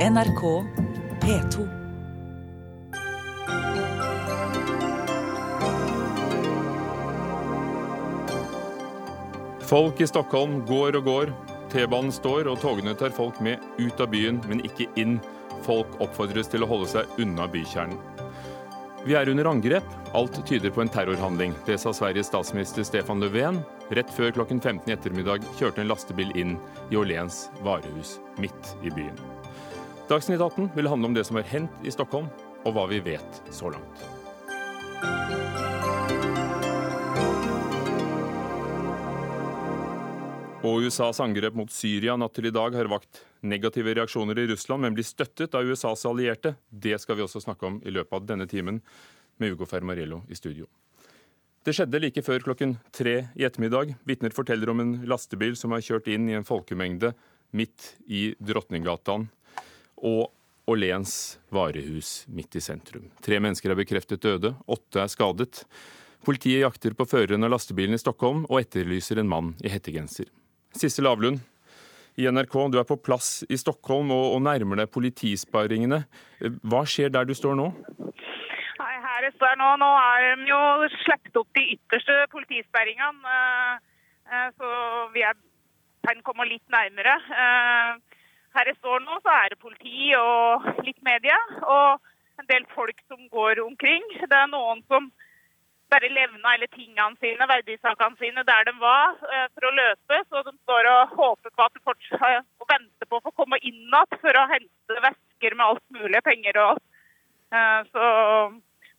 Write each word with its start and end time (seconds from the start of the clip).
NRK 0.00 0.64
P2. 1.20 1.68
Folk 9.60 10.00
i 10.00 10.06
Stockholm 10.06 10.60
går 10.66 11.00
og 11.00 11.04
går. 11.04 11.32
T-banen 11.72 12.14
står, 12.14 12.46
og 12.46 12.60
togene 12.62 12.94
tar 12.94 13.10
folk 13.10 13.40
med 13.42 13.58
ut 13.80 13.98
av 13.98 14.12
byen, 14.12 14.38
men 14.46 14.62
ikke 14.62 14.86
inn. 14.94 15.18
Folk 15.66 15.98
oppfordres 15.98 16.46
til 16.52 16.62
å 16.62 16.70
holde 16.70 16.86
seg 16.94 17.18
unna 17.18 17.48
bykjernen. 17.50 17.98
Vi 19.02 19.18
er 19.18 19.32
under 19.32 19.50
angrep. 19.50 19.90
Alt 20.14 20.38
tyder 20.46 20.70
på 20.70 20.84
en 20.84 20.92
terrorhandling. 20.94 21.58
Det 21.66 21.74
sa 21.82 21.90
Sveriges 21.90 22.30
statsminister 22.30 22.86
Stefan 22.86 23.18
Löfven. 23.24 23.64
Rett 23.90 24.14
før 24.14 24.30
klokken 24.38 24.62
15 24.62 24.86
i 24.86 24.94
ettermiddag 24.94 25.42
kjørte 25.58 25.82
en 25.82 25.90
lastebil 25.90 26.30
inn 26.38 26.54
i 26.86 27.02
Åhléns 27.02 27.48
varehus 27.66 28.20
midt 28.38 28.76
i 28.86 28.94
byen. 28.94 29.37
Dagsnytt 30.08 30.40
18 30.40 30.70
vil 30.72 30.86
handle 30.88 31.10
om 31.10 31.14
det 31.14 31.26
som 31.28 31.36
har 31.36 31.44
hendt 31.44 31.82
i 31.84 31.92
Stockholm, 31.92 32.30
og 32.64 32.72
hva 32.72 32.86
vi 32.88 32.96
vet 33.04 33.42
så 33.52 33.68
langt. 33.68 34.06
Og 40.64 40.88
USAs 40.88 41.20
angrep 41.20 41.60
mot 41.60 41.68
Syria 41.68 42.16
natt 42.16 42.32
til 42.38 42.48
i 42.48 42.54
dag 42.56 42.72
har 42.72 42.88
vakt 42.88 43.20
negative 43.44 43.92
reaksjoner 44.00 44.40
i 44.40 44.48
Russland, 44.48 44.86
men 44.86 44.96
blir 44.96 45.04
støttet 45.04 45.52
av 45.52 45.68
USAs 45.68 46.08
allierte. 46.08 46.56
Det 46.70 46.96
skal 47.04 47.20
vi 47.20 47.28
også 47.28 47.44
snakke 47.44 47.68
om 47.68 47.80
i 47.84 47.92
løpet 47.92 48.16
av 48.16 48.32
denne 48.32 48.48
timen, 48.48 48.80
med 49.36 49.52
Ugo 49.52 49.68
Fermarello 49.68 50.24
i 50.32 50.40
studio. 50.40 50.64
Det 51.68 51.76
skjedde 51.76 52.00
like 52.00 52.24
før 52.24 52.40
klokken 52.48 52.78
tre 52.96 53.18
i 53.36 53.44
ettermiddag. 53.44 53.92
Vitner 54.08 54.32
forteller 54.32 54.72
om 54.72 54.80
en 54.80 55.00
lastebil 55.04 55.52
som 55.52 55.76
har 55.76 55.84
kjørt 55.84 56.08
inn 56.08 56.32
i 56.32 56.38
en 56.38 56.48
folkemengde 56.48 57.12
midt 57.52 57.92
i 58.08 58.30
Drottninggatan 58.40 59.28
og 60.02 60.34
Åhléns 60.68 61.38
varehus 61.48 62.26
midt 62.28 62.58
i 62.58 62.60
sentrum. 62.60 63.06
Tre 63.24 63.38
mennesker 63.40 63.72
er 63.72 63.78
bekreftet 63.78 64.20
døde, 64.20 64.50
åtte 64.68 65.00
er 65.00 65.08
skadet. 65.08 65.62
Politiet 66.26 66.60
jakter 66.60 66.92
på 66.98 67.06
føreren 67.08 67.46
av 67.46 67.54
lastebilen 67.54 67.96
i 67.96 68.00
Stockholm 68.02 68.42
og 68.50 68.58
etterlyser 68.60 69.22
en 69.22 69.30
mann 69.30 69.54
i 69.64 69.70
hettegenser. 69.72 70.28
Sissel 70.76 71.08
Avlund 71.08 71.40
i 72.20 72.26
NRK, 72.28 72.56
du 72.68 72.76
er 72.80 72.84
på 72.84 72.98
plass 73.00 73.46
i 73.48 73.56
Stockholm 73.56 74.10
og, 74.12 74.34
og 74.34 74.42
nærmer 74.44 74.82
deg 74.82 74.90
politisparingene. 74.92 76.02
Hva 76.68 76.82
skjer 76.84 77.14
der 77.14 77.24
du 77.24 77.32
står 77.38 77.56
nå? 77.56 77.70
Nei, 78.02 78.92
her 79.06 79.24
jeg 79.28 79.36
står 79.38 79.56
nå, 79.62 79.70
nå 79.80 79.88
er 80.02 80.26
de 80.42 80.50
jo 80.50 80.60
sluppet 80.98 81.40
opp 81.40 81.48
de 81.56 81.64
ytterste 81.78 82.18
politisperringene. 82.34 83.38
eh, 84.28 84.50
Så 84.58 84.74
vi 85.16 85.24
er, 85.24 85.38
kan 86.04 86.20
komme 86.26 86.44
litt 86.50 86.66
nærmere. 86.74 87.16
Eh, 88.48 88.58
Her 88.58 88.66
jeg 88.66 88.76
står 88.76 89.00
nå, 89.04 89.20
så 89.22 89.28
er 89.30 89.48
det 89.48 89.58
politi 89.58 90.12
og 90.18 90.84
litt 90.84 91.00
media. 91.02 91.36
Og 91.62 92.00
en 92.38 92.46
del 92.48 92.66
folk 92.74 93.00
som 93.08 93.28
går 93.28 93.60
omkring. 93.64 94.02
Det 94.20 94.32
er 94.32 94.46
noen 94.46 94.82
som 94.88 95.10
bare 95.90 96.08
levna 96.12 96.52
alle 96.52 96.66
tingene 96.68 97.16
sine, 97.16 97.46
verdisakene 97.48 98.16
sine 98.20 98.44
der 98.44 98.64
de 98.64 98.74
var, 98.78 99.16
eh, 99.24 99.48
for 99.54 99.68
å 99.68 99.74
løse. 99.74 100.24
Så 100.28 100.42
de 100.44 100.52
står 100.62 100.86
og 100.86 101.16
håper 101.16 101.50
på 101.50 101.64
at 101.64 101.74
de 101.74 101.80
fortsatt 101.80 102.44
og 102.60 102.68
venter 102.68 103.06
på 103.08 103.16
å 103.16 103.22
få 103.24 103.32
komme 103.32 103.58
inn 103.62 103.88
igjen 103.88 104.20
for 104.20 104.32
å 104.36 104.48
hente 104.48 105.00
vesker 105.00 105.54
med 105.56 105.66
alt 105.66 105.84
mulig, 105.90 106.22
penger 106.24 106.58
og 106.58 106.70
alt. 106.70 106.84
Eh, 107.52 107.82
Så 107.92 108.02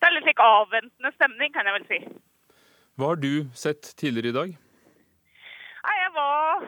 det 0.00 0.08
er 0.08 0.12
litt 0.16 0.24
slik 0.24 0.40
avventende 0.40 1.12
stemning, 1.14 1.52
kan 1.52 1.66
jeg 1.66 1.74
vel 1.74 1.86
si. 1.86 2.00
Hva 2.98 3.06
har 3.12 3.16
du 3.16 3.44
sett 3.54 3.94
tidligere 3.96 4.28
i 4.28 4.38
dag? 4.40 4.58
Jeg 5.80 6.12
var 6.12 6.60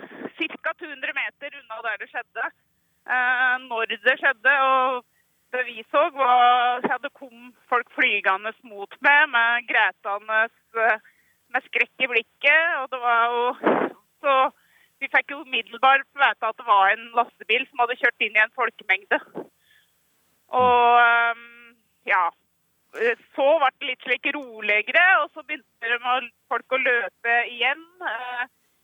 ca. 0.62 0.72
200 0.78 1.12
meter 1.12 1.50
unna 1.58 1.83
der 1.83 1.96
det 1.98 2.08
skjedde. 2.08 2.52
Eh, 3.03 3.56
når 3.67 3.84
det 3.91 4.19
skjedde. 4.19 4.53
og 4.62 5.05
det 5.53 5.67
vi 5.67 5.83
så, 5.91 6.03
var 6.14 6.81
at 6.95 7.03
det 7.03 7.12
kom 7.19 7.53
folk 7.69 7.89
flygende 7.98 8.53
mot 8.64 8.95
meg 9.05 9.28
med 9.28 9.67
grætende 9.70 10.39
eh, 10.78 11.00
med 11.53 11.64
skrekk 11.67 12.05
i 12.05 12.11
blikket. 12.12 12.68
og 12.80 12.86
det 12.92 13.01
var 13.01 13.23
jo 13.35 13.42
så 14.23 14.35
Vi 15.02 15.08
fikk 15.11 15.33
jo 15.35 15.41
umiddelbart 15.42 16.07
vite 16.14 16.46
at 16.46 16.57
det 16.57 16.67
var 16.67 16.92
en 16.92 17.08
lastebil 17.18 17.64
som 17.67 17.80
hadde 17.83 17.96
kjørt 17.98 18.23
inn 18.23 18.36
i 18.36 18.42
en 18.45 18.55
folkemengde. 18.55 19.18
Og 20.55 21.01
eh, 21.02 21.42
ja 22.07 22.23
Så 23.35 23.48
ble 23.58 23.70
det 23.80 23.89
litt 23.89 24.07
slik 24.07 24.29
roligere, 24.36 25.02
og 25.24 25.30
så 25.35 25.42
begynte 25.42 25.91
det 25.91 25.98
med 26.07 26.30
folk 26.52 26.77
å 26.77 26.80
løpe 26.86 27.36
igjen. 27.51 27.83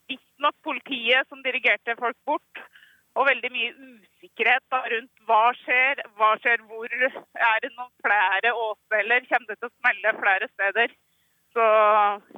Visstnok 0.09 0.55
politiet 0.65 1.29
som 1.29 1.43
dirigerte 1.45 1.95
folk 1.95 2.17
bort. 2.25 2.63
Og 3.19 3.27
veldig 3.27 3.51
mye 3.51 3.73
usikkerhet 3.75 4.63
da, 4.71 4.79
rundt 4.93 5.25
hva 5.27 5.41
skjer, 5.59 6.01
hva 6.15 6.31
skjer 6.39 6.63
hvor. 6.69 6.87
Er 6.87 7.59
det 7.65 7.73
noen 7.75 7.91
flere 8.05 8.53
åsfeller? 8.55 9.27
Kommer 9.27 9.51
det 9.51 9.59
til 9.59 9.69
å 9.69 9.75
smelle 9.75 10.15
flere 10.21 10.49
steder? 10.53 10.97
Så 11.55 11.69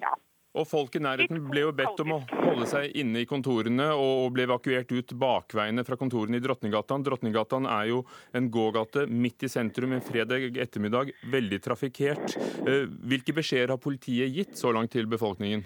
ja. 0.02 0.18
Og 0.52 0.66
folk 0.68 0.96
i 0.97 1.00
nærheten 1.00 1.40
ble 1.47 1.62
jo 1.64 1.72
bedt 1.75 2.02
om 2.03 2.18
å 2.18 2.20
holde 2.28 2.66
seg 2.68 2.91
inne 3.00 3.22
i 3.24 3.28
kontorene 3.30 3.86
og 3.96 4.34
ble 4.36 4.44
evakuert 4.50 4.90
ut 4.91 5.14
bakveiene 5.16 5.86
fra 5.88 5.96
kontorene 6.00 6.41
i 6.41 6.44
Drottninggatan. 6.44 7.06
Drottninggatan 7.08 7.70
er 7.72 7.86
jo 7.94 8.02
en 8.36 8.50
gågate 8.52 9.06
midt 9.08 9.47
i 9.47 9.52
sentrum 9.52 9.96
en 9.96 10.03
fredag 10.03 10.59
ettermiddag, 10.59 11.14
veldig 11.31 11.62
trafikkert. 11.64 12.36
Eh, 12.68 12.84
Hvilke 12.84 13.36
beskjeder 13.38 13.78
har 13.78 13.80
politiet 13.80 14.36
gitt 14.36 14.59
så 14.59 14.74
langt 14.75 14.91
til 14.91 15.08
befolkningen? 15.08 15.64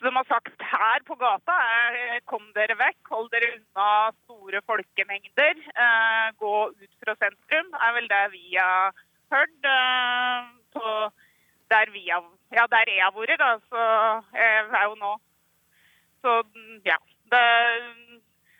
De 0.00 0.10
har 0.16 0.24
sagt 0.24 0.62
her 0.64 1.02
på 1.04 1.14
gata 1.20 1.54
er 1.76 2.22
kom 2.30 2.46
dere 2.56 2.76
vekk, 2.80 3.00
hold 3.12 3.28
dere 3.34 3.50
unna 3.58 3.88
store 4.24 4.62
folkemengder. 4.64 5.60
Eh, 5.84 6.28
gå 6.40 6.54
ut 6.72 6.94
fra 7.02 7.16
sentrum, 7.20 7.68
er 7.76 7.96
vel 7.98 8.08
det 8.08 8.22
vi 8.32 8.56
har 8.56 8.94
hørt. 9.34 9.68
Eh, 9.74 11.10
der 11.70 11.90
vi 11.92 12.08
har, 12.08 12.24
ja, 12.56 12.64
der 12.70 12.88
jeg 12.90 13.04
har 13.04 13.12
vært, 13.14 13.38
da, 13.38 13.50
så 13.70 13.82
jeg 14.34 14.64
er 14.80 14.84
jo 14.88 14.96
nå. 15.04 15.12
Så 16.22 16.32
ja, 16.84 16.96
det 17.32 17.44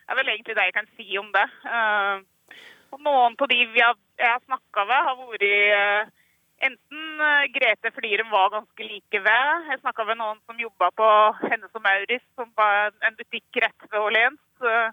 er 0.09 0.15
vel 0.19 0.29
egentlig 0.29 0.55
det 0.55 0.67
jeg 0.69 0.77
kan 0.77 0.89
si 0.95 1.17
om 1.19 1.31
det. 1.35 1.47
Eh, 1.75 2.55
og 2.91 3.03
noen 3.07 3.35
på 3.39 3.47
de 3.51 3.59
vi 3.73 3.83
har, 3.83 3.97
jeg 4.19 4.31
har 4.31 4.41
snakka 4.45 4.85
med, 4.85 5.07
har 5.07 5.19
vært 5.25 5.47
eh, 5.49 6.13
enten 6.67 7.21
eh, 7.27 7.49
Grete 7.55 7.91
fordi 7.95 8.15
de 8.19 8.25
var 8.31 8.51
ganske 8.53 8.87
like 8.87 9.21
ved. 9.27 9.69
Jeg 9.69 9.81
snakka 9.81 10.05
med 10.07 10.19
noen 10.21 10.41
som 10.45 10.59
jobba 10.61 10.91
på 10.97 11.07
Hennes 11.45 11.77
og 11.77 11.83
Maurits, 11.85 12.27
som 12.35 12.51
var 12.57 12.91
en 13.07 13.17
butikk 13.19 13.61
rett 13.63 13.87
ved 13.89 13.99
Åhléns. 13.99 14.43
eh, 14.61 14.91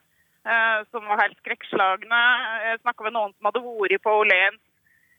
eh, 0.48 0.78
Som 0.90 1.06
var 1.10 1.22
helt 1.22 1.38
skrekkslagne. 1.42 2.22
Jeg 2.64 2.80
snakka 2.82 3.04
med 3.04 3.16
noen 3.18 3.36
som 3.36 3.50
hadde 3.50 3.64
vært 3.66 4.02
på 4.06 4.16
Åhléns 4.22 4.62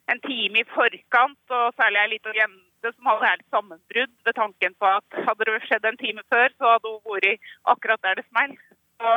en 0.09 0.21
time 0.25 0.63
i 0.63 0.69
forkant, 0.73 1.43
og 1.53 1.75
særlig 1.77 2.01
ei 2.01 2.11
lita 2.15 2.31
jente 2.33 2.91
som 2.95 3.09
hadde 3.11 3.29
helt 3.29 3.45
sammenbrudd 3.53 4.13
ved 4.25 4.35
tanken 4.37 4.75
på 4.81 4.89
at 4.89 5.19
hadde 5.27 5.45
det 5.45 5.59
skjedd 5.67 5.85
en 5.85 5.99
time 6.01 6.23
før, 6.33 6.49
så 6.57 6.73
hadde 6.73 6.93
hun 6.95 7.13
vært 7.13 7.51
akkurat 7.73 8.01
der 8.01 8.17
det 8.17 8.25
smell. 8.29 8.55
Så 8.97 9.16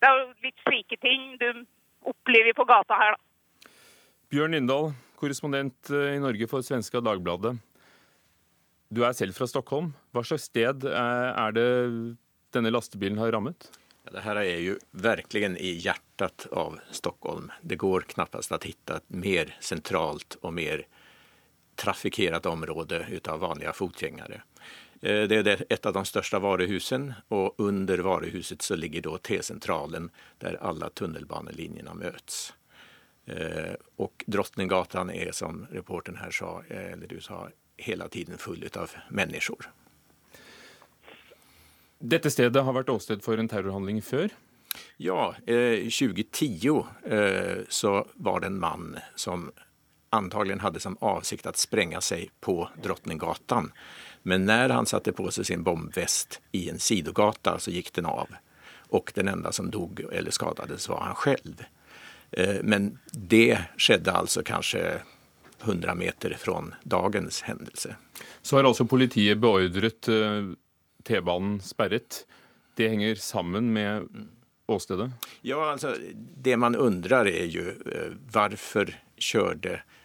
det 0.00 0.10
er 0.10 0.18
jo 0.20 0.26
litt 0.44 0.66
slike 0.66 1.00
ting 1.00 1.24
du 1.40 1.48
opplever 2.12 2.52
på 2.54 2.68
gata 2.68 2.98
her, 3.00 3.16
da. 3.16 3.70
Bjørn 4.28 4.52
Lindahl, 4.52 4.90
korrespondent 5.18 5.90
eh, 5.90 6.14
i 6.16 6.22
Norge 6.22 6.48
for 6.50 6.64
svenska 6.64 7.02
Dagbladet. 7.04 7.56
Du 8.88 9.02
er 9.04 9.12
selv 9.12 9.36
fra 9.36 9.48
Stockholm. 9.50 9.92
Hva 10.14 10.24
slags 10.24 10.48
sted 10.48 10.86
eh, 10.88 11.28
er 11.34 11.54
det 11.56 11.68
denne 12.56 12.72
lastebilen 12.72 13.20
har 13.20 13.34
rammet? 13.34 13.68
Ja, 14.06 14.14
Det 14.16 14.24
her 14.24 14.40
er 14.40 14.62
jo 14.64 14.76
virkelig 14.92 15.50
i 15.60 15.74
hjertet 15.84 16.48
av 16.52 16.78
Stockholm. 16.90 17.50
Det 17.60 17.76
går 17.76 18.08
knappast 18.14 18.54
å 18.54 18.60
finne 18.62 19.00
et 19.02 19.10
mer 19.12 19.54
sentralt 19.60 20.38
og 20.40 20.54
mer 20.56 20.86
trafikerat 21.78 22.46
område 22.46 23.04
av 23.28 23.40
vanlige 23.44 23.74
fotgjengere. 23.76 24.42
Eh, 25.02 25.26
Det 25.28 25.46
er 25.46 25.66
et 25.68 25.86
av 25.86 25.92
de 25.92 26.04
største 26.04 26.40
varehusene, 26.40 27.22
og 27.30 27.54
under 27.58 27.98
varehuset 27.98 28.62
så 28.62 28.76
ligger 28.76 29.18
T-sentralen, 29.18 30.10
der 30.38 30.56
alle 30.62 30.90
tunnelbanelinjene 30.90 31.94
möts. 31.94 32.52
Eh, 33.28 33.74
Och 33.96 34.24
Drottninggatan 34.26 35.10
är 35.10 35.32
som 35.32 35.66
reportern 35.70 36.16
här 36.16 36.30
sa, 36.30 36.62
eh, 36.68 36.92
eller 36.92 37.06
du 37.06 37.20
sa, 37.20 37.48
hela 37.76 38.08
tiden 38.08 38.38
full 38.38 38.64
utav 38.64 38.90
människor. 39.10 39.70
Dette 41.98 42.30
stedet 42.30 42.62
har 42.64 42.72
vært 42.72 42.88
åsted 42.88 43.22
for 43.24 43.38
en 43.38 43.48
terrorhandling 43.50 44.02
før. 44.02 44.30
Ja, 44.96 45.34
eh, 45.46 45.88
2010 45.90 46.86
eh, 47.04 47.58
så 47.68 48.06
var 48.14 48.40
det 48.40 48.46
en 48.46 48.58
man 48.60 48.98
som 49.16 49.50
antagligen 50.10 50.60
hade 50.60 50.80
som 50.80 50.96
avsikt 51.00 51.46
att 51.46 51.56
spränga 51.56 52.00
sig 52.00 52.30
på 52.40 52.68
Drottninggatan. 52.82 53.72
Men 54.22 54.44
när 54.44 54.68
han 54.68 54.86
satte 54.86 55.12
på 55.12 55.30
sig 55.30 55.44
sin 55.44 55.62
bombväst 55.62 56.40
i 56.52 56.68
en 56.70 56.78
sidogata 56.78 57.58
så 57.58 57.70
gick 57.70 57.92
den 57.92 58.06
av. 58.06 58.28
Och 58.88 59.12
den 59.14 59.28
enda 59.28 59.52
som 59.52 59.70
dog 59.70 60.00
eller 60.12 60.30
skadades 60.30 60.88
var 60.88 61.00
han 61.00 61.14
själv. 61.14 61.64
Eh, 62.30 62.60
men 62.62 62.98
det 63.12 63.58
skjedde 63.76 64.12
altså 64.12 64.44
kanskje 64.46 65.00
100 65.62 65.94
meter 65.98 66.36
fra 66.38 66.62
dagens 66.82 67.42
hendelse. 67.42 67.96
Så 68.42 68.56
har 68.56 68.68
altså 68.68 68.86
politiet 68.88 69.40
beordret 69.42 70.08
eh, 70.08 70.54
T-banen 71.04 71.60
sperret. 71.64 72.24
Det 72.76 72.88
henger 72.88 73.14
sammen 73.14 73.72
med 73.72 74.08
åstedet? 74.66 75.10
Ja, 75.42 75.72
altså 75.72 75.96
det 76.36 76.56
man 76.56 76.76
undrer, 76.76 77.26
er 77.26 77.48
jo 77.48 77.72
hvorfor 78.30 78.92
kjørte 79.18 79.80
lastebilen 79.80 79.96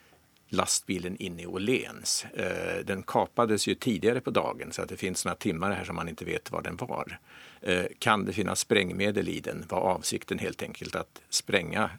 lastbilen 0.53 1.15
in 1.17 1.39
i 1.39 1.45
Åhléns. 1.45 2.25
Eh, 2.33 2.85
den 2.85 3.03
kapades 3.03 3.67
jo 3.67 3.75
tidligere 3.75 4.21
på 4.21 4.31
dagen 4.31 4.71
så 4.71 4.81
att 4.81 4.89
det 4.89 4.97
finnes 4.97 5.25
noen 5.25 5.37
timer 5.37 5.71
her 5.71 5.83
som 5.83 5.95
man 5.95 6.09
ikke 6.11 6.27
vet 6.27 6.51
hvor 6.53 6.61
den 6.61 6.77
var. 6.77 7.17
Eh, 7.61 7.85
kan 7.99 8.25
det 8.25 8.33
finnes 8.37 8.59
sprengmiddel 8.59 9.29
i 9.29 9.39
den? 9.39 9.65
Var 9.69 9.87
avsikten 9.95 10.39
helt 10.39 10.61
enkelt 10.61 10.95
å 10.95 11.03
spränga 11.29 11.89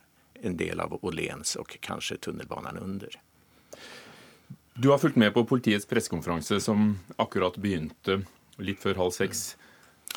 en 0.44 0.56
del 0.56 0.80
av 0.80 0.98
Åhléns 1.02 1.56
och 1.56 1.76
kanske 1.80 2.16
tunnelbanan 2.16 2.78
under? 2.78 3.20
Du 4.74 4.88
har 4.88 4.98
fulgt 4.98 5.16
med 5.16 5.34
på 5.34 5.44
politiets 5.44 5.86
pressekonferanse 5.86 6.60
som 6.60 6.98
akkurat 7.16 7.56
begynte 7.56 8.22
litt 8.58 8.80
før 8.82 8.98
halv 9.04 9.14
seks. 9.14 9.54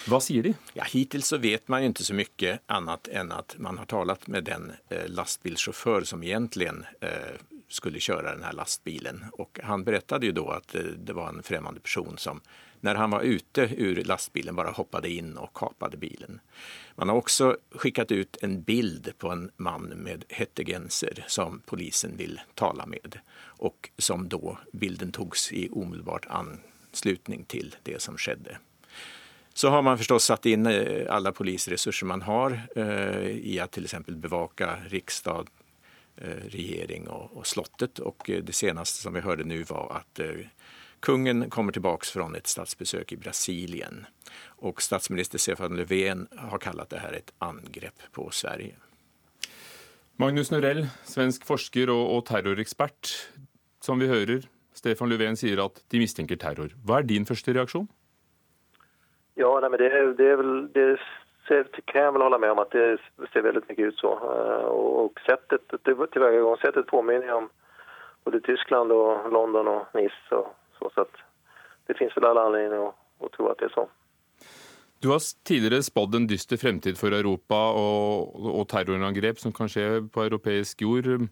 Hva 0.05 0.19
sier 0.21 0.45
de? 0.45 0.53
Ja, 0.73 0.85
Hittil 0.89 1.23
så 1.25 1.37
vet 1.41 1.67
man 1.67 1.83
jo 1.83 1.91
ikke 1.91 2.05
så 2.05 2.17
mye 2.17 2.57
annet 2.65 3.09
enn 3.09 3.31
at 3.33 3.55
man 3.61 3.77
har 3.81 3.89
talt 3.89 4.27
med 4.27 4.47
den 4.49 4.71
eh, 4.89 5.07
lastbilschaufför 5.09 6.05
som 6.09 6.23
egentlig 6.23 6.69
eh, 7.01 7.37
skulle 7.67 7.99
köra 7.99 8.31
den 8.31 8.43
här 8.43 8.53
lastbilen. 8.53 9.25
Och 9.31 9.59
han 9.63 9.83
berättade 9.83 10.25
ju 10.25 10.31
då 10.31 10.49
att 10.49 10.75
eh, 10.75 10.81
det 10.81 11.13
var 11.13 11.29
en 11.29 11.43
främmande 11.43 11.79
person 11.79 12.17
som 12.17 12.41
när 12.79 12.95
han 12.95 13.09
var 13.09 13.21
ute 13.21 13.69
ur 13.77 14.03
lastbilen 14.03 14.55
bara 14.55 14.71
hoppade 14.71 15.09
in 15.09 15.37
och 15.37 15.53
kapade 15.53 15.97
bilen. 15.97 16.39
Man 16.95 17.09
har 17.09 17.15
också 17.15 17.57
skickat 17.71 18.11
ut 18.11 18.37
en 18.41 18.61
bild 18.61 19.13
på 19.17 19.29
en 19.29 19.51
man 19.57 19.83
med 19.83 20.25
hettegenser 20.29 21.25
som 21.27 21.61
polisen 21.65 22.17
vill 22.17 22.41
tala 22.55 22.85
med 22.85 23.19
och 23.39 23.89
som 23.97 24.29
då 24.29 24.57
bilden 24.71 25.11
togs 25.11 25.51
i 25.51 25.69
omedelbart 25.71 26.25
anslutning 26.25 27.43
till 27.43 27.75
det 27.83 28.01
som 28.01 28.17
skedde. 28.17 28.57
Så 29.53 29.69
har 29.69 29.81
man 29.81 29.97
förstås 29.97 30.23
satt 30.23 30.45
in 30.45 30.67
alle 30.67 31.09
alla 31.09 31.31
polisresurser 31.31 32.05
man 32.05 32.21
har 32.21 32.61
eh, 32.75 33.27
i 33.27 33.59
att 33.59 33.71
till 33.71 33.83
exempel 33.83 34.15
bevaka 34.15 34.77
riksdag, 34.87 35.47
eh, 35.56 35.56
regering 36.25 37.07
och, 37.07 37.37
och 37.37 37.47
slottet. 37.47 37.99
Och 37.99 38.23
det 38.43 38.55
senaste 38.55 39.01
som 39.01 39.13
vi 39.13 39.19
hörde 39.19 39.43
nu 39.43 39.63
var 39.63 39.91
att 39.95 40.19
kungen 40.99 41.49
kommer 41.49 41.71
tilbake 41.71 42.05
från 42.05 42.35
ett 42.35 42.47
statsbesök 42.47 43.11
i 43.11 43.17
Brasilien. 43.17 44.05
Och 44.45 44.81
statsminister 44.81 45.37
Stefan 45.37 45.75
Löfven 45.75 46.27
har 46.37 46.57
kallat 46.57 46.89
det 46.89 46.99
här 46.99 47.13
ett 47.13 47.33
angrepp 47.37 48.01
på 48.11 48.29
Sverige. 48.31 48.75
Magnus 50.15 50.51
Norell, 50.51 50.87
svensk 51.05 51.43
forsker 51.45 51.91
og, 51.93 52.07
og 52.15 52.23
terrorekspert. 52.25 53.11
Som 53.85 54.01
vi 54.01 54.07
hører, 54.09 54.47
Stefan 54.73 55.11
Löfven 55.11 55.37
sier 55.37 55.61
at 55.61 55.77
de 55.93 56.01
mistenker 56.01 56.39
terror. 56.41 56.73
Hva 56.85 57.01
er 57.01 57.05
din 57.05 57.27
første 57.29 57.53
reaksjon? 57.53 57.85
Ja, 59.37 59.51
nei, 59.61 59.69
men 59.69 59.77
det, 59.77 59.91
det, 60.17 60.31
er 60.33 60.39
vel 60.39 60.55
det 60.73 60.87
ser, 61.47 61.67
kan 61.85 62.01
jag 62.01 62.11
väl 62.11 62.21
hålla 62.21 62.37
med 62.37 62.51
om 62.51 62.59
att 62.59 62.71
det 62.71 62.97
ser 63.33 63.41
väldigt 63.41 63.69
mycket 63.69 63.85
ut 63.85 63.97
så. 63.97 64.07
Og 64.07 65.05
och, 65.05 65.19
et 65.19 65.25
sättet, 65.25 65.83
tillvägagångssättet 66.11 66.87
påminner 66.87 67.33
om 67.33 67.49
både 68.23 68.41
Tyskland 68.41 68.91
och 68.91 69.31
London 69.31 69.67
och 69.67 69.85
Nice. 69.93 70.35
Och, 70.35 70.47
så, 70.79 70.89
så 70.95 71.05
det 71.87 71.93
finns 71.93 72.17
väl 72.17 72.25
alla 72.25 72.41
anledning 72.41 72.79
att, 72.79 72.95
att 73.23 73.31
tro 73.31 73.47
att 73.47 73.57
det 73.57 73.65
är 73.65 73.69
så. 73.69 73.89
Du 74.99 75.07
har 75.07 75.19
tidligere 75.43 75.83
spådd 75.83 76.15
en 76.15 76.27
dyster 76.27 76.57
fremtid 76.57 76.97
for 76.97 77.13
Europa 77.13 77.57
og, 77.77 78.33
og 78.33 78.63
terrorangrep 78.67 79.37
som 79.37 79.53
kan 79.53 79.69
skje 79.69 80.07
på 80.13 80.23
europeisk 80.25 80.81
jord. 80.81 81.27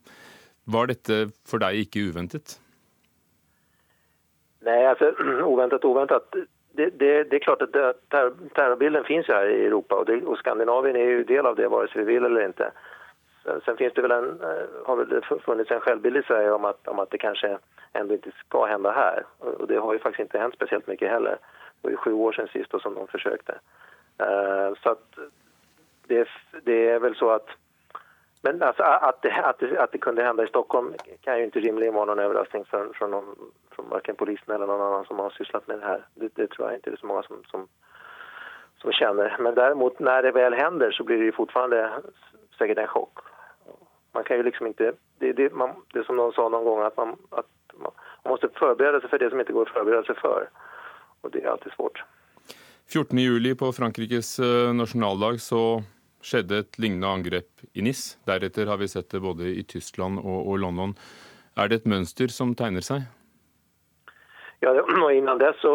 Var 0.69 0.91
dette 0.91 1.17
for 1.49 1.63
deg 1.63 1.81
ikke 1.85 2.03
uventet? 2.11 2.59
Nei, 4.65 4.85
altså, 4.85 5.11
uventet 5.53 5.85
oväntat 5.85 6.35
det, 6.75 6.89
det, 6.89 7.23
det, 7.23 7.35
är 7.35 7.39
klart 7.39 7.59
terror, 8.09 8.33
terrorbilden 8.53 9.03
finns 9.03 9.27
här 9.27 9.45
i 9.45 9.65
Europa 9.65 9.95
och, 9.95 10.05
det, 10.05 10.21
och, 10.21 10.37
Skandinavien 10.37 10.95
är 10.95 11.05
ju 11.05 11.23
del 11.23 11.45
av 11.45 11.55
det 11.55 11.67
vare 11.67 11.87
sig 11.87 12.03
vi 12.03 12.13
vill 12.13 12.25
eller 12.25 12.45
inte. 12.45 12.71
Sen, 13.43 13.61
sen 13.65 13.77
finns 13.77 13.93
det 13.93 14.01
väl 14.01 14.11
en, 14.11 14.41
eh, 14.41 14.85
har 14.85 14.95
väl 14.95 15.21
funnits 15.45 15.71
en 15.71 15.79
självbild 15.79 16.17
i 16.17 16.23
Sverige 16.23 16.51
om 16.51 16.65
att, 16.65 16.87
om 16.87 16.99
att 16.99 17.11
det 17.11 17.17
kanske 17.17 17.57
ändå 17.93 18.13
inte 18.13 18.31
ska 18.31 18.65
hända 18.65 18.91
här. 18.91 19.23
Och 19.39 19.67
det 19.67 19.77
har 19.77 19.93
ju 19.93 19.99
faktiskt 19.99 20.21
inte 20.21 20.39
hänt 20.39 20.53
speciellt 20.55 20.87
mycket 20.87 21.09
heller. 21.09 21.31
Det 21.31 21.81
var 21.81 21.91
ju 21.91 21.97
sju 21.97 22.13
år 22.13 22.31
sedan 22.31 22.47
sist 22.47 22.81
som 22.81 22.95
de 22.95 23.07
försökte. 23.07 23.53
Uh, 24.21 24.75
så 24.83 24.89
att 24.89 25.17
det, 26.07 26.27
det 26.63 26.89
är 26.89 26.99
väl 26.99 27.15
så 27.15 27.29
att 27.29 27.49
men 28.45 28.63
alltså, 28.63 28.83
att, 28.83 29.25
att, 29.25 29.77
att 29.77 29.91
det 29.91 29.97
kunde 29.97 30.23
hända 30.23 30.43
i 30.43 30.47
Stockholm 30.47 30.93
kan 31.21 31.37
ju 31.37 31.43
inte 31.43 31.59
rimligen 31.59 31.93
vara 31.93 32.05
någon 32.05 32.19
överraskning 32.19 32.65
för, 32.65 32.89
för, 32.93 33.07
någon, 33.07 33.35
för 33.71 33.83
varken 33.83 34.15
polisen 34.15 34.55
eller 34.55 34.67
någon 34.67 34.81
annan 34.81 35.05
som 35.05 35.19
har 35.19 35.29
sysslat 35.29 35.67
med 35.67 35.79
det 35.79 35.85
här. 35.85 36.05
Det, 36.13 36.29
det 36.35 36.47
tror 36.47 36.67
jag 36.67 36.77
inte 36.77 36.89
det 36.89 36.95
är 36.95 36.97
så 36.97 37.07
många 37.07 37.23
som, 37.23 37.43
som, 37.51 37.67
som, 38.81 38.91
känner. 38.91 39.37
Men 39.39 39.55
däremot 39.55 39.99
när 39.99 40.23
det 40.23 40.31
väl 40.31 40.53
händer 40.53 40.91
så 40.91 41.03
blir 41.03 41.17
det 41.17 41.25
ju 41.25 41.31
fortfarande 41.31 41.91
säkert 42.57 42.77
en 42.77 42.87
chock. 42.87 43.19
Man 44.11 44.23
kan 44.23 44.37
ju 44.37 44.43
liksom 44.43 44.67
inte... 44.67 44.93
Det, 45.19 45.33
det, 45.33 45.53
man, 45.53 45.69
det 45.93 45.99
är 45.99 46.03
som 46.03 46.15
någon 46.15 46.33
sa 46.33 46.49
någon 46.49 46.63
gång 46.63 46.81
att 46.81 46.97
man, 46.97 47.15
att 47.29 47.49
man 47.73 47.91
måste 48.23 48.49
förbereda 48.49 48.99
sig 48.99 49.09
för 49.09 49.19
det 49.19 49.29
som 49.29 49.39
inte 49.39 49.53
går 49.53 49.61
att 49.61 49.73
förbereda 49.73 50.03
sig 50.03 50.15
för. 50.15 50.49
Och 51.21 51.31
det 51.31 51.43
är 51.43 51.49
alltid 51.49 51.71
svårt. 51.71 52.03
14. 52.93 53.17
juli 53.17 53.55
på 53.55 53.71
Frankrikes 53.71 54.39
eh, 54.39 54.73
nasjonaldag 54.73 55.41
så 55.41 55.83
skjedde 56.25 56.63
et 56.63 56.79
lignende 56.81 57.11
angrep 57.11 57.67
i 57.73 57.83
NIS. 57.85 58.15
Deretter 58.27 58.69
har 58.71 58.81
vi 58.81 58.89
sett 58.89 59.11
det 59.13 59.21
både 59.23 59.51
i 59.51 59.63
Tyskland 59.63 60.19
og, 60.23 60.39
og 60.47 60.59
London. 60.63 60.95
Er 61.55 61.69
det 61.69 61.81
et 61.81 61.91
mønster 61.91 62.33
som 62.33 62.55
tegner 62.57 62.83
seg? 62.85 63.05
Ja, 64.63 64.71
og 64.71 65.11
innan 65.13 65.37
det 65.37 65.51
så 65.61 65.71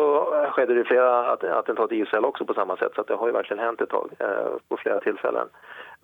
skjedde 0.55 0.75
det 0.75 0.89
flere 0.89 1.37
attentat 1.59 1.93
i 1.93 2.01
Israel 2.03 2.27
også 2.31 2.47
på 2.49 2.57
samme 2.57 2.75
sett, 2.81 2.97
så 2.97 3.05
det 3.07 3.19
har 3.21 3.29
jo 3.29 3.37
virkelig 3.37 3.63
hendt 3.63 3.85
et 3.85 3.93
tag 3.93 4.15
eh, 4.25 4.57
på 4.69 4.79
flere 4.83 5.03
tilfeller. 5.05 5.53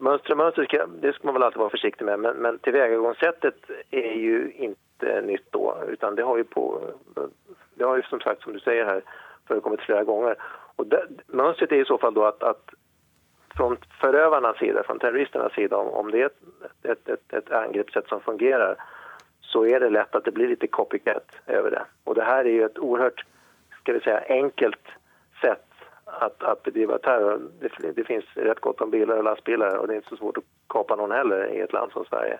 Mønster 0.06 0.36
og 0.36 0.40
mønster 0.42 0.68
skal, 0.68 0.92
det 1.02 1.14
skal 1.16 1.30
man 1.30 1.38
vel 1.38 1.46
alltid 1.46 1.62
være 1.62 1.74
forsiktig 1.74 2.06
med 2.06 2.22
men, 2.22 2.42
men 2.44 2.60
tilveiegangssettet 2.66 3.70
er 3.96 4.12
jo 4.20 4.42
ikke 4.68 5.20
nytt 5.24 5.48
da. 5.56 5.72
utan 5.92 6.16
det 6.16 6.24
har 6.28 6.38
jo 6.38 6.46
på 6.52 6.64
det 7.16 7.84
har 7.84 7.96
jo 7.96 8.08
som 8.08 8.20
sagt 8.20 8.44
som 8.44 8.52
du 8.52 8.60
sier 8.60 8.84
her, 8.88 9.00
forekommet 9.48 9.82
flere 9.84 10.04
ganger. 10.04 10.36
Og 10.76 10.90
det, 10.92 11.00
Mønsteret 11.32 11.72
er 11.72 11.84
i 11.84 11.88
så 11.88 11.98
fall 12.00 12.14
da 12.14 12.28
at, 12.28 12.42
att 12.42 12.76
från 13.56 13.76
förövarnas 14.00 14.58
sida, 14.58 14.82
från 14.82 14.98
terroristernas 14.98 15.52
sida, 15.52 15.76
om 15.76 16.10
det 16.10 16.22
är 16.22 16.26
ett, 16.26 16.40
ett, 16.82 17.08
ett, 17.08 17.32
ett 17.32 17.50
angreppssätt 17.50 18.08
som 18.08 18.20
fungerar 18.20 18.76
så 19.40 19.66
är 19.66 19.80
det 19.80 19.90
lätt 19.90 20.14
att 20.14 20.24
det 20.24 20.30
blir 20.30 20.48
lite 20.48 20.66
copycat 20.66 21.30
över 21.46 21.70
det. 21.70 21.84
Och 22.04 22.14
det 22.14 22.24
här 22.24 22.44
är 22.44 22.50
ju 22.50 22.64
ett 22.64 22.78
oerhört, 22.78 23.24
ska 23.80 23.92
vi 23.92 24.00
säga, 24.00 24.24
enkelt 24.28 24.86
sätt 25.40 25.66
att, 26.04 26.42
att 26.42 26.62
bedriva 26.62 26.98
terror. 26.98 27.40
Det, 27.60 27.92
det, 27.92 28.04
finns 28.04 28.24
rätt 28.34 28.60
gott 28.60 28.80
om 28.80 28.90
bilar 28.90 29.16
och 29.16 29.24
lastbilar 29.24 29.76
och 29.76 29.86
det 29.86 29.94
är 29.94 29.96
inte 29.96 30.08
så 30.08 30.16
svårt 30.16 30.38
att 30.38 30.44
kapa 30.68 30.96
någon 30.96 31.10
heller 31.10 31.46
i 31.46 31.60
ett 31.60 31.72
land 31.72 31.92
som 31.92 32.04
Sverige. 32.04 32.38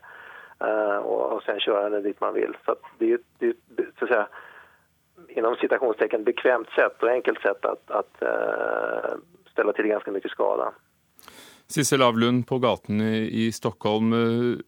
Uh, 0.64 0.96
och, 0.96 1.32
och 1.32 1.42
sen 1.42 1.60
köra 1.60 1.90
den 1.90 2.02
dit 2.02 2.20
man 2.20 2.34
vill. 2.34 2.56
Så 2.64 2.76
det 2.98 3.04
är 3.04 3.08
ju, 3.08 3.18
det 3.38 3.46
är, 3.46 3.54
så 3.98 4.04
att 4.04 4.10
säga, 4.10 4.28
inom 5.28 5.56
citationstecken 5.56 6.24
bekvämt 6.24 6.68
sätt 6.70 7.02
och 7.02 7.08
enkelt 7.08 7.40
sätt 7.40 7.64
att, 7.64 7.90
att 7.90 8.22
uh, 8.22 9.16
ställa 9.50 9.72
till 9.72 9.86
ganska 9.86 10.10
mycket 10.10 10.30
skada. 10.30 10.72
Sissel 11.68 12.02
Avlund 12.02 12.46
på 12.46 12.58
gaten 12.62 13.00
i, 13.00 13.52
Stockholm. 13.52 14.12
Eh, 14.12 14.58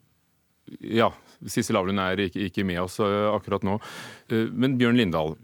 ja, 0.98 1.12
Sissel 1.46 1.78
Avlund 1.78 2.02
er 2.02 2.24
ikke, 2.26 2.48
ikke, 2.48 2.64
med 2.66 2.80
oss 2.82 2.98
eh, 3.04 3.26
akkurat 3.30 3.66
nå. 3.66 3.78
Eh, 4.32 4.48
men 4.50 4.78
Bjørn 4.80 4.98
Lindahl, 4.98 5.36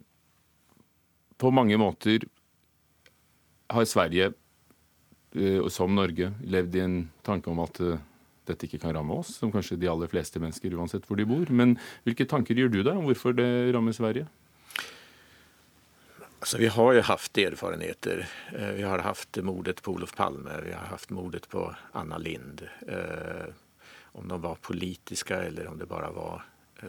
på 1.39 1.53
mange 1.55 1.79
måter 1.79 2.27
har 3.75 3.87
Sverige, 3.89 4.33
som 5.75 5.91
Norge, 5.97 6.29
levd 6.47 6.77
i 6.79 6.83
en 6.85 6.93
tanke 7.27 7.51
om 7.51 7.59
at 7.65 7.81
dette 8.47 8.69
ikke 8.69 8.79
kan 8.85 8.93
ramme 8.95 9.17
oss, 9.19 9.33
som 9.41 9.51
kanskje 9.51 9.81
de 9.83 9.89
aller 9.91 10.07
fleste 10.07 10.39
mennesker, 10.39 10.77
uansett 10.79 11.09
hvor 11.09 11.19
de 11.19 11.27
bor. 11.27 11.49
Men 11.51 11.75
hvilke 12.07 12.29
tanker 12.31 12.55
gjør 12.55 12.71
du 12.71 12.79
deg 12.85 12.93
om 12.95 13.09
hvorfor 13.09 13.35
det 13.35 13.49
rammer 13.75 13.97
Sverige? 13.97 14.29
Alltså, 16.45 16.59
vi 16.59 16.67
har 16.67 16.93
ju 16.93 17.01
haft 17.01 17.39
erfarenheter. 17.39 18.29
Eh, 18.53 18.69
vi 18.69 18.83
har 18.83 18.99
haft 18.99 19.37
mordet 19.37 19.83
på 19.83 19.93
Olof 19.93 20.15
Palme, 20.15 20.61
vi 20.65 20.73
har 20.73 20.87
haft 20.87 21.11
mordet 21.11 21.49
på 21.49 21.75
Anna 21.93 22.19
Lind. 22.19 22.69
Eh, 22.89 23.47
om 24.03 24.29
de 24.29 24.41
var 24.41 24.55
politiska 24.55 25.43
eller 25.43 25.67
om 25.67 25.79
det 25.79 25.87
bara 25.87 26.11
var 26.11 26.43
eh, 26.83 26.89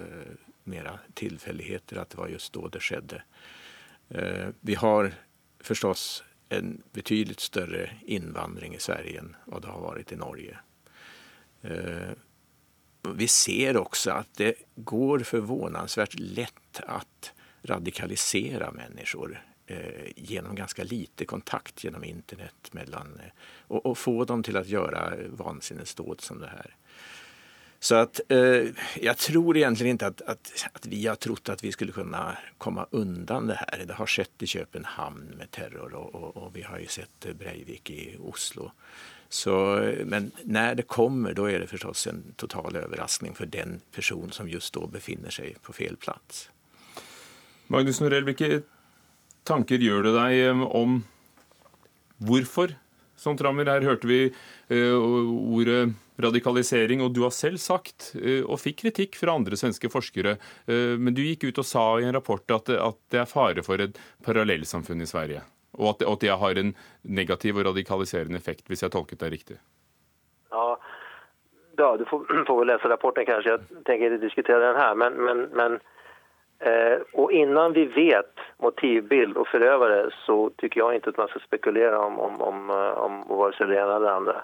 mera 0.64 1.00
tillfälligheter 1.14 1.98
att 1.98 2.10
det 2.10 2.18
var 2.18 2.28
just 2.28 2.54
då 2.54 2.68
det 2.68 2.80
skedde. 2.80 3.24
Vi 4.60 4.76
har 4.76 5.14
förstås 5.60 6.24
en 6.50 6.82
betydligt 6.92 7.40
större 7.40 7.90
invandring 8.06 8.76
i 8.76 8.80
Sverige 8.80 9.20
än 9.20 9.36
vad 9.46 9.62
det 9.62 9.68
har 9.68 9.82
varit 9.82 10.12
i 10.12 10.16
Norge. 10.16 10.58
Vi 13.16 13.28
ser 13.28 13.78
också 13.78 14.12
att 14.12 14.34
det 14.38 14.56
går 14.76 15.20
förvånansvärt 15.20 16.20
lätt 16.20 16.80
att 16.88 17.34
radikalisera 17.66 18.72
människor 18.72 19.44
eh, 19.68 20.12
genom 20.16 20.56
ganska 20.56 20.84
lite 20.84 21.26
kontakt 21.26 21.84
genom 21.84 22.04
internet 22.04 22.70
mellan, 22.72 23.20
eh, 23.24 23.32
och, 23.68 23.86
och, 23.86 23.98
få 23.98 24.26
dem 24.26 24.44
till 24.44 24.58
att 24.58 24.68
göra 24.68 25.14
vansinnesdåd 25.30 26.22
som 26.22 26.40
det 26.40 26.48
här. 26.48 26.76
Så 27.80 27.96
att 27.96 28.22
eh, 28.28 28.64
jag 29.02 29.18
tror 29.18 29.58
egentligen 29.58 29.92
inte 29.92 30.08
att, 30.08 30.22
att, 30.22 30.68
att, 30.74 30.86
vi 30.86 31.08
har 31.08 31.16
trott 31.16 31.50
att 31.50 31.64
vi 31.64 31.72
skulle 31.72 31.92
kunna 31.92 32.38
komma 32.58 32.88
undan 32.92 33.48
det 33.48 33.56
här. 33.56 33.86
Det 33.88 33.94
har 33.94 34.06
skett 34.06 34.44
i 34.44 34.48
Köpenhamn 34.48 35.26
med 35.38 35.52
terror 35.52 35.94
och, 35.94 36.16
och, 36.16 36.38
och 36.38 36.56
vi 36.56 36.62
har 36.62 36.80
ju 36.80 36.88
sett 36.88 37.38
Breivik 37.38 37.90
i 37.90 38.18
Oslo. 38.20 38.72
Så, 39.30 39.82
men 40.06 40.32
når 40.44 40.76
det 40.76 40.88
kommer, 40.88 41.34
da 41.34 41.50
er 41.50 41.60
det 41.60 41.68
forstås 41.68 42.08
en 42.08 42.34
total 42.38 42.78
overraskning 42.78 43.34
for 43.36 43.46
den 43.46 43.82
person 43.92 44.32
som 44.32 44.50
just 44.50 44.74
da 44.74 44.86
befinner 44.88 45.34
seg 45.34 45.58
på 45.62 45.74
fel 45.74 45.98
plass. 45.98 46.50
Magnus 47.74 48.02
Norell, 48.02 48.26
hvilke 48.28 48.64
tanker 49.48 49.82
gjør 49.82 50.08
det 50.08 50.16
deg 50.16 50.64
om 50.66 51.00
hvorfor 52.26 52.76
sånt 53.20 53.42
rammer? 53.42 53.70
Her 53.70 53.86
hørte 53.86 54.10
vi 54.10 54.20
uh, 54.30 54.98
ordet 55.56 55.96
radikalisering, 56.22 57.02
og 57.04 57.12
du 57.16 57.24
har 57.26 57.34
selv 57.36 57.60
sagt, 57.62 58.12
uh, 58.20 58.44
og 58.46 58.62
fikk 58.62 58.84
kritikk 58.86 59.18
fra 59.20 59.36
andre 59.36 59.58
svenske 59.60 59.90
forskere, 59.92 60.38
men 60.68 61.16
du 61.16 61.24
gikk 61.26 61.50
ut 61.50 61.60
og 61.62 61.68
sa 61.68 61.84
i 62.00 62.08
en 62.08 62.16
rapport 62.16 62.56
at, 62.56 62.72
det 63.12 63.20
er 63.20 63.30
fare 63.30 63.66
for 63.66 63.82
et 63.84 64.00
parallellsamfunn 64.26 65.04
i 65.04 65.10
Sverige. 65.10 65.44
Og 65.80 65.96
at, 65.96 66.22
det 66.22 66.36
har 66.40 66.60
en 66.60 66.76
negativ 67.04 67.58
og 67.60 67.68
radikaliserende 67.70 68.40
effekt, 68.40 68.68
hvis 68.70 68.86
jeg 68.86 68.94
tolket 68.94 69.22
deg 69.24 69.34
riktig? 69.34 69.58
Ja, 70.54 70.78
ja 71.82 71.90
du 72.00 72.06
får, 72.10 72.24
får 72.48 72.62
vel 72.62 72.72
lese 72.72 72.92
rapporten, 72.92 73.28
kanskje. 73.28 73.58
Jeg 73.58 73.84
tenker 73.88 74.16
ikke 74.16 74.24
diskutere 74.24 74.62
den 74.64 74.80
her. 74.80 74.96
Men, 75.00 75.20
men, 75.28 75.44
men 75.58 75.78
eh, 76.70 77.04
og 77.14 77.32
innan 77.34 77.74
vi 77.76 77.86
vet 77.96 78.44
motivbild 78.64 79.38
og 79.38 79.48
forøvere, 79.52 80.10
så 80.26 80.38
syns 80.60 80.76
jeg 80.76 81.00
ikke 81.00 81.14
at 81.14 81.22
man 81.22 81.32
skal 81.32 81.46
spekulere 81.46 81.98
om, 81.98 82.20
om, 82.20 82.42
om, 82.42 82.70
om 83.06 83.18
verken 83.30 83.72
det 83.72 83.80
ene 83.80 83.98
eller 83.98 84.06
det 84.08 84.14
andre. 84.14 84.38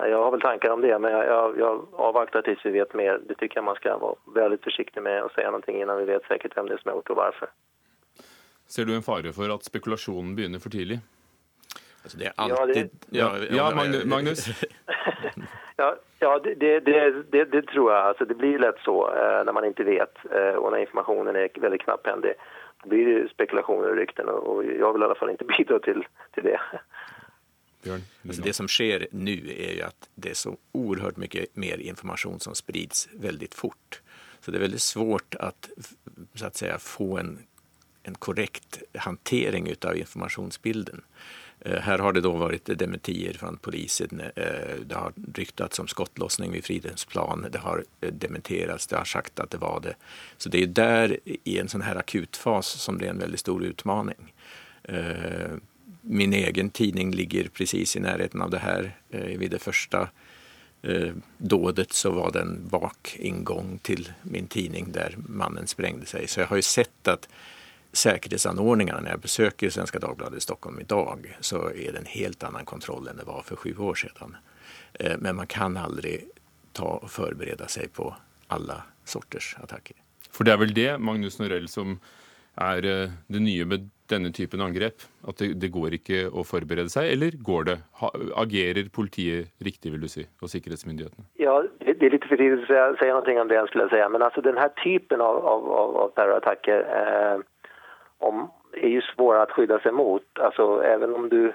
Jeg 0.00 0.16
har 0.16 0.30
vel 0.32 0.40
tanker 0.40 0.72
om 0.72 0.80
det, 0.80 0.92
men 1.02 1.12
jeg, 1.12 1.24
jeg, 1.28 1.56
jeg 1.60 1.80
avvakter 2.08 2.44
til 2.46 2.56
vi 2.64 2.76
vet 2.78 2.94
mer. 2.96 3.18
Det 3.28 3.36
syns 3.40 3.56
jeg 3.58 3.66
man 3.66 3.76
skal 3.80 4.00
være 4.00 4.36
veldig 4.38 4.60
forsiktig 4.64 5.02
med 5.04 5.26
å 5.26 5.32
si 5.34 5.44
noe 5.44 5.74
innan 5.76 6.00
vi 6.00 6.08
vet 6.12 6.28
sikkert 6.30 6.56
hvem 6.56 6.70
det 6.70 6.78
er 6.78 6.82
som 6.82 6.92
har 6.92 7.00
gjort 7.00 7.12
og 7.14 7.20
hvorfor. 7.20 7.52
Ser 8.70 8.86
du 8.86 8.94
en 8.94 9.04
fare 9.04 9.32
for 9.34 9.50
at 9.52 9.66
spekulasjonen 9.66 10.36
begynner 10.38 10.62
for 10.62 10.72
tidlig? 10.72 11.00
Altså, 12.02 12.18
det 12.18 12.26
er 12.26 12.32
alltid 12.36 12.90
Ja, 13.10 13.28
det... 13.38 13.48
ja, 13.56 13.70
ja 13.70 14.04
Magnus? 14.04 14.48
ja, 15.82 15.94
ja 16.18 16.38
det, 16.44 16.54
det, 16.60 17.44
det, 17.52 17.68
tror 17.72 17.92
jeg. 17.92 18.02
Altså, 18.08 18.24
det 18.24 18.36
blir 18.38 18.58
lett 18.58 18.80
så 18.84 18.96
eh, 19.08 19.40
når 19.46 19.52
man 19.52 19.68
ikke 19.68 19.86
vet, 19.88 20.24
eh, 20.30 20.56
og 20.56 20.70
når 20.70 20.86
informasjonen 20.86 21.36
er 21.36 21.60
veldig 21.60 21.80
knapphändig. 21.84 22.34
Det 22.82 22.88
blir 22.88 23.28
spekulasjoner 23.28 23.92
og 23.92 23.98
rykten, 24.00 24.28
og 24.28 24.64
jeg 24.64 24.80
vil 24.80 25.02
i 25.02 25.08
alle 25.08 25.18
fall 25.18 25.34
ikke 25.34 25.48
bidra 25.56 25.80
til, 25.84 26.04
til 26.34 26.48
det. 26.48 26.58
Bjørn, 27.84 28.04
altså 28.28 28.42
det 28.44 28.54
som 28.56 28.68
skjer 28.68 29.06
nå, 29.12 29.36
er 29.52 29.76
jo 29.78 29.84
at 29.88 30.08
det 30.20 30.32
er 30.34 30.40
så 30.40 30.54
oerhört 30.76 31.20
mye 31.20 31.46
mer 31.56 31.80
informasjon 31.80 32.40
som 32.44 32.56
sprids 32.56 33.08
veldig 33.20 33.48
fort. 33.56 34.00
Så 34.40 34.52
det 34.52 34.60
er 34.60 34.68
veldig 34.68 34.80
svårt 34.80 35.36
at, 35.40 35.68
så 36.34 36.46
att 36.46 36.56
säga, 36.56 36.78
få 36.78 37.18
en 37.18 37.38
en 38.02 38.14
korrekt 38.14 38.82
hantering 38.94 39.74
av 39.84 39.96
informasjonsbilden. 39.96 41.02
Eh, 41.60 41.80
her 41.80 41.98
har 41.98 42.12
det 42.12 42.22
da 42.24 42.32
vært 42.32 42.70
dementier 42.80 43.36
fra 43.36 43.52
polisen. 43.62 44.20
Eh, 44.20 44.80
det 44.86 44.96
har 44.96 45.12
ryktats 45.36 45.80
om 45.82 45.88
skottlossning 45.88 46.52
ved 46.52 46.64
Fridhemsplan. 46.64 47.48
Det 47.52 47.64
har 47.66 47.84
eh, 48.00 48.12
dementerats, 48.12 48.86
det 48.86 48.96
har 48.96 49.08
sagt 49.08 49.40
at 49.40 49.52
det 49.52 49.60
var 49.60 49.80
det. 49.84 49.94
Så 50.38 50.48
det 50.48 50.62
er 50.62 50.74
der, 50.78 51.16
i 51.44 51.58
en 51.60 51.68
sånn 51.68 51.84
her 51.84 52.00
akutfas, 52.00 52.72
som 52.80 52.98
det 52.98 53.10
er 53.10 53.16
en 53.16 53.24
veldig 53.24 53.42
stor 53.42 53.64
utmaning. 53.64 54.32
Min 56.00 56.32
egen 56.34 56.70
tidning 56.74 57.12
ligger 57.14 57.50
precis 57.52 57.92
i 57.94 58.00
nærheten 58.02 58.42
av 58.42 58.50
det 58.50 58.62
her. 58.64 58.88
Ved 59.12 59.52
det 59.52 59.60
første 59.62 60.06
dådet 61.38 61.92
så 61.94 62.10
var 62.16 62.32
det 62.34 62.40
en 62.42 62.56
bakinngang 62.72 63.76
til 63.86 64.08
min 64.24 64.48
tidning 64.50 64.88
der 64.96 65.14
mannen 65.28 65.68
sprengte 65.70 66.08
seg. 66.08 66.26
Så 66.26 66.42
jeg 66.42 66.50
har 66.50 66.58
jo 66.58 66.66
sett 66.66 67.12
at 67.12 67.28
säkerhetsanordningarna 67.92 69.00
när 69.00 69.10
jag 69.10 69.20
besöker 69.20 69.70
Svenska 69.70 69.98
Dagbladet 69.98 70.38
i 70.38 70.40
Stockholm 70.40 70.80
idag 70.80 71.36
så 71.40 71.56
är 71.68 71.92
det 71.92 71.98
en 71.98 72.06
helt 72.06 72.44
annan 72.44 72.64
kontroll 72.64 73.08
än 73.08 73.16
det 73.16 73.24
var 73.24 73.42
för 73.42 73.56
sju 73.56 73.76
år 73.76 73.94
sedan. 73.94 74.36
Eh, 74.92 75.16
men 75.18 75.36
man 75.36 75.46
kan 75.46 75.76
aldri 75.76 76.20
ta 76.72 77.00
og 77.02 77.10
forberede 77.10 77.66
seg 77.68 77.92
på 77.92 78.12
alle 78.48 78.82
sorters 79.04 79.56
attacker. 79.62 79.96
For 80.30 80.46
det 80.46 80.54
er 80.54 80.60
vel 80.62 80.74
det, 80.74 80.90
Magnus 81.02 81.38
Norell, 81.40 81.66
som 81.68 81.98
er 82.60 82.86
eh, 82.86 83.16
det 83.26 83.42
nye 83.42 83.66
med 83.66 83.90
denne 84.10 84.32
typen 84.34 84.62
angrep? 84.62 85.02
At 85.28 85.38
det, 85.42 85.52
det 85.62 85.70
går 85.74 85.94
ikke 86.00 86.24
å 86.30 86.44
forberede 86.46 86.90
seg, 86.92 87.10
eller 87.14 87.36
går 87.46 87.68
det? 87.68 87.76
Ha, 88.02 88.10
agerer 88.42 88.90
politiet 88.94 89.50
riktig, 89.62 89.92
vil 89.94 90.04
du 90.04 90.10
si, 90.10 90.26
og 90.42 90.50
sikkerhetsmyndighetene? 90.52 91.26
Ja, 91.42 91.60
det, 91.82 91.96
er 91.98 92.16
litt 92.16 92.26
for 92.26 92.40
tidlig 92.40 92.66
å 92.66 92.90
si 92.98 93.10
noe 93.10 93.36
om 93.42 93.50
det, 93.50 93.62
skulle 93.70 93.86
jeg 93.86 93.94
si. 93.94 94.02
Men 94.14 94.26
altså, 94.26 94.44
denne 94.44 94.66
typen 94.82 95.22
av, 95.24 95.40
av, 95.54 95.70
av 96.04 96.14
terrorattacker 96.18 96.86
eh, 97.00 97.46
om, 98.20 98.50
är 98.72 98.88
ju 98.88 99.02
svåra 99.02 99.42
att 99.42 99.50
skydda 99.50 99.80
sig 99.80 99.92
mot. 99.92 100.22
Alltså 100.38 100.82
även 100.82 101.14
om 101.14 101.28
du... 101.28 101.52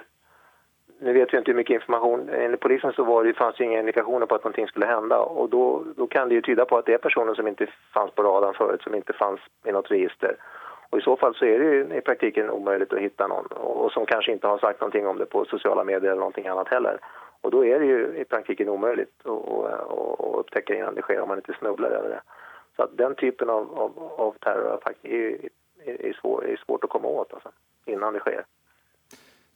Nu 0.98 1.12
vet 1.12 1.32
vi 1.32 1.38
inte 1.38 1.50
hur 1.50 1.56
mycket 1.56 1.74
information... 1.74 2.28
Enligt 2.28 2.60
polisen 2.60 2.92
så 2.92 3.04
var 3.04 3.24
det, 3.24 3.34
fanns 3.34 3.56
det 3.56 3.64
inga 3.64 3.80
indikationer 3.80 4.26
på 4.26 4.34
att 4.34 4.44
någonting 4.44 4.66
skulle 4.66 4.86
hända. 4.86 5.18
Och 5.18 5.50
då, 5.50 5.84
då 5.96 6.06
kan 6.06 6.28
det 6.28 6.34
ju 6.34 6.42
tyda 6.42 6.64
på 6.64 6.78
att 6.78 6.86
det 6.86 6.94
är 6.94 6.98
personer 6.98 7.34
som 7.34 7.48
inte 7.48 7.66
fanns 7.94 8.10
på 8.10 8.22
radarn 8.22 8.54
förut, 8.54 8.82
som 8.82 8.94
inte 8.94 9.12
fanns 9.12 9.40
i 9.64 9.72
något 9.72 9.90
register. 9.90 10.36
Och 10.90 10.98
i 10.98 11.02
så 11.02 11.16
fall 11.16 11.34
så 11.34 11.44
är 11.44 11.58
det 11.58 11.96
i 11.96 12.00
praktiken 12.00 12.50
omöjligt 12.50 12.92
att 12.92 12.98
hitta 12.98 13.26
någon 13.26 13.46
och 13.46 13.92
som 13.92 14.06
kanske 14.06 14.32
inte 14.32 14.46
har 14.46 14.58
sagt 14.58 14.80
någonting 14.80 15.06
om 15.06 15.18
det 15.18 15.26
på 15.26 15.44
sociala 15.44 15.84
medier 15.84 16.10
eller 16.10 16.20
någonting 16.20 16.46
annat 16.46 16.68
heller. 16.68 16.98
Och 17.40 17.50
då 17.50 17.64
är 17.64 17.80
det 17.80 17.86
ju 17.86 18.16
i 18.16 18.24
praktiken 18.24 18.68
omöjligt 18.68 19.26
att 19.26 20.38
upptäcka 20.38 20.74
innan 20.74 20.94
det 20.94 21.02
sker 21.02 21.20
om 21.20 21.28
man 21.28 21.38
inte 21.38 21.52
snubblar 21.52 21.90
över 21.90 22.08
det. 22.08 22.20
Så 22.76 22.82
att 22.82 22.96
den 22.96 23.14
typen 23.14 23.50
av, 23.50 23.78
av, 23.78 24.12
av 24.16 24.34
terrorattack 24.40 24.96
är 25.02 25.38
er, 25.86 26.14
svår, 26.20 26.44
er 26.50 26.60
svårt 26.64 26.86
å 26.86 26.90
komme 26.92 27.10
åt 27.22 27.34
altså, 27.36 27.52
innan 27.90 28.16
det 28.16 28.24
skjer. 28.26 28.44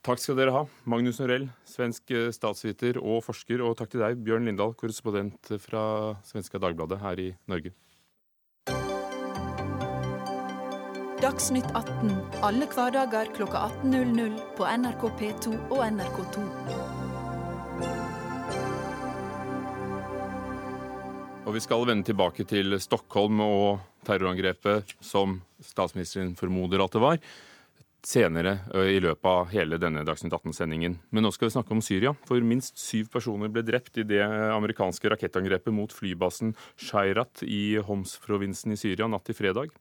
Takk 0.01 0.17
skal 0.17 0.39
dere 0.39 0.53
ha, 0.55 0.63
Magnus 0.89 1.19
Norell, 1.21 1.45
svensk 1.69 2.09
eh, 2.17 2.31
statsviter 2.33 2.97
og 2.97 3.21
forsker. 3.27 3.61
Og 3.61 3.75
takk 3.77 3.91
til 3.93 4.01
deg, 4.01 4.17
Bjørn 4.25 4.49
Lindahl, 4.49 4.73
korrespondent 4.73 5.53
fra 5.61 5.83
Svenska 6.25 6.61
Dagbladet 6.61 6.97
her 7.03 7.21
i 7.21 7.29
Norge. 7.51 7.75
Dagsnytt 11.21 11.69
18 11.77 12.15
alle 12.41 12.65
hverdager 12.65 13.29
kl 13.35 13.45
18.00 13.45 14.41
på 14.57 14.65
NRK 14.65 15.05
P2 15.21 15.53
og 15.69 15.85
NRK2. 15.85 17.00
Og 21.51 21.57
vi 21.57 21.65
skal 21.65 21.81
vende 21.83 22.07
tilbake 22.07 22.45
til 22.47 22.77
Stockholm 22.79 23.41
og 23.43 23.81
terrorangrepet 24.07 24.93
som 25.03 25.33
statsministeren 25.59 26.29
formoder 26.39 26.79
at 26.79 26.93
det 26.95 27.01
var, 27.03 27.17
senere 28.07 28.53
i 28.87 29.01
løpet 29.03 29.27
av 29.27 29.49
hele 29.51 29.75
denne 29.75 30.05
Dagsnytt 30.07 30.31
18-sendingen. 30.31 30.95
Men 31.11 31.27
nå 31.27 31.31
skal 31.35 31.49
vi 31.49 31.55
snakke 31.57 31.75
om 31.75 31.81
Syria, 31.83 32.13
for 32.23 32.39
minst 32.39 32.79
syv 32.79 33.09
personer 33.11 33.51
ble 33.51 33.65
drept 33.67 33.99
i 33.99 34.05
det 34.07 34.21
amerikanske 34.23 35.11
rakettangrepet 35.11 35.75
mot 35.75 35.91
flybasen 35.91 36.53
Shayrat 36.79 37.43
i 37.43 37.75
Homs-provinsen 37.83 38.71
i 38.71 38.79
Syria 38.79 39.11
natt 39.11 39.27
til 39.27 39.35
fredag. 39.41 39.75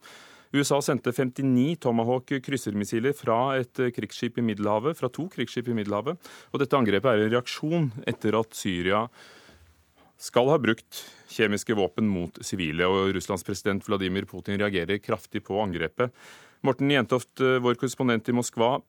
USA 0.50 0.80
sendte 0.82 1.14
59 1.14 1.78
Tomahawk 1.86 2.34
kryssermissiler 2.48 3.14
fra 3.14 3.38
et 3.62 3.84
krigsskip 3.94 4.42
i 4.42 4.46
Middelhavet, 4.50 4.98
fra 4.98 5.06
to 5.06 5.28
krigsskip 5.30 5.70
i 5.70 5.78
Middelhavet. 5.78 6.18
Og 6.50 6.66
dette 6.66 6.82
angrepet 6.82 7.14
er 7.14 7.28
en 7.28 7.32
reaksjon 7.38 7.88
etter 8.10 8.42
at 8.42 8.58
Syria 8.58 9.06
skal 10.18 10.50
ha 10.50 10.58
brukt 10.58 11.06
kjemiske 11.30 11.76
våpen 11.78 12.08
mot 12.10 12.38
sivile. 12.44 12.86
og 12.86 13.14
Russlands 13.14 13.46
president 13.46 13.86
Vladimir 13.86 14.26
Putin 14.28 14.58
reagerer 14.60 14.98
kraftig 14.98 15.44
på 15.46 15.60
angrepet. 15.62 16.10
Morten 16.66 16.90
Jentoft, 16.92 17.40
eh, 17.40 17.60
vår 17.62 17.78
korrespondent 17.80 18.28
i 18.28 18.36
Moskva. 18.36 18.80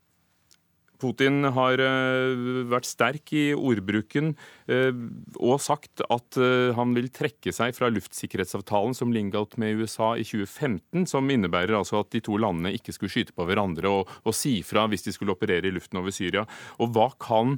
Putin 1.01 1.47
har 1.55 1.81
eh, 1.81 2.35
vært 2.69 2.85
sterk 2.85 3.31
i 3.33 3.55
ordbruken 3.57 4.35
eh, 4.69 4.91
og 5.39 5.57
sagt 5.63 6.03
at 6.05 6.37
han 6.77 6.93
vil 6.93 7.09
trekke 7.09 7.53
seg 7.55 7.73
fra 7.73 7.89
luftsikkerhetsavtalen 7.89 8.93
som 8.93 9.09
ble 9.09 9.23
med 9.57 9.81
USA 9.81 10.13
i 10.13 10.25
2015, 10.27 11.07
som 11.09 11.29
innebærer 11.31 11.73
altså 11.73 12.03
at 12.03 12.11
de 12.13 12.21
to 12.21 12.37
landene 12.37 12.75
ikke 12.75 12.93
skulle 12.93 13.15
skyte 13.15 13.33
på 13.33 13.47
hverandre 13.47 13.89
og, 13.89 14.11
og 14.25 14.35
si 14.35 14.59
fra 14.61 14.85
hvis 14.91 15.07
de 15.07 15.15
skulle 15.15 15.33
operere 15.33 15.71
i 15.71 15.73
luften 15.73 15.97
over 15.97 16.13
Syria. 16.13 16.45
Og 16.77 16.93
Hva 16.93 17.09
kan 17.17 17.57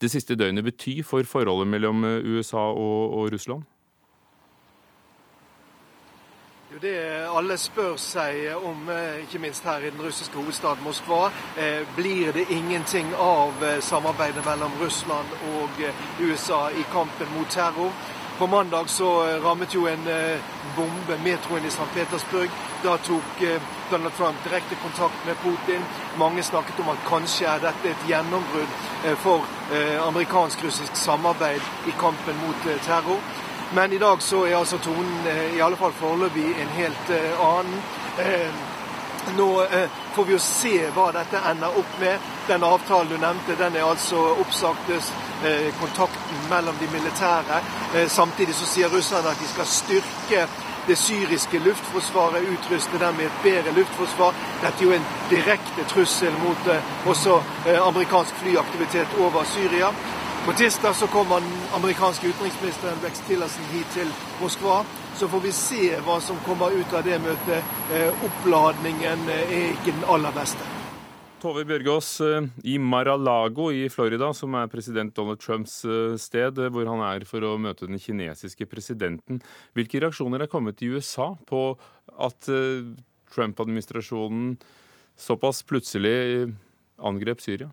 det 0.00 0.10
siste 0.10 0.36
døgnet 0.36 0.64
bety 0.64 1.02
for 1.02 1.22
forholdet 1.26 1.68
mellom 1.68 2.04
eh, 2.04 2.24
USA 2.24 2.70
og, 2.70 3.18
og 3.18 3.32
Russland? 3.32 3.62
Jo, 6.72 6.78
Det 6.82 6.96
alle 7.38 7.56
spør 7.58 7.96
seg 7.96 8.52
om, 8.56 8.88
eh, 8.92 9.22
ikke 9.24 9.38
minst 9.42 9.64
her 9.64 9.82
i 9.82 9.90
den 9.90 10.02
russiske 10.04 10.36
hovedstaden 10.36 10.84
Moskva, 10.84 11.30
eh, 11.56 11.82
blir 11.96 12.32
det 12.32 12.46
ingenting 12.50 13.14
av 13.14 13.52
samarbeidet 13.80 14.44
mellom 14.44 14.72
Russland 14.80 15.28
og 15.54 15.82
USA 16.20 16.68
i 16.68 16.86
kampen 16.92 17.34
mot 17.36 17.50
terror? 17.50 17.92
På 18.38 18.46
mandag 18.46 18.88
så 18.88 19.08
rammet 19.42 19.74
jo 19.74 19.86
en 19.86 20.04
bombe 20.76 21.16
metroen 21.24 21.64
i 21.64 21.68
St. 21.68 21.88
Petersburg. 21.94 22.50
Da 22.82 22.96
tok 22.96 23.42
Donald 23.90 24.12
Trump 24.16 24.36
direkte 24.44 24.74
kontakt 24.74 25.26
med 25.26 25.36
Putin. 25.36 25.82
Mange 26.18 26.42
snakket 26.42 26.80
om 26.80 26.88
at 26.88 27.04
kanskje 27.08 27.46
er 27.48 27.62
dette 27.62 27.90
et 27.90 28.06
gjennombrudd 28.08 28.72
eh, 29.04 29.16
for 29.22 29.46
eh, 29.72 29.96
amerikansk-russisk 30.06 30.96
samarbeid 30.96 31.88
i 31.88 31.94
kampen 32.00 32.36
mot 32.44 32.66
eh, 32.68 32.80
terror. 32.84 33.20
Men 33.74 33.92
i 33.92 33.98
dag 33.98 34.22
så 34.22 34.44
er 34.46 34.56
altså 34.56 34.78
tonen 34.78 35.26
i 35.56 35.60
alle 35.60 35.76
fall 35.76 35.92
foreløpig 35.92 36.46
en 36.60 36.70
helt 36.72 37.10
annen. 37.44 37.82
Nå 39.36 39.62
eh, 39.62 39.88
får 40.14 40.24
vi 40.24 40.32
jo 40.32 40.38
se 40.38 40.90
hva 40.94 41.10
dette 41.12 41.40
ender 41.50 41.78
opp 41.78 41.98
med. 42.00 42.30
Den 42.48 42.64
avtalen 42.64 43.12
du 43.12 43.18
nevnte, 43.18 43.56
den 43.58 43.76
er 43.76 43.88
altså 43.88 44.22
oppsagt. 44.40 44.90
Eh, 45.44 45.74
kontakten 45.80 46.38
mellom 46.50 46.74
de 46.80 46.88
militære. 46.92 47.60
Eh, 47.94 48.08
samtidig 48.08 48.54
så 48.54 48.66
sier 48.66 48.88
russerne 48.88 49.30
at 49.30 49.38
de 49.38 49.48
skal 49.48 49.66
styrke 49.66 50.46
det 50.88 50.96
syriske 50.98 51.58
luftforsvaret, 51.62 52.48
utruste 52.48 52.98
dem 52.98 53.14
med 53.14 53.28
et 53.28 53.42
bedre 53.42 53.74
luftforsvar. 53.76 54.34
Dette 54.62 54.82
er 54.82 54.86
jo 54.88 54.94
en 54.96 55.08
direkte 55.30 55.84
trussel 55.88 56.32
mot 56.40 56.70
også 57.06 57.42
amerikansk 57.66 58.40
flyaktivitet 58.40 59.18
over 59.20 59.44
Syria. 59.44 59.92
På 60.48 60.54
tirsdag 60.54 60.94
så 60.96 61.06
kommer 61.06 61.40
den 61.40 61.50
amerikanske 61.74 62.28
utenriksministeren 62.28 62.96
Rex 63.04 63.20
Tillerson 63.26 63.64
hit 63.68 63.90
til 63.92 64.08
Moskva. 64.40 64.78
Så 65.14 65.28
får 65.28 65.40
vi 65.44 65.50
se 65.52 65.88
hva 66.06 66.14
som 66.24 66.38
kommer 66.46 66.72
ut 66.72 66.92
av 66.96 67.02
det 67.04 67.18
møtet. 67.20 67.74
Eh, 67.92 68.22
oppladningen 68.24 69.28
er 69.28 69.50
ikke 69.74 69.92
den 69.92 70.06
aller 70.08 70.32
beste. 70.32 70.64
Tove 71.42 71.66
Bjørgaas, 71.68 72.08
eh, 72.24 72.48
i 72.64 72.78
Mar-a-Lago 72.80 73.68
i 73.76 73.90
Florida, 73.92 74.32
som 74.32 74.56
er 74.56 74.72
president 74.72 75.12
Donald 75.14 75.38
Trumps 75.44 75.84
eh, 75.84 76.16
sted, 76.16 76.56
eh, 76.56 76.72
hvor 76.72 76.88
han 76.88 77.04
er 77.04 77.28
for 77.28 77.44
å 77.44 77.58
møte 77.60 77.84
den 77.84 78.00
kinesiske 78.00 78.64
presidenten. 78.72 79.42
Hvilke 79.76 80.00
reaksjoner 80.00 80.40
er 80.40 80.48
kommet 80.48 80.80
i 80.80 80.88
USA 80.88 81.34
på 81.44 81.76
at 82.16 82.48
Trump-administrasjonen 83.34 84.56
såpass 85.12 85.60
plutselig 85.68 86.48
angrep 86.96 87.44
Syria? 87.44 87.68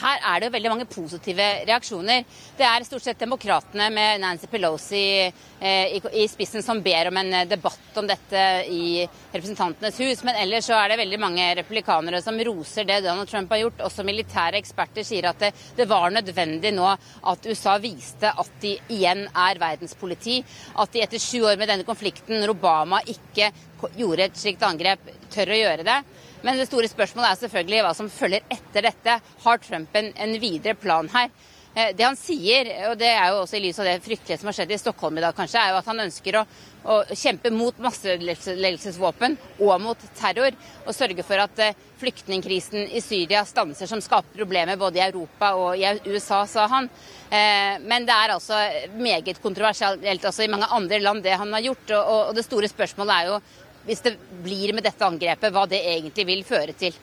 Her 0.00 0.22
er 0.22 0.40
det 0.40 0.48
jo 0.48 0.54
veldig 0.54 0.70
mange 0.72 0.86
positive 0.90 1.46
reaksjoner. 1.68 2.24
Det 2.56 2.66
er 2.66 2.86
stort 2.86 3.04
sett 3.04 3.20
demokratene 3.20 3.88
med 3.94 4.22
Nancy 4.22 4.48
Pelosi 4.50 5.02
eh, 5.26 5.96
i, 5.96 6.24
spissen 6.30 6.64
som 6.64 6.82
ber 6.84 7.10
om 7.10 7.20
en 7.20 7.32
eh, 7.40 7.46
debatt 7.48 8.00
om 8.00 8.08
dette 8.08 8.42
i 8.72 9.06
Representantenes 9.32 10.00
hus. 10.02 10.24
Men 10.26 10.40
ellers 10.42 10.68
så 10.68 10.76
er 10.78 10.92
det 10.92 11.00
veldig 11.02 11.20
mange 11.22 11.48
republikanere 11.60 12.22
som 12.24 12.40
roser 12.48 12.88
det 12.88 13.02
Donald 13.06 13.30
Trump 13.30 13.54
har 13.54 13.62
gjort. 13.64 13.84
Også 13.88 14.06
militære 14.06 14.60
eksperter 14.60 15.06
sier 15.06 15.30
at 15.30 15.40
det, 15.42 15.52
det 15.78 15.88
var 15.90 16.10
nødvendig 16.14 16.74
nå 16.76 16.88
at 16.90 17.48
USA 17.48 17.76
viste 17.82 18.32
at 18.32 18.60
de 18.62 18.76
igjen 18.96 19.26
er 19.30 19.62
verdenspoliti. 19.62 20.40
At 20.82 20.92
de 20.92 21.04
etter 21.04 21.22
sju 21.22 21.46
år 21.46 21.60
med 21.60 21.70
denne 21.72 21.86
konflikten, 21.88 22.40
når 22.40 22.56
Obama 22.56 23.02
ikke 23.06 23.52
gjorde 23.96 24.30
et 24.30 24.38
slikt 24.38 24.64
angrep, 24.66 25.12
tør 25.32 25.52
å 25.52 25.58
gjøre 25.60 25.86
det. 25.86 26.00
Men 26.44 26.60
det 26.60 26.68
store 26.68 26.90
spørsmålet 26.90 27.30
er 27.30 27.42
selvfølgelig 27.42 27.82
hva 27.86 27.92
som 27.96 28.12
følger 28.12 28.48
etter 28.52 28.90
dette. 28.90 29.20
Har 29.44 29.62
Trump 29.64 29.96
en, 29.96 30.12
en 30.12 30.34
videre 30.42 30.76
plan 30.78 31.08
her? 31.14 31.30
Eh, 31.76 31.90
det 31.96 32.06
han 32.06 32.16
sier, 32.16 32.70
og 32.88 32.94
det 32.96 33.10
er 33.10 33.26
jo 33.28 33.42
også 33.42 33.58
i 33.58 33.66
lys 33.66 33.78
av 33.82 33.84
det 33.84 33.98
fryktelige 34.00 34.40
som 34.40 34.48
har 34.48 34.56
skjedd 34.56 34.70
i 34.72 34.78
Stockholm 34.80 35.18
i 35.18 35.24
dag, 35.26 35.36
kanskje, 35.36 35.60
er 35.60 35.74
jo 35.74 35.80
at 35.82 35.90
han 35.90 36.00
ønsker 36.06 36.38
å, 36.40 36.44
å 36.88 36.94
kjempe 37.10 37.52
mot 37.52 37.76
masseødeleggelsesvåpen 37.84 39.36
og 39.60 39.74
mot 39.84 40.06
terror. 40.16 40.56
Og 40.86 40.96
sørge 40.96 41.26
for 41.26 41.42
at 41.44 41.60
eh, 41.60 41.76
flyktningkrisen 42.00 42.88
i 42.96 43.02
Syria 43.04 43.44
stanser, 43.44 43.90
som 43.90 44.00
skaper 44.00 44.40
problemer 44.40 44.80
både 44.80 45.02
i 45.02 45.04
Europa 45.04 45.52
og 45.60 45.76
i 45.76 45.84
USA, 46.08 46.40
sa 46.48 46.64
han. 46.72 46.88
Eh, 47.28 47.76
men 47.84 48.08
det 48.08 48.16
er 48.16 48.32
altså 48.38 48.62
meget 48.96 49.42
kontroversielt 49.44 50.24
også 50.32 50.46
i 50.46 50.50
mange 50.52 50.72
andre 50.72 51.02
land, 51.04 51.24
det 51.28 51.36
han 51.36 51.52
har 51.58 51.68
gjort. 51.68 51.92
Og 52.00 52.32
det 52.38 52.48
store 52.48 52.72
spørsmålet 52.72 53.18
er 53.18 53.32
jo 53.34 53.40
hvis 53.86 54.02
det 54.04 54.16
blir 54.44 54.74
med 54.76 54.86
dette 54.86 55.06
angrepet, 55.06 55.52
hva 55.54 55.66
det 55.70 55.82
egentlig 55.94 56.26
vil 56.28 56.42
føre 56.46 56.74
til. 56.76 56.96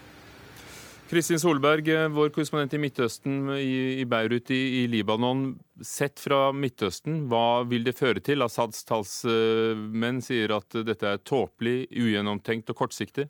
Kristin 1.13 1.37
Solberg, 1.37 1.89
vår 2.09 2.31
korrespondent 2.33 2.73
i 2.73 2.79
Midtøsten, 2.81 3.35
i, 3.59 4.01
Beirut 4.09 4.49
i, 4.49 4.61
i, 4.79 4.83
Libanon. 4.89 5.51
Sett 5.85 6.17
fra 6.23 6.47
Midtøsten, 6.55 7.27
hva 7.29 7.61
vil 7.69 7.85
det 7.85 7.93
føre 7.99 8.23
til? 8.23 8.41
Assads 8.41 8.81
talsmenn 8.89 10.23
sier 10.25 10.55
at 10.55 10.79
dette 10.87 11.11
er 11.11 11.21
tåpelig, 11.21 11.85
ugjennomtenkt 11.91 12.71
og 12.73 12.79
kortsiktig. 12.81 13.27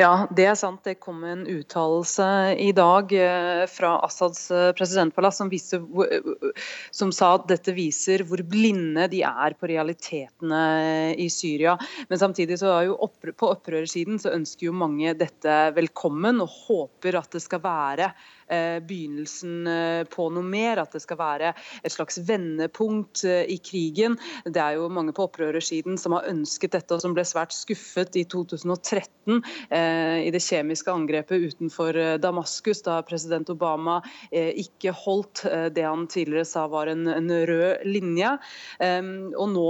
Ja, 0.00 0.26
det 0.34 0.46
er 0.50 0.56
sant. 0.58 0.82
Det 0.86 0.98
kom 1.02 1.24
en 1.26 1.44
uttalelse 1.48 2.26
i 2.62 2.70
dag 2.76 3.12
eh, 3.12 3.64
fra 3.70 3.96
Assads 4.06 4.50
eh, 4.54 4.70
presidentpalass 4.76 5.40
som, 5.40 5.50
viser, 5.52 5.82
som, 6.94 7.12
sa 7.14 7.34
at 7.36 7.48
dette 7.50 7.74
viser 7.76 8.24
hvor 8.28 8.42
blinde 8.46 9.08
de 9.12 9.22
er 9.26 9.56
på 9.58 9.70
realitetene 9.70 10.62
i 11.20 11.28
Syria. 11.32 11.76
Men 12.10 12.22
samtidig 12.22 12.60
så 12.62 12.72
er 12.76 12.88
jo 12.90 12.98
på 13.36 13.52
opprørersiden 13.52 14.20
så 14.22 14.34
ønsker 14.36 14.70
jo 14.70 14.76
mange 14.76 15.16
dette 15.18 15.58
velkommen 15.76 16.42
og 16.44 16.58
håper 16.66 17.20
at 17.20 17.36
det 17.36 17.44
skal 17.44 17.64
være 17.64 18.12
Eh, 18.45 18.45
begynnelsen 18.86 19.66
eh, 19.66 20.04
på 20.10 20.28
noe 20.30 20.46
mer, 20.46 20.80
at 20.82 20.94
det 20.94 21.02
skal 21.02 21.18
være 21.18 21.52
et 21.82 21.94
slags 21.94 22.18
vendepunkt 22.28 23.24
eh, 23.26 23.44
i 23.50 23.58
krigen. 23.58 24.16
Det 24.44 24.62
er 24.62 24.78
jo 24.78 24.90
mange 24.92 25.14
på 25.16 25.26
opprørersiden 25.26 25.98
som 26.00 26.16
har 26.16 26.28
ønsket 26.30 26.76
dette, 26.76 26.94
og 26.94 27.02
som 27.02 27.16
ble 27.16 27.24
svært 27.26 27.54
skuffet 27.56 28.16
i 28.16 28.26
2013 28.30 29.40
i 29.66 30.30
det 30.30 30.40
kjemiske 30.42 30.92
angrepet 30.92 31.42
utenfor 31.50 31.96
Damaskus, 32.22 32.78
da 32.86 33.00
president 33.06 33.48
Obama 33.50 33.96
ikke 34.30 34.92
holdt 34.94 35.42
det 35.74 35.82
han 35.82 36.04
tidligere 36.10 36.46
sa 36.46 36.66
var 36.70 36.86
en, 36.92 37.08
en 37.10 37.32
rød 37.48 37.82
linje. 37.88 38.30
Og 38.78 39.50
nå, 39.50 39.66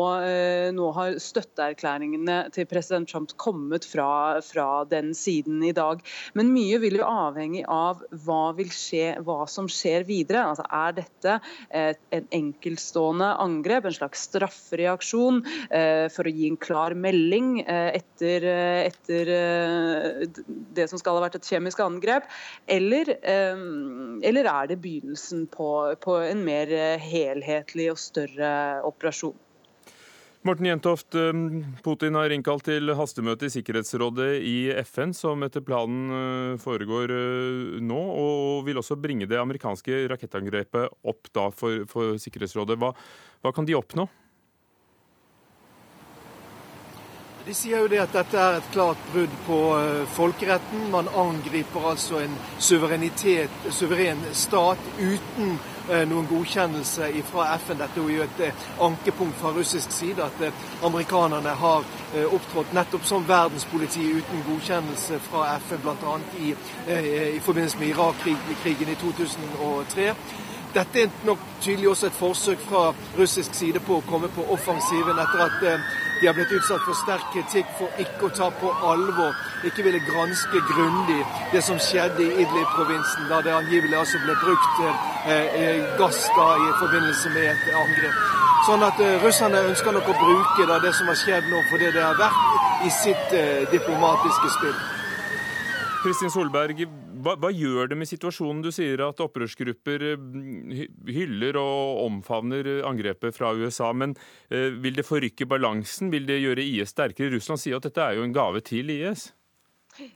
nå, 0.77 0.91
har 0.99 1.17
støtteerklæringene 1.23 2.37
til 2.53 2.69
president 2.69 3.09
Trump 3.09 3.33
kommet 3.41 3.89
fra, 3.89 4.43
fra 4.45 4.69
den 4.91 5.15
siden 5.17 5.65
i 5.65 5.73
dag. 5.77 6.05
Men 6.37 6.53
mye 6.53 6.81
vil 6.83 7.01
jo 7.01 7.09
avhenge 7.09 7.65
av 7.65 8.05
hva 8.27 8.43
vil 8.59 8.66
vil 8.67 8.75
skje, 8.75 9.07
hva 9.25 9.45
som 9.51 9.69
skjer 9.71 10.07
videre. 10.09 10.45
Altså, 10.51 10.67
er 10.75 10.97
dette 10.99 11.37
et, 11.71 12.01
en 12.15 12.29
enkeltstående 12.41 13.31
angrep, 13.43 13.87
en 13.87 13.97
slags 13.97 14.27
straffereaksjon 14.29 15.43
eh, 15.71 16.07
for 16.13 16.27
å 16.27 16.35
gi 16.35 16.51
en 16.51 16.61
klar 16.61 16.97
melding 16.99 17.61
eh, 17.63 18.01
etter, 18.01 18.47
eh, 18.51 18.83
etter 18.91 19.33
eh, 19.37 20.43
det 20.77 20.89
som 20.91 21.01
skal 21.01 21.19
ha 21.19 21.27
vært 21.27 21.41
et 21.41 21.51
kjemisk 21.51 21.83
angrep, 21.85 22.29
eller, 22.67 23.15
eh, 23.23 23.67
eller 24.27 24.53
er 24.53 24.71
det 24.73 24.81
begynnelsen 24.83 25.47
på, 25.53 25.71
på 26.03 26.21
en 26.27 26.45
mer 26.47 26.73
helhetlig 27.03 27.91
og 27.95 28.01
større 28.03 28.53
operasjon? 28.87 29.37
Morten 30.47 30.67
Jentoft, 30.67 31.15
um, 31.15 31.65
Putin 31.83 32.15
har 32.15 32.31
innkalt 32.31 32.69
til 32.69 32.93
hastemøte 32.95 33.49
i 33.49 33.51
Sikkerhetsrådet 33.51 34.29
i 34.47 34.69
FN, 34.87 35.11
som 35.17 35.43
etter 35.43 35.65
planen 35.67 36.13
uh, 36.13 36.61
foregår 36.63 37.11
uh, 37.11 37.81
nå, 37.83 37.99
og 37.99 38.61
vil 38.69 38.79
også 38.79 38.95
bringe 39.01 39.27
det 39.27 39.41
amerikanske 39.41 40.05
rakettangrepet 40.13 40.95
opp 41.03 41.33
da 41.35 41.49
for, 41.51 41.83
for 41.91 42.15
Sikkerhetsrådet. 42.23 42.79
Hva, 42.79 42.93
hva 43.43 43.55
kan 43.57 43.67
de 43.67 43.75
oppnå? 43.75 44.07
De 47.47 47.55
sier 47.55 47.83
jo 47.83 47.91
det 47.91 48.05
at 48.05 48.15
dette 48.15 48.39
er 48.39 48.61
et 48.61 48.73
klart 48.75 49.03
brudd 49.11 49.35
på 49.49 49.63
uh, 49.75 50.05
folkeretten. 50.15 50.87
Man 50.95 51.11
angriper 51.11 51.91
altså 51.91 52.23
en 52.23 52.39
suveren 52.63 54.29
stat 54.35 54.93
uten 55.01 55.57
noen 55.89 56.27
godkjennelse 56.27 57.11
fra 57.31 57.47
FN. 57.59 57.79
Dette 57.79 58.01
er 58.01 58.15
jo 58.15 58.25
et 58.25 58.41
eh, 58.47 58.65
ankepunkt 58.83 59.39
fra 59.41 59.53
russisk 59.55 59.93
side, 59.93 60.23
at 60.25 60.41
eh, 60.43 60.65
amerikanerne 60.85 61.55
har 61.61 61.85
opptrådt 62.33 62.73
nettopp 62.73 63.05
som 63.05 63.29
verdenspoliti 63.29 64.07
uten 64.17 64.43
godkjennelse 64.47 65.19
fra 65.29 65.57
FN, 65.61 65.83
bl.a. 65.83 66.17
I, 66.41 66.55
i 67.37 67.41
forbindelse 67.45 67.79
med 67.79 67.89
Irak-krigen 67.89 68.93
i 68.93 68.99
2003. 69.01 70.09
Dette 70.75 71.03
er 71.03 71.13
nok 71.25 71.41
tydelig 71.61 71.89
også 71.89 72.07
et 72.07 72.19
forsøk 72.19 72.61
fra 72.69 72.89
russisk 73.19 73.55
side 73.55 73.81
på 73.85 73.99
å 73.99 74.07
komme 74.09 74.29
på 74.33 74.45
offensiven 74.53 75.19
etter 75.23 75.45
at 75.47 75.65
de 76.21 76.27
har 76.27 76.35
blitt 76.35 76.53
utsatt 76.57 76.83
for 76.87 76.97
sterk 77.03 77.27
kritikk 77.35 77.69
for 77.79 78.01
ikke 78.01 78.29
å 78.29 78.33
ta 78.39 78.49
på 78.61 78.71
alvor, 78.91 79.37
ikke 79.69 79.85
ville 79.85 80.01
granske 80.07 80.63
grundig 80.71 81.21
det 81.53 81.63
som 81.67 81.81
skjedde 81.83 82.25
i 82.25 82.43
Idlib-provinsen, 82.45 83.29
da 83.31 83.43
det 83.45 83.53
angivelig 83.53 83.99
altså 84.01 84.23
ble 84.25 84.37
brukt 84.41 84.83
eh, 84.87 85.61
eh, 85.61 85.85
gass 86.01 86.23
da 86.39 86.49
i 86.57 86.69
forbindelse 86.81 87.35
med 87.37 87.51
et 87.53 87.71
angrep. 87.83 88.21
Sånn 88.67 88.83
at 88.83 89.01
eh, 89.05 89.19
russerne 89.23 89.61
ønsker 89.69 89.95
nok 89.95 90.09
å 90.11 90.19
bruke 90.23 90.69
da, 90.69 90.81
det 90.83 90.95
som 90.97 91.11
har 91.13 91.19
skjedd 91.21 91.51
nå, 91.53 91.61
for 91.71 91.83
det 91.83 91.93
det 91.95 92.03
har 92.03 92.17
vært, 92.19 92.47
i 92.87 92.93
sitt 92.93 93.37
eh, 93.37 93.67
diplomatiske 93.73 94.55
spill. 94.57 94.79
Kristin 96.03 96.33
Solberg, 96.33 96.87
hva, 97.27 97.35
hva, 97.43 97.51
gjør 97.51 97.91
det 97.91 97.99
med 97.99 98.09
situasjonen? 98.11 98.63
Du 98.65 98.71
sier 98.75 99.03
at 99.05 99.23
opprørsgrupper 99.25 100.05
eh, 100.13 100.85
hyller 101.11 101.59
og 101.61 102.05
omfavner 102.07 102.85
angrepet 102.87 103.37
fra 103.37 103.53
USA. 103.59 103.93
Men 103.93 104.15
eh, 104.49 104.71
vil 104.83 104.99
det 104.99 105.07
forrykke 105.09 105.49
balansen? 105.51 106.13
Vil 106.15 106.29
det 106.29 106.41
gjøre 106.45 106.65
IS 106.65 106.95
sterkere? 106.95 107.35
Russland 107.35 107.63
sier 107.63 107.81
at 107.81 107.89
dette 107.89 108.05
er 108.05 108.21
jo 108.21 108.27
en 108.27 108.37
gave 108.37 108.63
til 108.67 108.95
IS? 108.95 109.31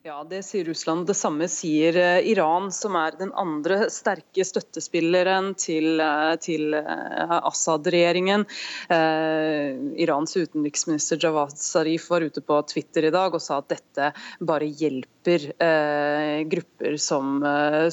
Ja, 0.03 0.25
det 0.29 0.43
sier 0.45 0.64
Russland. 0.64 1.07
Det 1.09 1.14
samme 1.16 1.47
sier 1.49 1.97
eh, 1.97 2.27
Iran, 2.29 2.69
som 2.73 2.97
er 3.01 3.14
den 3.16 3.31
andre 3.38 3.87
sterke 3.93 4.45
støttespilleren 4.45 5.55
til, 5.57 6.01
eh, 6.05 6.35
til 6.43 6.75
eh, 6.77 7.37
Assad-regjeringen. 7.38 8.45
Eh, 8.93 9.79
Irans 10.05 10.37
utenriksminister 10.37 11.21
Jawad 11.23 11.57
Zarif 11.57 12.11
var 12.12 12.27
ute 12.27 12.45
på 12.45 12.59
Twitter 12.69 13.09
i 13.09 13.12
dag 13.14 13.33
og 13.33 13.40
sa 13.40 13.62
at 13.62 13.71
dette 13.73 14.11
bare 14.45 14.69
hjelper 14.69 15.47
eh, 15.57 16.43
grupper 16.51 16.99
som, 17.01 17.40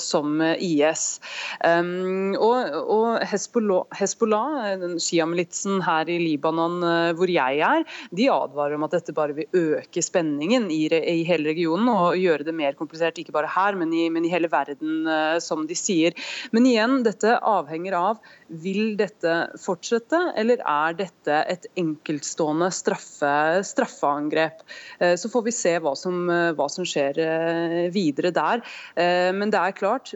som 0.02 0.42
IS. 0.44 1.06
Um, 1.64 2.36
og, 2.36 2.76
og 2.84 3.24
Hezbollah, 3.28 3.88
Hezbollah 3.96 4.74
den 4.84 4.98
Shia-militsen 5.04 5.80
her 5.88 6.10
i 6.12 6.20
Libanon 6.24 6.80
hvor 7.16 7.32
jeg 7.32 7.62
er, 7.64 7.88
de 8.16 8.30
advarer 8.32 8.76
om 8.76 8.88
at 8.88 8.96
dette 8.98 9.16
bare 9.16 9.36
vil 9.38 9.78
øke 9.78 10.04
spenningen 10.04 10.72
i, 10.74 10.86
i 10.88 11.24
hele 11.28 11.52
regionen 11.52 11.77
regionen 11.78 11.90
og 11.92 12.18
gjøre 12.18 12.46
det 12.46 12.56
mer 12.56 12.76
komplisert, 12.78 13.18
ikke 13.18 13.34
bare 13.34 13.50
her, 13.50 13.76
men 13.76 13.92
i, 13.94 14.10
men 14.10 14.26
i 14.26 14.32
hele 14.32 14.50
verden, 14.50 15.08
eh, 15.08 15.40
som 15.40 15.68
de 15.68 15.76
sier. 15.76 16.14
Men 16.52 16.66
igjen, 16.66 17.04
dette 17.04 17.40
avhenger 17.40 17.94
av 17.94 18.20
vil 18.50 18.98
dette 18.98 19.52
fortsette, 19.60 20.34
eller 20.38 20.58
er 20.60 20.98
dette 20.98 21.44
et 21.48 21.68
enkeltstående 21.78 22.70
straffe, 22.72 23.64
straffeangrep? 23.64 24.64
Eh, 25.00 25.16
så 25.16 25.30
får 25.30 25.48
vi 25.48 25.52
se 25.52 25.78
hva 25.80 25.96
som, 25.96 26.30
eh, 26.30 26.54
hva 26.54 26.70
som, 26.70 26.86
skjer 26.88 27.18
videre 27.92 28.30
der. 28.32 28.62
Men 28.96 29.50
det 29.52 29.60
er 29.60 29.74
klart, 29.76 30.14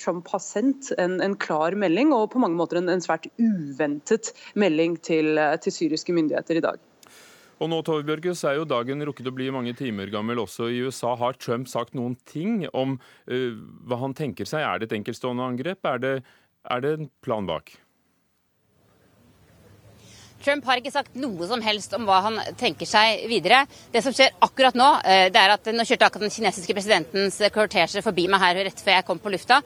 Trump 0.00 0.28
har 0.32 0.40
sendt 0.40 0.88
en, 0.96 1.18
en 1.20 1.34
klar 1.36 1.74
melding, 1.76 2.14
og 2.16 2.30
på 2.32 2.40
mange 2.40 2.56
måter 2.56 2.80
en, 2.80 2.88
en 2.88 3.02
svært 3.02 3.26
uventet 3.36 4.32
melding 4.56 4.96
til, 5.04 5.36
til 5.60 5.74
syriske 5.74 6.14
myndigheter 6.16 6.62
i 6.62 6.64
dag. 6.64 6.80
Og 7.58 7.70
nå 7.72 7.80
Torbjørges, 7.82 8.44
er 8.46 8.60
jo 8.60 8.68
dagen 8.68 9.02
rukket 9.02 9.26
å 9.26 9.34
bli 9.34 9.48
mange 9.54 9.74
timer 9.78 10.12
gammel 10.14 10.38
også 10.44 10.68
i 10.70 10.78
USA. 10.86 11.16
Har 11.18 11.38
Trump 11.42 11.66
sagt 11.70 11.96
noen 11.98 12.14
ting 12.28 12.62
om 12.70 12.98
uh, 13.30 13.52
hva 13.88 13.98
han 14.04 14.14
tenker 14.14 14.46
seg? 14.46 14.62
Er 14.62 14.78
det 14.78 14.90
et 14.90 14.98
enkeltstående 15.00 15.46
angrep? 15.52 15.82
Er 15.90 16.02
det, 16.04 16.14
er 16.70 16.84
det 16.84 16.94
en 16.94 17.10
plan 17.26 17.48
bak? 17.50 17.74
Trump 20.44 20.66
har 20.68 20.78
ikke 20.78 20.92
sagt 20.94 21.16
noe 21.18 21.46
som 21.50 21.62
helst 21.64 21.94
om 21.96 22.04
hva 22.06 22.20
han 22.28 22.36
tenker 22.58 22.86
seg 22.86 23.24
videre. 23.30 23.64
Det 23.92 24.02
som 24.04 24.14
skjer 24.14 24.36
akkurat 24.44 24.76
nå, 24.78 24.88
eh, 25.02 25.26
det 25.34 25.40
er 25.40 25.54
at 25.54 25.70
nå 25.74 25.86
kjørte 25.86 26.06
akkurat 26.06 26.26
den 26.28 26.34
kinesiske 26.34 26.76
presidentens 26.76 27.40
kortesje 27.54 28.04
forbi 28.04 28.28
meg 28.30 28.42
her 28.44 28.60
rett 28.68 28.82
før 28.84 28.96
jeg 28.96 29.06
kom 29.08 29.18
på 29.22 29.32
lufta. 29.34 29.58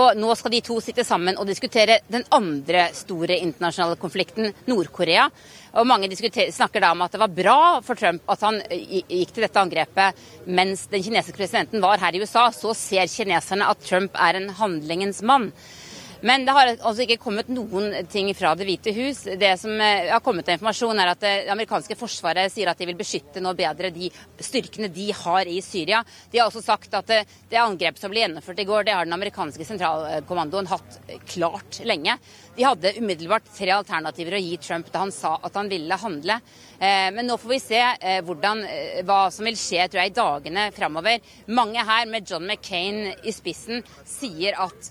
Og 0.00 0.18
nå 0.18 0.34
skal 0.34 0.56
de 0.56 0.62
to 0.66 0.80
sitte 0.82 1.06
sammen 1.06 1.38
og 1.38 1.46
diskutere 1.46 2.00
den 2.10 2.26
andre 2.34 2.88
store 2.96 3.38
internasjonale 3.38 4.00
konflikten, 4.02 4.50
Nord-Korea. 4.66 5.28
Og 5.76 5.86
mange 5.86 6.10
snakker 6.10 6.80
da 6.80 6.92
om 6.92 7.02
at 7.04 7.12
det 7.12 7.20
var 7.20 7.34
bra 7.36 7.58
for 7.84 7.98
Trump 7.98 8.22
at 8.32 8.44
han 8.46 8.62
gikk 8.70 9.34
til 9.34 9.44
dette 9.44 9.60
angrepet 9.60 10.22
mens 10.46 10.86
den 10.90 11.04
kinesiske 11.04 11.36
presidenten 11.36 11.84
var 11.84 12.00
her 12.02 12.16
i 12.16 12.22
USA. 12.22 12.48
Så 12.50 12.74
ser 12.74 13.06
kineserne 13.12 13.68
at 13.68 13.84
Trump 13.84 14.16
er 14.16 14.40
en 14.40 14.50
handlingens 14.58 15.22
mann. 15.22 15.52
Men 16.26 16.42
det 16.46 16.54
har 16.56 16.72
altså 16.74 17.04
ikke 17.04 17.20
kommet 17.22 17.50
noen 17.52 17.92
ting 18.10 18.32
fra 18.34 18.54
Det 18.58 18.66
hvite 18.66 18.90
hus. 18.96 19.20
Det 19.38 19.52
som 19.60 19.78
eh, 19.78 20.08
har 20.10 20.22
kommet 20.24 20.48
av 20.48 20.56
informasjon, 20.56 20.98
er 20.98 21.12
at 21.12 21.22
det 21.22 21.34
amerikanske 21.52 21.94
forsvaret 21.98 22.50
sier 22.50 22.70
at 22.72 22.80
de 22.80 22.88
vil 22.88 22.98
beskytte 22.98 23.42
nå 23.44 23.52
bedre 23.54 23.92
de 23.94 24.10
styrkene 24.42 24.90
de 24.90 25.06
har 25.14 25.46
i 25.46 25.60
Syria. 25.62 26.02
De 26.32 26.40
har 26.40 26.50
også 26.50 26.64
sagt 26.66 26.96
at 26.98 27.06
det, 27.12 27.20
det 27.52 27.60
angrepet 27.62 28.02
som 28.02 28.10
ble 28.10 28.24
gjennomført 28.24 28.62
i 28.62 28.66
går, 28.66 28.88
det 28.88 28.96
har 28.96 29.06
den 29.06 29.14
amerikanske 29.14 29.68
sentralkommandoen 29.68 30.70
hatt 30.72 30.98
klart 31.30 31.78
lenge. 31.86 32.18
De 32.56 32.64
hadde 32.64 32.92
umiddelbart 32.96 33.50
tre 33.52 33.72
alternativer 33.74 34.38
å 34.38 34.40
gi 34.40 34.56
Trump 34.64 34.88
da 34.92 35.02
han 35.02 35.12
sa 35.12 35.34
at 35.44 35.56
han 35.58 35.68
ville 35.68 35.98
handle. 36.00 36.38
Eh, 36.78 37.08
men 37.12 37.28
nå 37.28 37.36
får 37.40 37.52
vi 37.52 37.58
se 37.60 37.80
eh, 37.80 38.22
hvordan, 38.24 38.62
hva 39.08 39.18
som 39.32 39.44
vil 39.48 39.58
skje 39.60 39.84
tror 39.90 40.02
jeg, 40.02 40.12
i 40.12 40.16
dagene 40.16 40.66
framover. 40.76 41.20
Mange 41.52 41.84
her, 41.84 42.06
med 42.08 42.28
John 42.28 42.46
McCain 42.48 43.12
i 43.26 43.34
spissen, 43.34 43.84
sier 44.06 44.56
at 44.62 44.90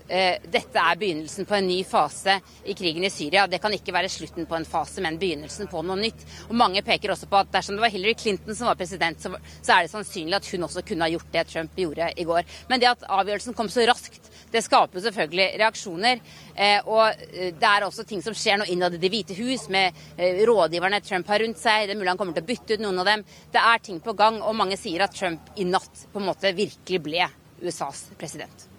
dette 0.51 0.81
er 0.81 0.97
begynnelsen 0.99 1.47
på 1.47 1.55
en 1.57 1.67
ny 1.67 1.79
fase 1.87 2.37
i 2.67 2.75
krigen 2.77 3.05
i 3.07 3.11
Syria. 3.13 3.45
Det 3.49 3.59
kan 3.63 3.73
ikke 3.73 3.93
være 3.95 4.11
slutten 4.11 4.47
på 4.49 4.57
en 4.57 4.67
fase, 4.67 5.01
men 5.03 5.19
begynnelsen 5.21 5.69
på 5.71 5.81
noe 5.85 5.97
nytt. 5.99 6.25
Og 6.49 6.55
Mange 6.59 6.83
peker 6.85 7.13
også 7.13 7.29
på 7.31 7.39
at 7.39 7.51
dersom 7.53 7.77
det 7.77 7.85
var 7.85 7.93
Hillary 7.93 8.15
Clinton 8.19 8.57
som 8.57 8.69
var 8.69 8.79
president, 8.79 9.21
så 9.21 9.33
er 9.73 9.85
det 9.85 9.93
sannsynlig 9.93 10.37
at 10.37 10.49
hun 10.51 10.67
også 10.67 10.85
kunne 10.85 11.07
ha 11.07 11.13
gjort 11.13 11.33
det 11.33 11.47
Trump 11.51 11.79
gjorde 11.79 12.11
i 12.15 12.27
går. 12.27 12.45
Men 12.69 12.81
det 12.81 12.91
at 12.93 13.05
avgjørelsen 13.09 13.57
kom 13.57 13.69
så 13.71 13.85
raskt, 13.89 14.24
det 14.55 14.63
skaper 14.65 15.03
selvfølgelig 15.03 15.47
reaksjoner. 15.61 16.21
Eh, 16.55 16.87
og 16.87 17.25
eh, 17.29 17.51
det 17.55 17.71
er 17.71 17.87
også 17.87 18.05
ting 18.07 18.23
som 18.25 18.35
skjer 18.37 18.61
nå 18.61 18.69
innad 18.71 18.95
i 18.95 19.01
Det 19.01 19.11
hvite 19.13 19.37
hus, 19.39 19.67
med 19.73 19.95
eh, 20.17 20.43
rådgiverne 20.47 21.01
Trump 21.05 21.31
har 21.31 21.43
rundt 21.43 21.61
seg. 21.61 21.87
Det 21.87 21.95
er 21.95 21.99
mulig 21.99 22.13
han 22.13 22.21
kommer 22.21 22.37
til 22.37 22.45
å 22.45 22.51
bytte 22.51 22.77
ut 22.77 22.85
noen 22.85 23.03
av 23.03 23.11
dem. 23.11 23.25
Det 23.53 23.65
er 23.73 23.83
ting 23.83 23.99
på 24.03 24.15
gang, 24.17 24.39
og 24.41 24.57
mange 24.57 24.79
sier 24.79 25.05
at 25.05 25.15
Trump 25.15 25.51
i 25.59 25.67
natt 25.67 26.07
på 26.11 26.21
en 26.21 26.29
måte 26.31 26.55
virkelig 26.55 27.03
ble 27.05 27.27
USAs 27.63 28.07
president. 28.19 28.74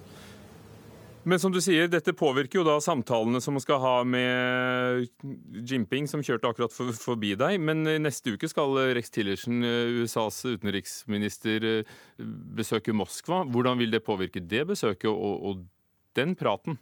Men 1.27 1.41
som 1.43 1.51
du 1.51 1.59
sier, 1.59 1.89
dette 1.91 2.15
påvirker 2.15 2.61
jo 2.61 2.65
da 2.69 2.77
samtalene 2.83 3.41
som 3.43 3.57
man 3.59 3.63
skal 3.65 3.81
ha 3.83 3.95
med 4.07 5.09
Jimping, 5.67 6.07
som 6.07 6.23
kjørte 6.23 6.53
akkurat 6.53 6.75
for, 6.75 6.93
forbi 6.95 7.33
deg. 7.39 7.59
Men 7.59 7.83
neste 8.05 8.37
uke 8.37 8.47
skal 8.51 8.79
Rex 8.95 9.11
Tillersen, 9.11 9.59
USAs 9.67 10.39
utenriksminister, 10.47 11.83
besøke 12.55 12.95
Moskva. 12.95 13.43
Hvordan 13.51 13.83
vil 13.83 13.97
det 13.97 14.05
påvirke 14.07 14.39
det 14.39 14.69
besøket 14.71 15.11
og, 15.11 15.35
og 15.51 15.67
den 16.15 16.39
praten? 16.39 16.79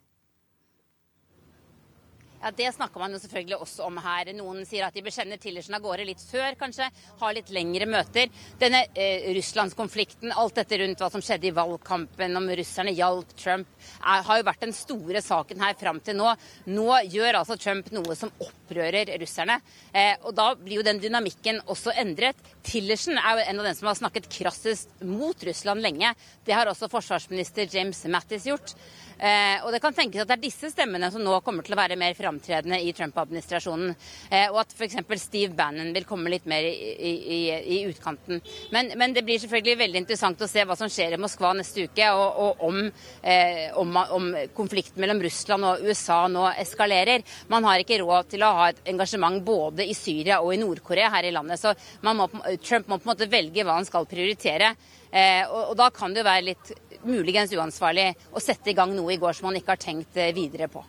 Ja, 2.45 2.51
Det 2.51 2.75
snakker 2.75 3.01
man 3.01 3.13
jo 3.15 3.19
selvfølgelig 3.23 3.57
også 3.57 3.87
om 3.87 3.97
her. 4.05 4.29
Noen 4.37 4.67
sier 4.69 4.85
at 4.85 4.93
de 4.93 5.01
bør 5.01 5.15
sende 5.15 5.39
Tillerson 5.41 5.79
av 5.79 5.81
gårde 5.81 6.05
litt 6.05 6.21
før, 6.21 6.53
kanskje. 6.61 6.91
Ha 7.23 7.29
litt 7.33 7.49
lengre 7.57 7.87
møter. 7.89 8.29
Denne 8.61 8.83
eh, 8.93 9.31
russlandskonflikten, 9.33 10.35
alt 10.37 10.59
dette 10.59 10.77
rundt 10.83 11.01
hva 11.01 11.09
som 11.09 11.25
skjedde 11.25 11.49
i 11.49 11.55
valgkampen, 11.57 12.37
om 12.37 12.51
russerne 12.61 12.93
hjalp 12.93 13.33
Trump, 13.41 13.71
er, 14.03 14.27
har 14.29 14.43
jo 14.43 14.45
vært 14.51 14.67
den 14.67 14.77
store 14.77 15.23
saken 15.25 15.65
her 15.65 15.79
fram 15.81 16.03
til 16.05 16.19
nå. 16.19 16.35
Nå 16.69 16.99
gjør 17.15 17.39
altså 17.41 17.57
Trump 17.57 17.89
noe 17.97 18.19
som 18.19 18.35
opprører 18.37 19.15
russerne. 19.23 19.57
Eh, 19.97 20.13
og 20.21 20.37
da 20.37 20.51
blir 20.61 20.83
jo 20.83 20.85
den 20.85 21.01
dynamikken 21.01 21.63
også 21.65 21.97
endret. 22.05 22.37
Tillersen 22.69 23.17
er 23.17 23.41
jo 23.41 23.47
en 23.47 23.65
av 23.65 23.71
dem 23.71 23.79
som 23.81 23.89
har 23.89 23.97
snakket 24.03 24.29
krassest 24.37 24.93
mot 25.01 25.49
Russland 25.49 25.81
lenge. 25.81 26.13
Det 26.45 26.53
har 26.53 26.69
også 26.69 26.93
forsvarsminister 26.93 27.73
James 27.73 28.05
Mattis 28.13 28.45
gjort. 28.53 28.77
Eh, 29.18 29.62
og 29.64 29.70
det 29.74 29.81
kan 29.83 29.94
tenkes 29.94 30.24
at 30.24 30.31
det 30.31 30.37
er 30.38 30.42
disse 30.42 30.70
stemmene 30.72 31.11
som 31.12 31.22
nå 31.22 31.37
kommer 31.44 31.66
til 31.66 31.77
å 31.77 31.79
være 31.79 31.98
mer 32.00 32.16
framtredende 32.18 32.81
i 32.83 32.92
Trump-administrasjonen. 32.96 33.94
Eh, 34.31 34.48
og 34.50 34.61
at 34.64 34.74
f.eks. 34.74 34.98
Steve 35.24 35.55
Bannon 35.57 35.92
vil 35.94 36.07
komme 36.09 36.33
litt 36.33 36.48
mer 36.50 36.66
i, 36.66 37.12
i, 37.14 37.40
i 37.77 37.79
utkanten. 37.88 38.42
Men, 38.74 38.92
men, 38.98 39.14
det 39.14 39.24
blir 39.27 39.40
selvfølgelig 39.42 39.79
veldig 39.85 40.03
interessant 40.03 40.42
å 40.42 40.50
se 40.50 40.64
hva 40.66 40.77
som 40.79 40.90
skjer 40.90 41.14
i 41.14 41.20
Moskva 41.20 41.53
neste 41.57 41.87
uke, 41.87 42.11
og, 42.16 42.40
og 42.44 42.64
om, 42.68 42.81
eh, 43.22 43.68
om, 43.81 43.94
om, 44.18 44.31
konflikten 44.57 45.03
mellom 45.05 45.22
Russland 45.24 45.68
og 45.68 45.85
USA 45.87 46.24
nå 46.31 46.48
eskalerer. 46.64 47.24
Man 47.53 47.66
har 47.68 47.83
ikke 47.83 48.00
råd 48.03 48.35
til 48.35 48.44
å 48.44 48.53
ha 48.59 48.68
et 48.72 48.83
engasjement 48.90 49.40
både 49.44 49.87
i 49.87 49.94
Syria 49.96 50.40
og 50.42 50.55
i 50.55 50.61
Nord-Korea 50.61 51.12
her 51.14 51.29
i 51.29 51.35
landet. 51.35 51.62
Så 51.62 51.74
må, 52.05 52.29
Trump 52.64 52.90
må 52.90 52.98
på 52.98 53.09
en 53.09 53.14
måte 53.14 53.31
velge 53.31 53.64
hva 53.64 53.79
han 53.79 53.88
skal 53.88 54.09
prioritere. 54.11 54.74
Eh, 55.14 55.44
og, 55.46 55.70
og, 55.70 55.74
da 55.79 55.90
kan 55.94 56.11
det 56.11 56.24
jo 56.24 56.27
være 56.27 56.46
litt 56.48 56.70
muligens 57.09 57.53
uansvarlig 57.55 58.11
å 58.35 58.43
sette 58.43 58.73
i 58.73 58.77
gang 58.77 58.95
noe 58.97 59.14
i 59.14 59.21
går 59.21 59.37
som 59.37 59.49
man 59.51 59.59
ikke 59.59 59.75
har 59.75 59.83
tenkt 59.83 60.19
eh, 60.21 60.35
videre 60.37 60.69
på. 60.73 60.85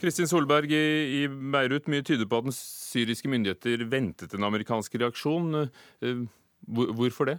Kristin 0.00 0.28
Solberg 0.30 0.72
i, 0.72 1.26
Beirut, 1.28 1.88
mye 1.92 2.04
tyder 2.06 2.28
på 2.28 2.40
at 2.40 2.46
den 2.48 2.56
syriske 2.56 3.28
myndigheter 3.28 3.84
ventet 3.90 4.32
en 4.34 4.46
amerikansk 4.48 4.96
reaksjon. 5.02 5.66
Eh, 6.00 6.22
hvorfor 6.66 7.28
det? 7.28 7.38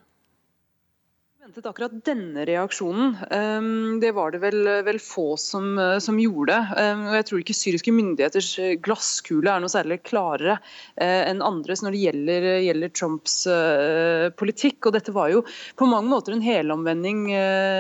Ventet 1.41 1.65
akkurat 1.65 1.93
denne 2.05 2.43
reaksjonen. 2.45 3.15
Ehm, 3.33 3.99
det 3.99 4.11
var 4.13 4.29
det 4.31 4.43
vel, 4.43 4.67
vel 4.85 4.99
få 5.01 5.33
som, 5.41 5.73
eh, 5.79 5.97
som, 5.97 6.19
gjorde. 6.21 6.53
Ehm, 6.77 7.07
og 7.07 7.15
Jeg 7.17 7.25
tror 7.25 7.39
ikke 7.41 7.55
syriske 7.57 7.93
myndigheters 7.95 8.49
glasskule 8.85 9.49
er 9.49 9.63
noe 9.63 9.71
særlig 9.73 10.03
klarere 10.05 10.59
eh, 11.01 11.25
enn 11.31 11.41
andres 11.41 11.81
når 11.81 11.95
det 11.95 12.01
gjelder, 12.03 12.45
gjelder 12.67 12.93
Trumps 12.93 13.47
eh, 13.49 14.29
politikk. 14.37 14.85
Og 14.85 14.93
Dette 14.93 15.15
var 15.15 15.31
jo 15.33 15.41
på 15.81 15.87
mange 15.89 16.11
måter 16.11 16.35
en 16.35 16.45
helomvending 16.45 17.23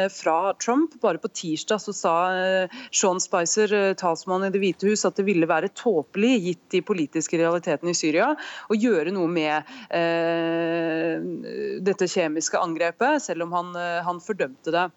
fra 0.09 0.55
Trump. 0.57 0.97
Bare 1.03 1.21
på 1.21 1.29
tirsdag 1.29 1.83
så 1.83 1.93
sa 1.93 2.15
Sean 2.89 3.21
Spicer, 3.21 3.93
talsmann 3.93 4.47
i 4.47 4.49
Det 4.49 4.61
hvite 4.61 4.89
hus, 4.89 5.05
at 5.05 5.19
det 5.19 5.27
ville 5.27 5.45
være 5.45 5.69
tåpelig, 5.77 6.33
gitt 6.47 6.65
de 6.73 6.81
politiske 6.81 7.37
realitetene 7.37 7.93
i 7.93 7.97
Syria, 7.97 8.31
å 8.71 8.77
gjøre 8.77 9.13
noe 9.13 9.29
med 9.29 9.69
dette 11.85 12.09
kjemiske 12.09 12.57
angrepet, 12.57 13.21
selv 13.21 13.45
om 13.45 13.50
han 13.53 13.75
han, 13.75 14.17
eh, 14.17 14.23
fordømte 14.23 14.73
det. 14.73 14.87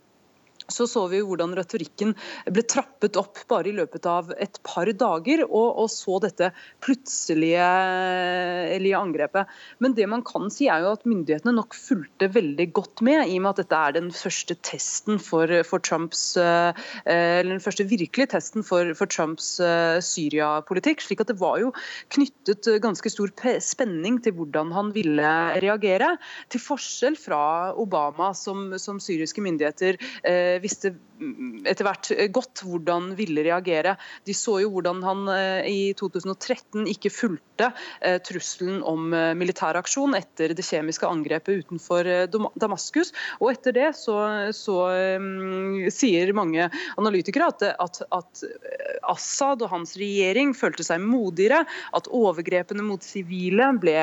Så 0.72 0.86
så 0.88 1.04
vi 1.12 1.20
hvordan 1.24 1.54
retorikken 1.56 2.14
ble 2.48 2.64
trappet 2.68 3.18
opp 3.20 3.42
bare 3.50 3.68
i 3.70 3.76
løpet 3.76 4.06
av 4.08 4.32
et 4.40 4.58
par 4.66 4.88
dager, 4.88 5.44
og, 5.44 5.78
og 5.84 5.88
så 5.92 6.18
dette 6.24 6.50
plutselige 6.84 7.64
angrepet. 8.94 9.50
Men 9.84 9.96
det 9.96 10.06
man 10.10 10.24
kan 10.26 10.50
si 10.52 10.68
er 10.70 10.84
jo 10.84 10.94
at 10.94 11.04
myndighetene 11.08 11.54
nok 11.56 11.76
fulgte 11.76 12.30
veldig 12.32 12.68
godt 12.76 13.04
med, 13.04 13.28
i 13.28 13.38
og 13.38 13.44
med 13.44 13.50
at 13.54 13.62
dette 13.64 13.80
er 13.80 13.96
den 13.98 14.10
første 14.14 14.56
testen 14.64 15.20
for, 15.22 15.50
for 15.68 15.82
Trumps 15.84 16.36
eh, 16.40 16.72
eller 17.04 17.54
den 17.54 17.64
første 17.64 17.86
virkelige 17.88 18.32
testen 18.34 18.64
for, 18.66 18.94
for 18.96 19.10
Trumps 19.10 19.56
Syria-politikk. 20.04 21.02
slik 21.04 21.22
at 21.22 21.30
det 21.32 21.38
var 21.40 21.58
jo 21.60 21.72
knyttet 22.14 22.68
ganske 22.82 23.10
stor 23.12 23.32
spenning 23.62 24.20
til 24.24 24.34
hvordan 24.38 24.72
han 24.74 24.92
ville 24.94 25.32
reagere. 25.62 26.14
Til 26.52 26.62
forskjell 26.62 27.18
fra 27.18 27.74
Obama, 27.80 28.32
som, 28.36 28.72
som 28.80 29.00
syriske 29.02 29.42
myndigheter 29.44 29.98
uh, 29.98 30.53
visste 30.62 30.94
etter 31.68 31.86
hvert 31.86 32.10
godt 32.34 32.64
hvordan 32.66 33.12
ville 33.18 33.44
reagere. 33.46 33.94
De 34.26 34.34
så 34.36 34.58
jo 34.64 34.72
hvordan 34.74 35.02
han 35.04 35.28
eh, 35.32 35.68
i 35.70 35.80
2013 35.96 36.88
ikke 36.90 37.12
fulgte 37.12 37.70
eh, 38.00 38.18
trusselen 38.24 38.82
om 38.86 39.14
militær 39.38 39.78
aksjon 39.78 40.16
etter 40.18 40.54
det 40.56 40.64
kjemiske 40.66 41.06
angrepet 41.08 41.64
utenfor 41.64 42.08
Damaskus. 42.60 43.12
Og 43.40 43.52
etter 43.52 43.76
det 43.76 43.90
så, 43.98 44.16
så 44.56 44.78
um, 45.18 45.84
sier 45.92 46.32
mange 46.36 46.68
analytikere 46.98 47.50
at, 47.52 47.66
at, 47.78 48.02
at, 48.14 48.44
Assad 49.04 49.62
og 49.62 49.70
hans 49.70 49.94
regjering 50.00 50.54
følte 50.56 50.84
seg 50.86 51.02
modigere, 51.02 51.62
at 51.96 52.08
overgrepene 52.14 52.84
mot 52.86 53.04
sivile 53.04 53.68
ble, 53.80 53.96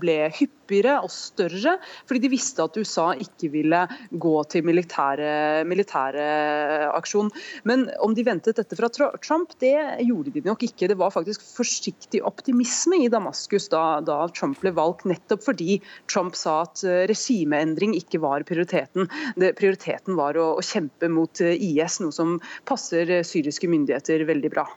ble 0.00 0.16
hyppigere 0.34 0.96
og 1.04 1.12
større, 1.14 1.76
fordi 2.08 2.24
de 2.24 2.32
visste 2.32 2.64
at 2.64 2.76
USA 2.80 3.10
ikke 3.14 3.50
ville 3.52 3.84
gå 4.10 4.34
til 4.50 4.66
militære, 4.66 5.62
militære 5.70 5.89
aksjon. 5.90 7.30
Men 7.68 7.88
om 8.00 8.14
de 8.14 8.24
ventet 8.26 8.58
dette 8.60 8.78
fra 8.78 8.90
Trump, 8.90 9.54
det 9.62 9.74
gjorde 10.06 10.34
de 10.34 10.44
nok 10.46 10.64
ikke. 10.66 10.88
Det 10.90 10.98
var 11.00 11.12
faktisk 11.14 11.44
forsiktig 11.56 12.22
optimisme 12.26 13.00
i 13.04 13.10
Damaskus 13.12 13.68
da, 13.72 14.00
da 14.04 14.22
Trump 14.34 14.60
ble 14.62 14.72
valgt, 14.76 15.06
nettopp 15.08 15.44
fordi 15.44 15.80
Trump 16.10 16.36
sa 16.38 16.60
at 16.64 16.84
eh, 16.84 17.06
regimeendring 17.10 17.96
ikke 17.98 18.20
var 18.22 18.46
prioriteten. 18.48 19.08
Det, 19.40 19.54
prioriteten 19.58 20.18
var 20.18 20.38
å, 20.40 20.52
å 20.58 20.64
kjempe 20.64 21.10
mot 21.12 21.42
eh, 21.44 21.56
IS, 21.56 22.00
noe 22.04 22.14
som 22.14 22.38
passer 22.68 23.18
eh, 23.20 23.26
syriske 23.26 23.70
myndigheter 23.70 24.26
veldig 24.28 24.52
bra. 24.52 24.68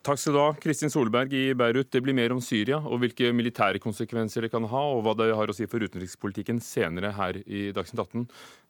Takk 0.00 0.16
skal 0.16 0.32
du 0.32 0.38
ha, 0.40 0.52
Kristin 0.56 0.88
Solberg 0.88 1.34
i 1.36 1.50
Beirut. 1.52 1.90
Det 1.92 2.00
blir 2.00 2.16
mer 2.16 2.32
om 2.32 2.38
Syria 2.40 2.78
og 2.80 3.02
hvilke 3.02 3.34
militære 3.36 3.82
konsekvenser 3.84 4.46
det 4.46 4.48
kan 4.54 4.64
ha, 4.70 4.84
og 4.94 5.02
hva 5.04 5.12
det 5.18 5.26
har 5.36 5.52
å 5.52 5.56
si 5.56 5.68
for 5.68 5.84
utenrikspolitikken 5.84 6.62
senere 6.64 7.10
her 7.18 7.36
i 7.44 7.66
Dagsnytt 7.76 8.00
18. 8.06 8.24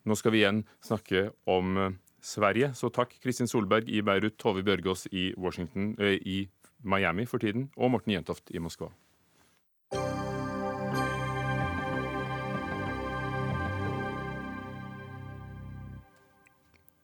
Nå 0.05 0.17
skal 0.17 0.33
vi 0.33 0.41
igjen 0.45 0.63
snakke 0.85 1.29
om 1.51 1.97
Sverige. 2.21 2.73
Så 2.75 2.91
takk 2.93 3.15
Kristin 3.23 3.49
Solberg 3.49 3.89
i 3.89 4.03
Beirut, 4.05 4.39
Tove 4.41 4.63
Bjørgaas 4.65 5.07
i, 5.13 5.33
eh, 5.33 6.19
i 6.25 6.49
Miami 6.83 7.27
for 7.27 7.39
tiden, 7.39 7.71
og 7.77 7.91
Morten 7.91 8.13
Jentoft 8.13 8.51
i 8.51 8.59
Moskva. 8.59 8.91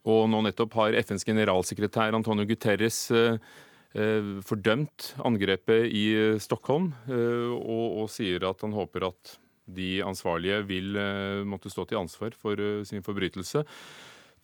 Og 0.07 0.29
nå 0.31 0.41
nettopp 0.47 0.77
har 0.79 0.95
FNs 1.03 1.25
generalsekretær 1.27 2.15
Antonio 2.15 2.47
Guterres 2.47 3.11
eh, 3.11 3.39
eh, 3.95 4.39
fordømt 4.47 5.17
angrepet 5.19 5.91
i 5.91 6.05
eh, 6.15 6.39
Stockholm, 6.39 6.93
eh, 7.09 7.51
og, 7.51 8.05
og, 8.05 8.11
sier 8.11 8.47
at 8.47 8.63
han 8.63 8.73
håper 8.77 9.09
at 9.11 9.35
de 9.67 10.03
ansvarlige 10.07 10.63
vil 10.69 10.99
eh, 11.01 11.45
måtte 11.47 11.73
stå 11.73 11.87
til 11.87 12.03
ansvar 12.03 12.37
for 12.39 12.61
sin 12.87 13.03
forbrytelse. 13.07 13.65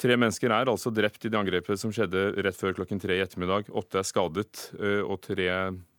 Tre 0.00 0.16
mennesker 0.16 0.50
er 0.50 0.70
altså 0.70 0.90
drept 0.94 1.26
i 1.26 1.30
det 1.30 1.38
angrepet 1.38 1.80
som 1.80 1.92
skjedde 1.94 2.32
rett 2.42 2.58
før 2.58 2.74
klokken 2.78 3.00
tre 3.02 3.18
i 3.18 3.22
ettermiddag. 3.22 3.68
Åtte 3.76 4.00
er 4.00 4.08
skadet, 4.08 4.62
eh, 4.80 5.02
og 5.04 5.20
tre 5.22 5.46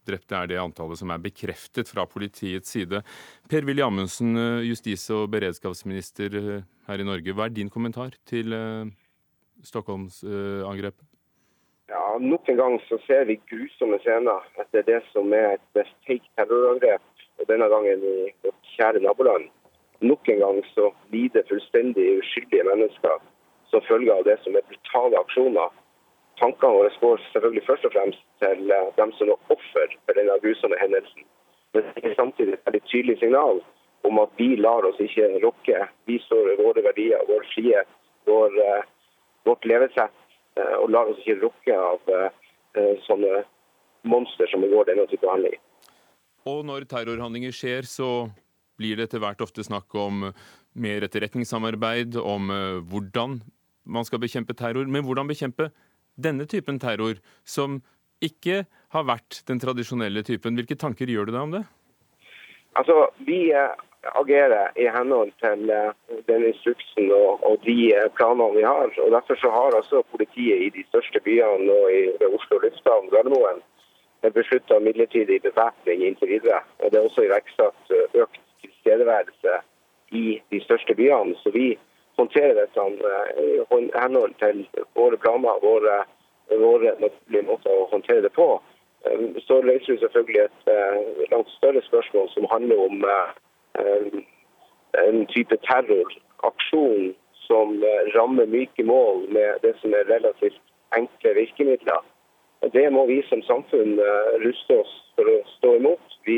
drepte 0.03 0.35
er 0.35 0.49
det 0.51 0.59
antallet 0.59 0.99
som 0.99 1.13
er 1.13 1.21
bekreftet 1.23 1.87
fra 1.87 2.03
politiets 2.09 2.73
side. 2.73 3.03
Per-Willy 3.47 3.85
Amundsen, 3.85 4.35
eh, 4.35 4.65
justis- 4.67 5.09
og 5.13 5.29
beredskapsminister 5.31 6.35
eh, 6.41 6.67
her 6.89 6.99
i 6.99 7.07
Norge. 7.07 7.31
Hva 7.31 7.45
er 7.47 7.55
din 7.55 7.69
kommentar 7.69 8.17
til 8.25 8.51
Stockholmsangrepet? 9.63 11.07
Ja, 11.87 12.17
Nok 12.19 12.49
en 12.49 12.57
gang 12.57 12.79
så 12.89 12.97
ser 13.07 13.25
vi 13.29 13.39
grusomme 13.47 13.99
scener 14.03 14.43
etter 14.59 14.83
det 14.83 14.99
som 15.13 15.31
er 15.31 15.55
et 15.55 15.87
fake 16.07 16.27
terrorangrep, 16.35 17.03
og 17.39 17.47
denne 17.49 17.67
gangen 17.69 18.03
i 18.03 18.15
vårt 18.45 18.73
kjære 18.75 19.01
naboland. 19.03 19.49
Nok 20.01 20.29
en 20.29 20.41
gang 20.43 20.59
så 20.73 20.89
lider 21.13 21.45
fullstendig 21.49 22.07
uskyldige 22.19 22.65
mennesker 22.67 23.21
som 23.71 23.85
følge 23.87 24.13
av 24.13 24.25
det 24.27 24.37
som 24.43 24.57
er 24.57 24.65
brutale 24.69 25.19
aksjoner. 25.19 25.69
Tankene 26.41 26.77
våre 26.77 26.91
går 27.01 27.21
selvfølgelig 27.23 27.65
først 27.67 27.85
og 27.87 27.93
fremst 27.95 28.25
til 28.43 28.73
eh, 28.75 28.89
dem 28.97 29.13
som 29.17 29.31
er 29.31 29.53
offer 29.55 29.95
for 30.05 30.17
denne 30.19 30.37
grusomme 30.43 30.79
hendelsen. 30.81 31.25
Men 31.73 31.87
det 31.95 32.03
er 32.09 32.17
samtidig 32.19 32.57
et 32.57 32.67
veldig 32.67 32.83
tydelig 32.91 33.17
signal 33.21 33.61
om 34.09 34.19
at 34.19 34.33
vi 34.37 34.49
lar 34.59 34.85
oss 34.89 34.99
ikke 35.01 35.29
rokke. 35.45 35.85
Vi 36.09 36.19
står 36.25 36.49
ved 36.49 36.63
våre 36.65 36.83
verdier, 36.85 37.23
vår 37.29 37.45
frihet, 37.53 37.89
vår, 38.29 38.57
uh, 38.59 38.83
vårt 39.47 39.65
levesett, 39.65 40.17
uh, 40.59 40.75
og 40.81 40.89
lar 40.91 41.09
oss 41.09 41.21
ikke 41.23 41.39
rokke 41.45 41.77
av 41.77 42.15
sånne 43.05 43.43
monster 44.09 44.49
som 44.49 44.63
begår 44.65 44.87
denne 44.89 45.05
type 45.07 45.27
handlinger. 45.29 45.61
Og 46.49 46.65
når 46.67 46.87
terrorhandlinger 46.91 47.55
skjer, 47.55 47.87
så 47.87 48.27
blir 48.79 48.97
det 48.97 49.07
etter 49.07 49.21
hvert 49.23 49.41
ofte 49.45 49.63
snakk 49.63 49.93
om 49.95 50.27
mer 50.73 51.05
etterretningssamarbeid, 51.05 52.17
om 52.17 52.49
hvordan 52.89 53.37
man 53.85 54.07
skal 54.07 54.19
bekjempe 54.23 54.55
terror. 54.57 54.89
Men 54.89 55.05
hvordan 55.05 55.29
bekjempe 55.29 55.69
denne 56.19 56.47
typen 56.49 56.79
terror, 56.81 57.21
som 57.45 57.81
ikke 58.23 58.63
har 58.95 59.07
vært 59.07 59.41
den 59.49 59.61
tradisjonelle 59.61 60.23
typen? 60.25 60.57
Hvilke 60.57 60.79
tanker 60.79 61.09
gjør 61.09 61.29
du 61.29 61.35
deg 61.35 61.41
om 61.41 61.55
det? 61.57 61.63
Altså, 62.79 63.09
Vi 63.27 63.51
eh, 63.53 63.75
agerer 64.19 64.71
i 64.79 64.87
henhold 64.89 65.31
til 65.43 65.69
eh, 65.69 65.91
den 66.29 66.47
instruksen 66.49 67.11
og, 67.11 67.43
og, 67.45 67.59
de 67.67 67.91
eh, 67.93 68.09
planene 68.17 68.55
vi 68.57 68.65
har. 68.65 68.89
og 69.03 69.11
Derfor 69.13 69.39
så 69.41 69.51
har 69.53 69.77
altså 69.77 70.03
politiet 70.11 70.65
i 70.67 70.71
de 70.73 70.85
største 70.89 71.21
byene 71.27 71.69
og 71.69 71.91
i 71.93 72.03
Oslo 72.31 72.61
lufthavn 72.63 73.11
Gardermoen 73.13 73.61
beslutta 74.31 74.79
midlertidig 74.79 75.41
bevæpning 75.41 76.03
inntil 76.07 76.29
videre. 76.29 76.61
Og 76.79 76.91
Det 76.91 76.99
er 76.99 77.03
også 77.03 77.21
iverksatt 77.21 77.91
økt 78.13 78.39
tilstedeværelse 78.61 79.53
i 80.11 80.41
de 80.51 80.63
største 80.63 80.95
byene. 80.95 81.35
Så 81.43 81.49
vi 81.49 81.77
håndterer 82.17 82.53
dette 82.53 82.79
eh, 82.79 83.43
i 83.79 83.89
henhold 84.01 84.33
til 84.39 84.67
våre 84.95 85.17
planer, 85.17 85.61
våre, 85.61 86.03
våre 86.49 86.93
naturlige 86.99 87.47
måter 87.47 87.73
å 87.73 87.89
håndtere 87.91 88.25
det 88.27 88.33
på. 88.37 88.47
Eh, 89.05 89.25
så 89.47 89.61
løser 89.61 89.93
vi 89.93 89.99
selvfølgelig 90.03 90.41
et 90.45 90.71
eh, 90.75 91.25
langt 91.33 91.49
større 91.57 91.81
spørsmål 91.89 92.29
som 92.35 92.49
handler 92.51 92.85
om 92.87 93.05
en 95.01 95.23
type 95.33 95.57
terroraksjon 95.65 97.15
som 97.47 97.71
rammer 98.13 98.45
myke 98.45 98.83
mål 98.85 99.23
med 99.33 99.63
det 99.63 99.71
som 99.79 99.95
er 99.97 100.05
relativt 100.05 100.61
enkle 100.93 101.33
virkemidler. 101.39 102.03
Det 102.71 102.85
må 102.95 103.05
vi 103.05 103.19
som 103.27 103.41
samfunn 103.43 103.97
ruste 104.43 104.77
oss 104.79 104.91
for 105.17 105.27
å 105.27 105.37
stå 105.57 105.75
imot. 105.81 106.17
Vi 106.23 106.37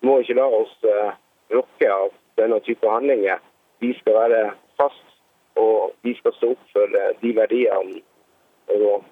må 0.00 0.18
ikke 0.22 0.38
la 0.38 0.46
oss 0.48 0.72
rokke 1.52 1.90
av 1.92 2.14
denne 2.40 2.60
type 2.64 2.88
handlinger. 2.88 3.38
Vi 3.82 3.92
skal 3.98 4.14
være 4.14 4.42
fast, 4.80 5.08
og 5.56 5.92
vi 6.02 6.14
skal 6.14 6.34
stå 6.38 6.52
opp 6.54 6.66
for 6.72 6.98
eh, 6.98 7.14
de 7.22 7.32
verdiene 7.36 8.00
og 8.72 9.04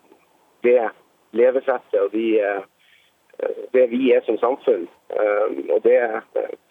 det 0.64 0.81
levesettet 1.37 1.98
og 2.00 2.12
de, 2.14 2.26
eh, 2.40 3.59
det 3.74 3.87
vi 3.92 4.12
er 4.14 4.24
som 4.26 4.38
samfunn. 4.40 4.87
Eh, 5.11 5.46
og 5.74 5.83
Det 5.83 5.98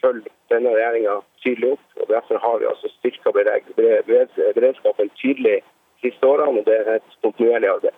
følger 0.01 0.31
denne 0.49 0.73
regjeringa 0.73 1.19
tydelig 1.43 1.73
opp. 1.75 1.87
og 2.01 2.07
Derfor 2.09 2.37
har 2.37 2.57
vi 2.59 2.69
altså 2.71 2.89
styrka 2.97 3.31
beredskapen 3.35 5.09
tydelig 5.21 5.59
de 5.61 6.09
siste 6.09 6.27
årene, 6.27 6.59
og 6.59 6.65
det 6.65 6.77
er 6.79 6.93
et 6.95 7.17
kontinuerlig 7.21 7.69
arbeid. 7.69 7.97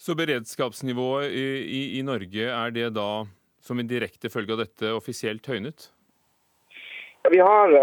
Så 0.00 0.14
beredskapsnivået 0.16 1.30
i, 1.30 1.46
i, 1.78 1.98
i 1.98 2.02
Norge, 2.02 2.44
er 2.48 2.70
det 2.72 2.86
da 2.96 3.26
som 3.60 3.78
en 3.78 3.88
direkte 3.88 4.30
følge 4.32 4.54
av 4.54 4.62
dette 4.62 4.92
offisielt 4.96 5.44
høynet? 5.44 5.90
Ja, 7.20 7.28
vi 7.34 7.40
har 7.44 7.74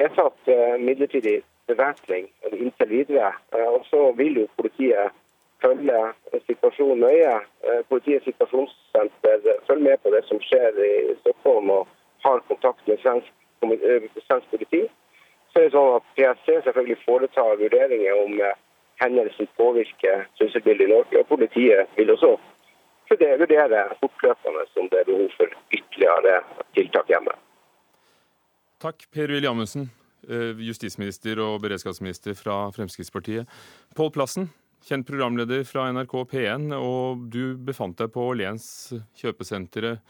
vedtatt 0.00 0.50
uh, 0.50 0.74
midlertidig 0.82 1.36
bevæpning 1.70 2.26
inntil 2.50 2.90
videre. 2.90 3.30
Uh, 3.54 3.68
og 3.76 3.86
så 3.92 4.00
vil 4.18 4.40
jo 4.40 4.48
politiet 4.58 5.14
følge 5.62 6.00
situasjonen 6.48 7.06
nøye. 7.06 7.38
Uh, 7.62 7.80
politiets 7.94 8.26
situasjonssenter 8.26 9.46
følger 9.70 9.86
med 9.86 10.02
på 10.02 10.10
det 10.16 10.24
som 10.26 10.42
skjer 10.42 10.82
i 10.82 11.14
Stockholm 11.22 11.70
og 11.78 11.86
har 12.26 12.42
kontakt 12.50 12.82
med 12.90 12.98
svensk, 13.06 13.30
svensk 14.26 14.50
politi. 14.50 14.82
Så 15.54 15.62
er 15.62 15.70
det 15.70 15.76
sånn 15.78 15.96
at 16.00 16.12
PST 16.18 16.56
selvfølgelig 16.66 17.02
foretar 17.06 17.60
vurderinger 17.62 18.18
om 18.26 18.40
hendelsen 19.02 19.48
påvirker 19.56 20.26
trusselbildet 20.38 20.88
i 20.88 20.92
Norge. 20.92 21.18
og 21.18 21.28
Politiet 21.28 21.86
vil 21.96 22.10
også 22.10 22.36
vurdere 23.10 23.82
fortløpende 24.00 24.64
om 24.80 24.88
det 24.90 25.00
er 25.00 25.10
behov 25.10 25.28
for 25.36 25.46
ytterligere 25.76 26.40
tiltak 26.74 27.08
hjemme. 27.08 27.34
Takk, 28.80 29.06
Per 29.12 29.30
Williamsen, 29.32 29.90
eh, 30.28 30.52
justisminister 30.58 31.38
og 31.40 31.60
beredskapsminister 31.62 32.34
fra 32.34 32.70
Fremskrittspartiet. 32.70 33.46
Pål 33.96 34.10
Plassen, 34.10 34.50
kjent 34.84 35.06
programleder 35.06 35.64
fra 35.64 35.88
NRK 35.92 36.24
P1, 36.28 36.72
og 36.76 37.30
du 37.30 37.56
befant 37.56 37.96
deg 37.96 38.12
på 38.12 38.32
Åhléns 38.32 38.92
kjøpesenteret 39.16 40.00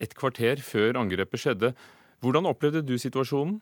et 0.00 0.14
kvarter 0.14 0.60
før 0.62 1.00
angrepet 1.00 1.40
skjedde. 1.40 1.74
Hvordan 2.22 2.46
opplevde 2.46 2.84
du 2.86 2.96
situasjonen? 2.98 3.60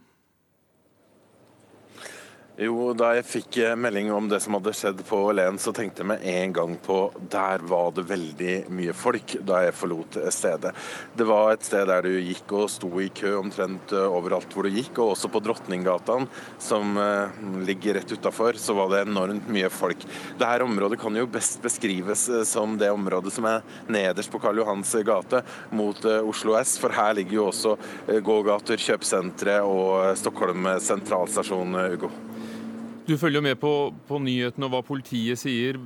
Jo, 2.63 2.93
Da 2.95 3.09
jeg 3.17 3.25
fikk 3.27 3.57
eh, 3.63 3.73
melding 3.75 4.13
om 4.15 4.29
det 4.31 4.39
som 4.45 4.55
hadde 4.55 4.75
skjedd 4.77 5.01
på 5.09 5.19
Len, 5.35 5.57
så 5.59 5.73
tenkte 5.75 6.03
jeg 6.03 6.09
med 6.13 6.23
en 6.29 6.53
gang 6.55 6.75
på 6.85 6.99
der 7.33 7.65
var 7.67 7.91
det 7.97 8.05
veldig 8.07 8.53
mye 8.71 8.95
folk 8.95 9.35
da 9.49 9.65
jeg 9.65 9.75
forlot 9.75 10.19
stedet. 10.31 10.71
Det 11.17 11.27
var 11.27 11.55
et 11.55 11.67
sted 11.67 11.89
der 11.89 12.07
du 12.07 12.13
gikk 12.13 12.53
og 12.55 12.71
sto 12.71 12.91
i 13.03 13.09
kø 13.11 13.33
omtrent 13.41 13.95
eh, 13.97 14.07
overalt 14.07 14.53
hvor 14.55 14.69
du 14.69 14.77
gikk, 14.77 15.01
og 15.01 15.15
også 15.17 15.33
på 15.33 15.43
Drottninggatan, 15.43 16.29
som 16.63 16.95
eh, 17.03 17.41
ligger 17.67 17.99
rett 17.99 18.15
utafor, 18.15 18.61
så 18.61 18.77
var 18.79 18.93
det 18.93 19.03
enormt 19.09 19.49
mye 19.51 19.71
folk. 19.73 20.07
Dette 20.39 20.69
området 20.69 21.01
kan 21.03 21.19
jo 21.19 21.27
best 21.33 21.59
beskrives 21.65 22.29
som 22.47 22.77
det 22.79 22.93
området 22.95 23.33
som 23.35 23.49
er 23.49 23.65
nederst 23.91 24.31
på 24.31 24.43
Karl 24.43 24.61
Johans 24.63 24.95
gate 25.03 25.43
mot 25.75 25.99
Oslo 26.21 26.55
S, 26.61 26.77
for 26.79 26.95
her 26.95 27.17
ligger 27.19 27.41
jo 27.41 27.49
også 27.49 27.75
gågater, 28.23 28.79
kjøpesentre 28.79 29.59
og 29.67 30.13
Stockholm 30.21 30.71
sentralstasjon, 30.85 31.81
Ugo. 31.97 32.13
Du 33.13 33.19
følger 33.21 33.43
jo 33.43 33.45
med 33.45 33.59
på, 33.61 33.71
på 34.09 34.19
nyhetene 34.25 34.65
og 34.65 34.73
hva 34.73 34.79
politiet 34.89 35.37
sier. 35.37 35.77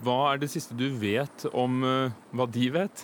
Hva 0.00 0.30
er 0.30 0.38
det 0.40 0.48
siste 0.48 0.72
du 0.72 0.86
vet 0.96 1.44
om 1.52 1.82
uh, 1.84 2.14
hva 2.32 2.46
de 2.48 2.70
vet? 2.72 3.02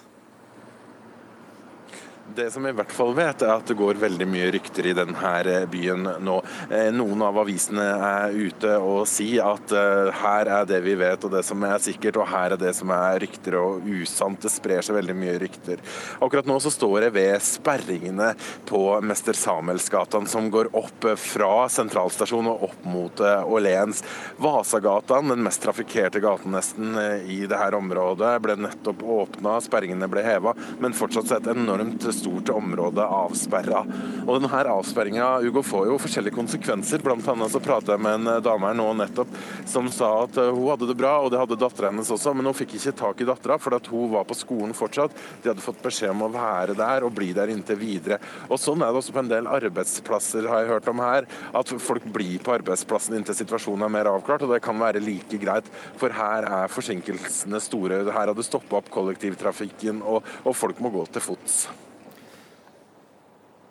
Det 2.34 2.50
som 2.50 2.62
vi 2.62 2.70
i 2.70 2.76
hvert 2.76 2.92
fall 2.92 3.14
vet, 3.16 3.42
er 3.42 3.54
at 3.54 3.70
det 3.70 3.76
går 3.78 3.98
veldig 4.02 4.26
mye 4.28 4.50
rykter 4.52 4.86
i 4.90 4.94
denne 4.96 5.30
eh, 5.48 5.64
byen 5.70 6.04
nå. 6.24 6.34
Eh, 6.68 6.90
noen 6.92 7.22
av 7.24 7.38
avisene 7.40 7.84
er 8.04 8.34
ute 8.36 8.74
og 8.84 9.06
sier 9.08 9.46
at 9.54 9.72
eh, 9.72 10.10
her 10.20 10.50
er 10.58 10.66
det 10.68 10.80
vi 10.84 10.96
vet 10.98 11.24
og 11.24 11.32
det 11.32 11.40
som 11.46 11.64
er 11.64 11.80
sikkert, 11.82 12.18
og 12.20 12.28
her 12.28 12.54
er 12.54 12.60
det 12.60 12.74
som 12.76 12.92
er 12.94 13.20
rykter 13.22 13.56
og 13.60 13.86
usant. 13.88 14.42
Det 14.44 14.52
sprer 14.52 14.84
seg 14.84 14.98
veldig 14.98 15.16
mye 15.16 15.38
rykter. 15.40 15.80
Akkurat 16.24 16.50
nå 16.50 16.58
så 16.60 16.72
står 16.74 17.06
jeg 17.06 17.14
ved 17.16 17.46
sperringene 17.46 18.34
på 18.68 18.82
Mester 19.08 19.38
Samuelsgatan, 19.38 20.28
som 20.28 20.50
går 20.52 20.70
opp 20.76 21.08
fra 21.22 21.52
sentralstasjonen 21.72 22.52
og 22.52 22.68
opp 22.68 22.86
mot 22.88 23.24
Åhléns. 23.24 24.04
Vasagatan, 24.42 25.32
den 25.32 25.46
mest 25.46 25.64
trafikkerte 25.64 26.22
gaten 26.22 26.54
nesten 26.54 26.92
i 27.24 27.40
dette 27.48 27.72
området, 27.78 28.36
ble 28.44 28.58
nettopp 28.60 29.02
åpna, 29.18 29.58
sperringene 29.64 30.10
ble 30.12 30.26
heva, 30.26 30.54
men 30.82 30.96
fortsatt 30.96 31.38
et 31.38 31.52
enormt 31.54 32.04
stort 32.18 32.52
område 32.54 33.04
avsperra. 33.04 33.84
Og 34.26 34.36
denne 34.36 34.62
avsperringa 34.74 35.30
Ugo, 35.46 35.62
får 35.64 35.88
jo 35.88 35.98
forskjellige 36.02 36.36
konsekvenser. 36.36 37.02
Blant 37.04 37.26
annet 37.30 37.52
så 37.52 37.62
pratet 37.62 37.94
jeg 37.94 38.02
med 38.04 38.20
en 38.20 38.32
eh, 38.34 38.42
dame 38.44 38.68
her 38.70 38.76
nå 38.78 38.88
nettopp 38.98 39.32
som 39.68 39.88
sa 39.92 40.10
at 40.24 40.38
eh, 40.40 40.50
hun 40.52 40.68
hadde 40.72 40.88
det 40.90 40.98
bra, 40.98 41.18
og 41.22 41.32
det 41.32 41.40
hadde 41.40 41.58
dattera 41.60 41.92
hennes 41.92 42.10
også, 42.12 42.34
men 42.36 42.48
hun 42.48 42.56
fikk 42.56 42.76
ikke 42.78 42.96
tak 42.98 43.22
i 43.22 43.28
dattera 43.28 43.58
fordi 43.62 43.92
hun 43.92 44.12
var 44.12 44.26
på 44.28 44.36
skolen 44.38 44.74
fortsatt. 44.76 45.14
De 45.42 45.52
hadde 45.52 45.64
fått 45.64 45.82
beskjed 45.84 46.12
om 46.14 46.26
å 46.26 46.32
være 46.34 46.76
der 46.78 47.06
og 47.06 47.14
bli 47.16 47.30
der 47.36 47.52
inntil 47.52 47.80
videre. 47.80 48.20
Og 48.48 48.58
Sånn 48.58 48.82
er 48.82 48.92
det 48.92 49.00
også 49.00 49.14
på 49.14 49.22
en 49.22 49.30
del 49.30 49.48
arbeidsplasser, 49.48 50.48
har 50.50 50.64
jeg 50.64 50.72
hørt 50.74 50.90
om 50.90 51.02
her. 51.02 51.28
At 51.56 51.72
folk 51.80 52.04
blir 52.12 52.42
på 52.44 52.52
arbeidsplassen 52.58 53.16
inntil 53.16 53.38
situasjonen 53.38 53.86
er 53.86 53.94
mer 53.94 54.10
avklart, 54.12 54.44
og 54.44 54.52
det 54.54 54.62
kan 54.64 54.78
være 54.80 55.02
like 55.04 55.40
greit. 55.40 55.68
For 56.00 56.12
her 56.14 56.48
er 56.48 56.72
forsinkelsene 56.72 57.62
store. 57.62 58.02
Her 58.08 58.26
har 58.28 58.36
det 58.36 58.46
stoppa 58.46 58.82
opp 58.82 58.92
kollektivtrafikken, 58.94 60.02
og, 60.04 60.24
og 60.44 60.56
folk 60.56 60.82
må 60.84 60.92
gå 60.94 61.06
til 61.12 61.24
fots. 61.30 61.62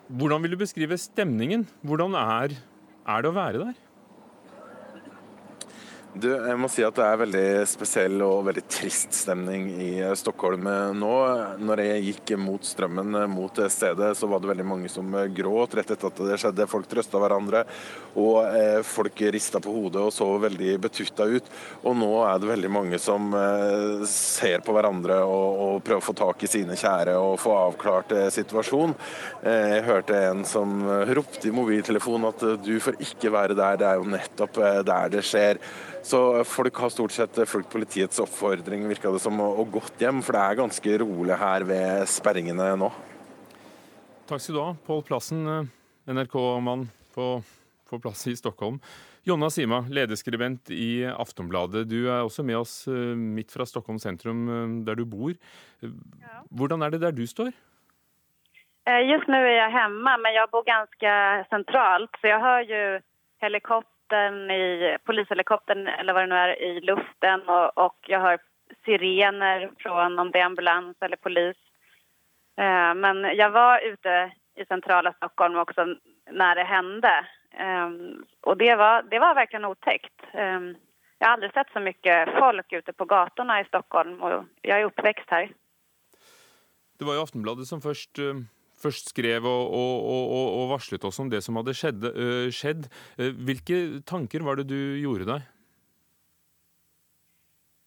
Hvordan 0.08 0.40
vil 0.42 0.54
du 0.56 0.60
beskrive 0.60 0.96
stemningen? 0.96 1.66
Hvordan 1.84 2.14
er, 2.16 2.54
er 3.04 3.22
det 3.24 3.28
å 3.28 3.36
være 3.36 3.60
der? 3.60 3.74
Du, 6.16 6.28
jeg 6.32 6.56
må 6.56 6.70
si 6.72 6.80
at 6.86 6.96
Det 6.96 7.04
er 7.04 7.18
veldig 7.20 7.48
spesiell 7.68 8.22
og 8.24 8.46
veldig 8.46 8.62
trist 8.70 9.12
stemning 9.12 9.66
i 9.76 9.90
Stockholm 10.16 10.64
nå. 10.96 11.14
Når 11.60 11.82
jeg 11.84 12.04
gikk 12.06 12.32
mot 12.40 12.64
strømmen 12.64 13.12
mot 13.28 13.60
stedet, 13.70 14.14
så 14.16 14.28
var 14.30 14.40
det 14.40 14.48
veldig 14.50 14.66
mange 14.66 14.88
som 14.92 15.12
gråt 15.36 15.76
rett 15.76 15.92
etter 15.92 16.08
at 16.08 16.22
det 16.30 16.38
skjedde. 16.40 16.68
Folk 16.70 16.88
trøsta 16.88 17.20
hverandre, 17.20 17.64
og 18.18 18.38
eh, 18.46 18.80
folk 18.86 19.20
rista 19.34 19.60
på 19.62 19.74
hodet 19.74 20.06
og 20.06 20.14
så 20.14 20.30
veldig 20.40 20.78
betutta 20.88 21.26
ut. 21.28 21.50
Og 21.84 21.98
nå 22.00 22.10
er 22.24 22.40
det 22.40 22.50
veldig 22.54 22.72
mange 22.72 23.00
som 23.02 23.28
eh, 23.36 24.06
ser 24.08 24.64
på 24.64 24.74
hverandre 24.76 25.20
og, 25.26 25.60
og, 25.66 25.74
prøver 25.84 26.02
å 26.02 26.08
få 26.08 26.16
tak 26.18 26.46
i 26.46 26.50
sine 26.50 26.78
kjære 26.78 27.18
og 27.20 27.36
få 27.42 27.52
avklart 27.66 28.16
eh, 28.16 28.30
situasjonen. 28.34 28.96
Eh, 29.42 29.76
jeg 29.76 29.86
hørte 29.90 30.24
en 30.30 30.42
som 30.48 30.80
ropte 31.12 31.50
i 31.50 31.54
mobiltelefonen 31.54 32.32
at 32.32 32.48
du 32.64 32.74
får 32.82 32.98
ikke 33.04 33.34
være 33.34 33.58
der, 33.58 33.78
det 33.78 33.92
er 33.92 34.00
jo 34.00 34.10
nettopp 34.16 34.62
eh, 34.64 34.82
der 34.88 35.14
det 35.18 35.26
skjer. 35.28 35.62
Så 36.08 36.18
folk 36.48 36.78
har 36.80 36.88
stort 36.88 37.12
sett 37.12 37.36
fulgt 37.50 37.68
politiets 37.68 38.20
oppfordring, 38.22 38.86
virka 38.88 39.10
det 39.12 39.20
som, 39.20 39.36
og 39.44 39.74
gått 39.74 40.00
hjem. 40.00 40.22
For 40.24 40.32
det 40.32 40.40
er 40.40 40.56
ganske 40.62 40.94
rolig 41.02 41.36
her 41.36 41.66
ved 41.68 42.08
sperringene 42.08 42.70
nå. 42.80 42.88
Takk 44.28 44.40
skal 44.40 44.56
du 44.56 44.60
ha, 44.62 44.70
Pål 44.86 45.02
Plassen, 45.04 45.42
NRK-mann 46.08 46.86
på, 47.12 47.26
på 47.90 48.00
plass 48.00 48.24
i 48.32 48.34
Stockholm. 48.40 48.78
Jonna 49.28 49.50
Sima, 49.52 49.82
lederskribent 49.92 50.72
i 50.72 51.04
Aftonbladet. 51.04 51.84
Du 51.90 51.98
er 52.06 52.22
også 52.22 52.46
med 52.46 52.56
oss 52.56 52.78
eh, 52.88 53.12
midt 53.12 53.52
fra 53.52 53.68
Stockholm 53.68 54.00
sentrum, 54.00 54.46
eh, 54.48 54.74
der 54.88 54.96
du 54.96 55.04
bor. 55.04 55.36
Hvordan 56.48 56.86
er 56.86 56.94
det 56.94 57.02
der 57.04 57.12
du 57.12 57.26
står? 57.28 57.52
Eh, 58.88 59.02
just 59.10 59.28
nå 59.28 59.42
er 59.44 59.58
jeg 59.58 59.76
hjemme, 59.76 60.16
men 60.24 60.40
jeg 60.40 60.52
bor 60.56 60.64
ganske 60.64 61.14
sentralt. 61.52 62.16
Så 62.22 62.32
jeg 62.32 62.40
hører 62.46 62.68
jo 62.72 62.82
helikopter 63.44 63.97
helikoptern, 64.08 64.50
i 64.50 64.96
polishelikoptern 65.04 65.86
eller 65.86 66.12
vad 66.12 66.22
det 66.22 66.26
nu 66.26 66.34
är 66.34 66.62
i 66.62 66.80
luften 66.80 67.48
och, 67.48 67.78
och 67.86 67.96
jag 68.06 68.20
hör 68.20 68.38
sirener 68.84 69.70
från 69.78 70.18
om 70.18 70.30
det 70.30 70.40
är 70.40 70.44
ambulans 70.44 70.96
eller 71.00 71.16
polis. 71.16 71.56
Eh, 72.56 72.94
men 72.94 73.36
jag 73.36 73.50
var 73.50 73.80
ute 73.80 74.32
i 74.56 74.64
centrala 74.64 75.12
Stockholm 75.12 75.56
också 75.56 75.86
när 76.30 76.54
det 76.54 76.64
hände. 76.64 77.26
Eh, 77.50 77.88
och 78.40 78.56
det 78.56 78.76
var, 78.76 79.02
det 79.02 79.18
var 79.18 79.34
verkligen 79.34 79.64
otäckt. 79.64 80.20
Eh, 80.32 80.60
jag 81.18 81.26
har 81.26 81.32
aldrig 81.32 81.52
sett 81.52 81.72
så 81.72 81.80
mycket 81.80 82.28
folk 82.38 82.72
ute 82.72 82.92
på 82.92 83.04
gatorna 83.04 83.60
i 83.60 83.64
Stockholm 83.64 84.22
och 84.22 84.44
jag 84.62 84.80
är 84.80 84.84
uppväxt 84.84 85.30
här. 85.30 85.52
Det 86.98 87.04
var 87.04 87.14
jo 87.14 87.22
Aftenbladet 87.22 87.66
som 87.66 87.80
først 87.80 88.18
eh, 88.18 88.34
først 88.82 89.12
skrev 89.12 89.46
og, 89.46 89.74
og, 89.74 90.08
og, 90.08 90.48
og, 90.60 90.64
varslet 90.72 91.04
oss 91.04 91.20
om 91.22 91.30
det 91.32 91.42
som 91.44 91.58
hadde 91.60 91.74
skjedd, 91.76 92.08
skjedd. 92.54 92.88
Hvilke 93.18 94.02
tanker 94.06 94.44
var 94.46 94.60
det 94.60 94.68
du 94.70 94.78
gjorde 95.00 95.28
deg? 95.32 95.46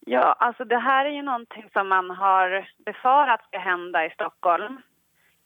Ja, 0.10 0.36
altså 0.40 0.66
det 0.66 0.80
her 0.82 1.06
er 1.06 1.14
jo 1.14 1.26
noe 1.28 1.66
som 1.74 1.92
man 1.92 2.10
har 2.18 2.56
befarat 2.88 3.44
skal 3.48 3.62
hende 3.64 4.06
i 4.08 4.14
Stockholm. 4.16 4.80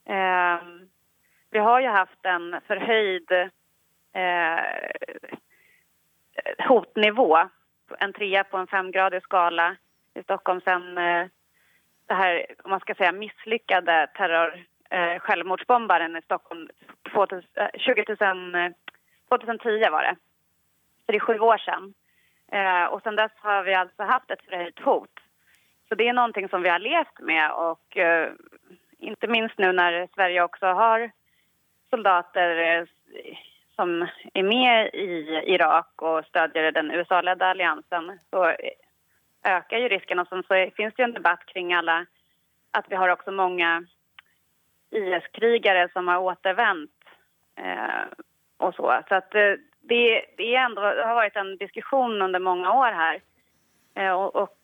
Eh, 0.06 0.60
vi 1.52 1.60
har 1.60 1.82
jo 1.84 1.92
haft 1.92 2.30
en 2.30 2.56
forhøyd 2.68 3.34
eh, 3.36 4.64
hotnivå, 6.70 7.30
en 8.00 8.14
trea 8.16 8.44
på 8.44 8.58
en 8.62 8.72
femgradig 8.72 9.22
skala 9.28 9.74
i 10.16 10.24
Stockholm 10.24 10.62
sen 10.64 10.98
eh, 10.98 11.28
det 12.08 12.14
här, 12.14 12.46
om 12.64 12.72
man 12.72 12.80
ska 12.80 12.96
säga 12.96 13.12
misslyckade 13.12 14.08
terror 14.16 14.66
eh, 14.90 15.20
självmordsbombaren 15.20 16.18
i 16.18 16.22
Stockholm 16.22 16.70
2000, 17.14 17.50
2000, 17.86 18.74
2010 19.30 19.90
var 19.92 20.04
det. 20.04 20.16
Så 21.06 21.12
det 21.12 21.16
är 21.16 21.20
sju 21.20 21.40
år 21.40 21.58
sedan. 21.58 21.94
Eh, 22.52 22.86
och 22.86 23.02
sen 23.02 23.16
dess 23.16 23.32
har 23.36 23.64
vi 23.64 23.74
alltså 23.74 24.04
haft 24.04 24.32
ett 24.32 24.46
förhöjt 24.50 24.80
hot. 24.80 25.20
Så 25.90 25.96
det 25.96 26.08
är 26.08 26.14
någonting 26.14 26.50
som 26.50 26.62
vi 26.62 26.70
har 26.70 26.80
levt 26.80 27.20
med 27.20 27.52
och 27.52 27.98
eh, 27.98 28.32
inte 29.00 29.28
minst 29.28 29.58
nu 29.58 29.72
när 29.72 30.08
Sverige 30.14 30.44
också 30.44 30.66
har 30.66 31.12
soldater 31.90 32.58
eh, 32.58 32.86
som 33.76 34.08
är 34.34 34.44
med 34.44 34.90
i 34.94 35.42
Irak 35.46 36.02
och 36.02 36.26
stödjer 36.26 36.72
den 36.72 36.92
USA-ledda 36.92 37.46
alliansen 37.46 38.20
så 38.30 38.56
ökar 39.44 39.78
ju 39.78 39.88
risken 39.88 40.20
och 40.20 40.28
sen 40.28 40.44
så 40.44 40.70
finns 40.76 40.94
det 40.98 41.04
en 41.04 41.14
debatt 41.14 41.46
kring 41.46 41.74
alla 41.74 42.06
att 42.72 42.86
vi 42.90 42.96
har 42.96 43.10
också 43.10 43.32
många 43.32 43.86
IS-krigare 44.96 45.90
som 45.94 46.08
har 46.08 46.18
återvänt 46.18 46.92
eh, 47.58 48.06
och 48.58 48.76
så. 48.76 49.02
Så 49.10 49.16
att 49.16 49.36
eh, 49.36 49.54
det, 49.82 50.26
det, 50.38 50.56
ändå, 50.56 50.82
det 50.82 51.06
har 51.06 51.16
varit 51.16 51.36
en 51.36 51.58
diskussion 51.58 52.22
under 52.22 52.40
många 52.40 52.74
år 52.74 52.92
här. 52.92 53.22
Eh, 53.96 54.12
och, 54.12 54.36
och, 54.36 54.58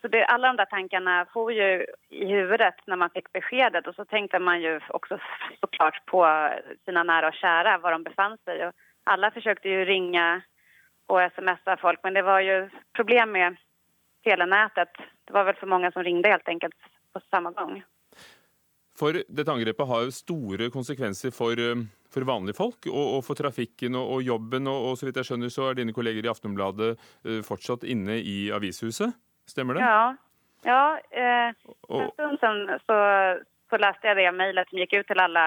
så 0.00 0.08
det, 0.08 0.24
alla 0.24 0.48
de 0.48 0.56
där 0.56 0.64
tankarna 0.64 1.26
får 1.32 1.52
ju 1.52 1.86
i 2.08 2.26
huvudet 2.26 2.74
när 2.86 2.96
man 2.96 3.10
fick 3.10 3.32
beskedet 3.32 3.86
och 3.86 3.94
så 3.94 4.04
tänkte 4.04 4.38
man 4.38 4.60
ju 4.60 4.80
också 4.88 5.18
såklart 5.60 6.06
på 6.06 6.50
sina 6.84 7.02
nära 7.02 7.28
och 7.28 7.34
kära, 7.34 7.78
var 7.78 7.92
de 7.92 8.02
befann 8.02 8.38
sig. 8.44 8.66
Och 8.66 8.72
alla 9.04 9.30
försökte 9.30 9.68
ju 9.68 9.84
ringa 9.84 10.42
och 11.06 11.20
smsa 11.32 11.76
folk 11.76 12.00
men 12.02 12.14
det 12.14 12.22
var 12.22 12.40
ju 12.40 12.70
problem 12.92 13.32
med 13.32 13.56
telenätet. 14.24 14.88
Det 15.24 15.32
var 15.32 15.44
väl 15.44 15.54
för 15.54 15.66
många 15.66 15.92
som 15.92 16.04
ringde 16.04 16.28
helt 16.28 16.48
enkelt 16.48 16.74
på 17.12 17.20
samma 17.30 17.50
gång. 17.50 17.82
For 18.98 19.14
dette 19.14 19.52
angrepet 19.52 19.88
har 19.88 20.06
jo 20.06 20.14
store 20.14 20.68
konsekvenser 20.74 21.30
for, 21.34 21.54
eh, 21.60 21.84
for 22.10 22.26
vanlige 22.26 22.58
folk 22.58 22.88
og, 22.90 23.04
og, 23.18 23.20
for 23.26 23.38
trafikken 23.38 23.94
og, 23.98 24.16
og 24.16 24.26
jobben. 24.26 24.66
Og, 24.66 24.90
og, 24.90 24.98
så 24.98 25.06
vidt 25.06 25.20
jeg 25.20 25.30
skjønner 25.30 25.54
så 25.54 25.68
er 25.68 25.78
dine 25.78 25.94
kolleger 25.94 26.26
i 26.26 26.32
Aftenbladet 26.32 26.96
uh, 26.98 27.40
fortsatt 27.46 27.86
inne 27.86 28.18
i 28.18 28.48
avishuset. 28.54 29.14
Stemmer 29.48 29.78
det? 29.78 29.86
Ja. 29.86 30.16
ja 30.66 30.82
eh, 31.10 31.54
en 31.88 32.10
stund 32.12 32.42
siden 32.42 32.66
så, 32.84 32.98
så 33.70 33.80
leste 33.80 34.10
jeg 34.10 34.18
det 34.18 34.28
mailet 34.36 34.68
som 34.68 34.82
gikk 34.82 34.98
ut 34.98 35.08
til 35.08 35.22
alle 35.24 35.44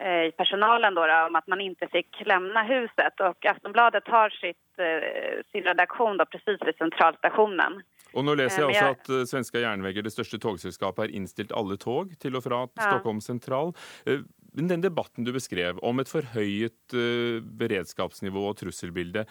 eh, 0.00 0.24
i 0.30 0.32
personalen 0.36 0.94
då, 0.94 1.04
om 1.26 1.36
at 1.36 1.46
man 1.50 1.60
ikke 1.60 1.90
fikk 1.92 2.22
lämna 2.26 2.62
huset. 2.62 3.20
Och 3.20 3.46
Aftonbladet 3.46 4.08
har 4.08 4.30
sitt, 4.30 4.78
eh, 4.78 5.42
sin 5.52 5.64
redaktion 5.64 6.16
då, 6.16 6.24
precis 6.24 6.62
vid 6.66 6.78
centralstationen. 6.78 7.82
Og 8.14 8.26
nå 8.26 8.34
leser 8.38 8.64
jeg 8.64 8.72
også 8.72 8.90
at 8.94 9.10
uh, 9.12 9.22
Svenska 9.28 9.62
Jernveger, 9.62 10.04
det 10.06 10.12
største 10.14 10.40
togselskapet, 10.42 11.04
har 11.04 11.16
innstilt 11.16 11.54
alle 11.56 11.78
tog 11.80 12.12
til 12.22 12.38
og 12.38 12.44
fra 12.46 12.64
ja. 12.66 12.84
Stockholm 12.88 13.22
sentral. 13.24 13.74
Uh, 14.08 14.22
den 14.58 14.82
debatten 14.82 15.26
du 15.26 15.30
beskrev 15.34 15.78
om 15.86 16.02
et 16.02 16.10
forhøyet 16.10 16.96
uh, 16.96 17.38
beredskapsnivå 17.60 18.48
og 18.50 18.58
trusselbilde, 18.62 19.26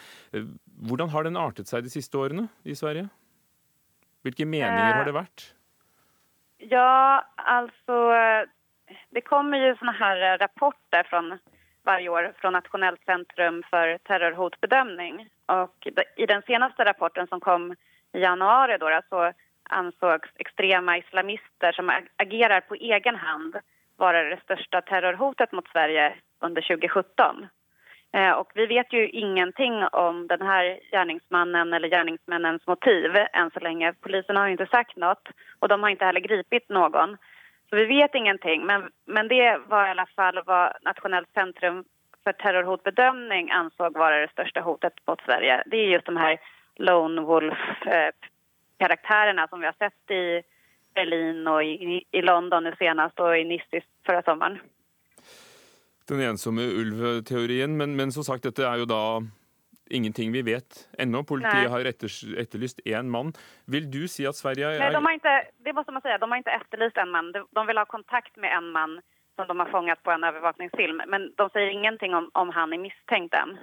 hvordan 0.88 1.12
har 1.12 1.28
den 1.28 1.40
artet 1.40 1.72
seg 1.72 1.84
de 1.84 1.92
siste 1.92 2.20
årene 2.20 2.48
i 2.64 2.78
Sverige? 2.78 3.10
Hvilke 4.24 4.48
meninger 4.48 5.00
har 5.00 5.08
det 5.08 5.16
vært? 5.16 5.50
Ja, 6.60 7.24
altså 7.48 7.96
Det 9.16 9.22
kommer 9.24 9.62
jo 9.64 9.78
sånne 9.80 9.94
her 9.96 10.24
rapporter 10.42 11.08
fra 11.08 11.22
varje 11.88 12.10
år 12.10 12.34
från 12.38 12.54
Nationellt 12.54 13.06
centrum 13.06 13.64
för 13.70 13.98
terrorhotbedömning. 13.98 15.30
Och 15.46 15.88
I 16.16 16.26
den 16.26 16.42
senaste 16.42 16.86
rapporten 16.86 17.28
som 17.28 17.40
kom 17.40 17.76
i 18.14 18.20
januari 18.20 18.78
då, 18.78 19.02
så 19.10 19.34
ansågs 19.70 20.30
extrema 20.36 20.98
islamister 20.98 21.72
som 21.72 21.92
agerar 22.18 22.62
på 22.62 22.76
egen 22.76 23.16
hand 23.16 23.56
vara 23.98 24.24
det 24.24 24.40
största 24.44 24.82
terrorhotet 24.82 25.52
mot 25.52 25.68
Sverige 25.72 26.14
under 26.42 26.62
2017. 26.62 27.48
Eh, 28.14 28.32
och 28.32 28.52
vi 28.56 28.66
vet 28.66 28.94
ju 28.94 29.10
ingenting 29.10 29.84
om 29.92 30.28
den 30.28 30.42
här 30.42 30.80
gärningsmannen 30.92 31.74
eller 31.74 31.88
gärningsmännens 31.88 32.68
motiv 32.68 33.16
än 33.34 33.52
så 33.52 33.60
länge. 33.60 33.94
Polisen 33.94 34.36
har 34.36 34.48
inte 34.48 34.66
sagt 34.66 34.96
något 34.96 35.30
och 35.60 35.68
de 35.68 35.84
har 35.84 35.90
inte 35.90 36.06
heller 36.06 36.20
gripit 36.20 36.70
någon. 36.70 37.18
Så 37.70 37.76
vi 37.76 37.86
vet 37.86 38.16
ingenting, 38.16 38.66
men, 38.66 38.90
men 39.06 39.28
det 39.28 39.58
var 39.68 39.88
i 39.88 39.90
alla 39.90 40.06
fall 40.06 40.42
vad 40.46 40.74
Nationellt 40.82 41.34
centrum 41.34 41.84
för 42.24 42.34
terrorhotbedömning 42.34 43.52
ansåg 43.52 43.98
vara 43.98 44.20
det 44.20 44.32
största 44.32 44.62
hotet 44.62 44.94
mot 45.08 45.22
Sverige. 45.22 45.64
Det 45.66 45.78
är 45.78 45.88
just 45.88 46.06
de 46.06 46.18
här 46.18 46.40
lone 46.80 47.22
wolf-karaktärerna 47.22 49.48
som 49.48 49.60
vi 49.60 49.66
har 49.66 49.76
sett 49.78 50.12
i 50.12 50.42
Berlin 50.96 51.48
og 51.48 51.64
i, 51.64 52.06
i 52.12 52.22
London 52.22 52.64
nu 52.64 52.74
senast 52.80 53.20
og 53.20 53.40
i 53.40 53.44
Nice 53.44 53.82
förra 54.06 54.22
sommaren. 54.22 54.60
Den 56.10 56.22
ensomme 56.22 56.62
ulv-teorien, 56.62 57.78
men, 57.78 57.96
men 57.96 58.12
som 58.12 58.24
sagt, 58.24 58.44
dette 58.44 58.66
er 58.66 58.78
jo 58.82 58.86
da 58.90 59.22
ingenting 59.90 60.32
vi 60.32 60.42
vet 60.42 60.90
ennå. 60.98 61.24
Politiet 61.24 61.70
har 61.70 61.86
etterlyst 61.86 62.80
én 62.86 63.10
mann. 63.10 63.34
Vil 63.66 63.92
du 63.92 64.08
si 64.08 64.26
at 64.26 64.36
Sverige 64.36 64.66
er 64.66 64.80
Nej, 64.80 64.94
de 64.94 65.06
har 65.06 65.14
inte, 65.14 65.44
det 65.66 65.74
måste 65.74 65.92
man 65.92 66.02
säga, 66.02 66.18
de 66.18 66.32
har 66.32 66.38
inte 66.38 66.52
efterlyst 66.52 66.98
en 66.98 67.12
man. 67.12 67.32
De 67.32 67.68
vil 67.68 67.78
ha 67.78 67.86
kontakt 67.86 68.38
med 68.38 68.58
en 68.58 68.72
man 68.72 69.02
som 69.36 69.48
de 69.48 69.60
har 69.60 69.70
fångat 69.70 70.04
på 70.04 70.12
en 70.12 70.24
övervakningsfilm. 70.24 71.02
Men 71.08 71.34
de 71.38 71.50
sier 71.50 71.70
ingenting 71.70 72.16
om, 72.16 72.30
om 72.34 72.50
han 72.50 72.74
er 72.74 72.78
mistenkt 72.78 73.34
än. 73.34 73.58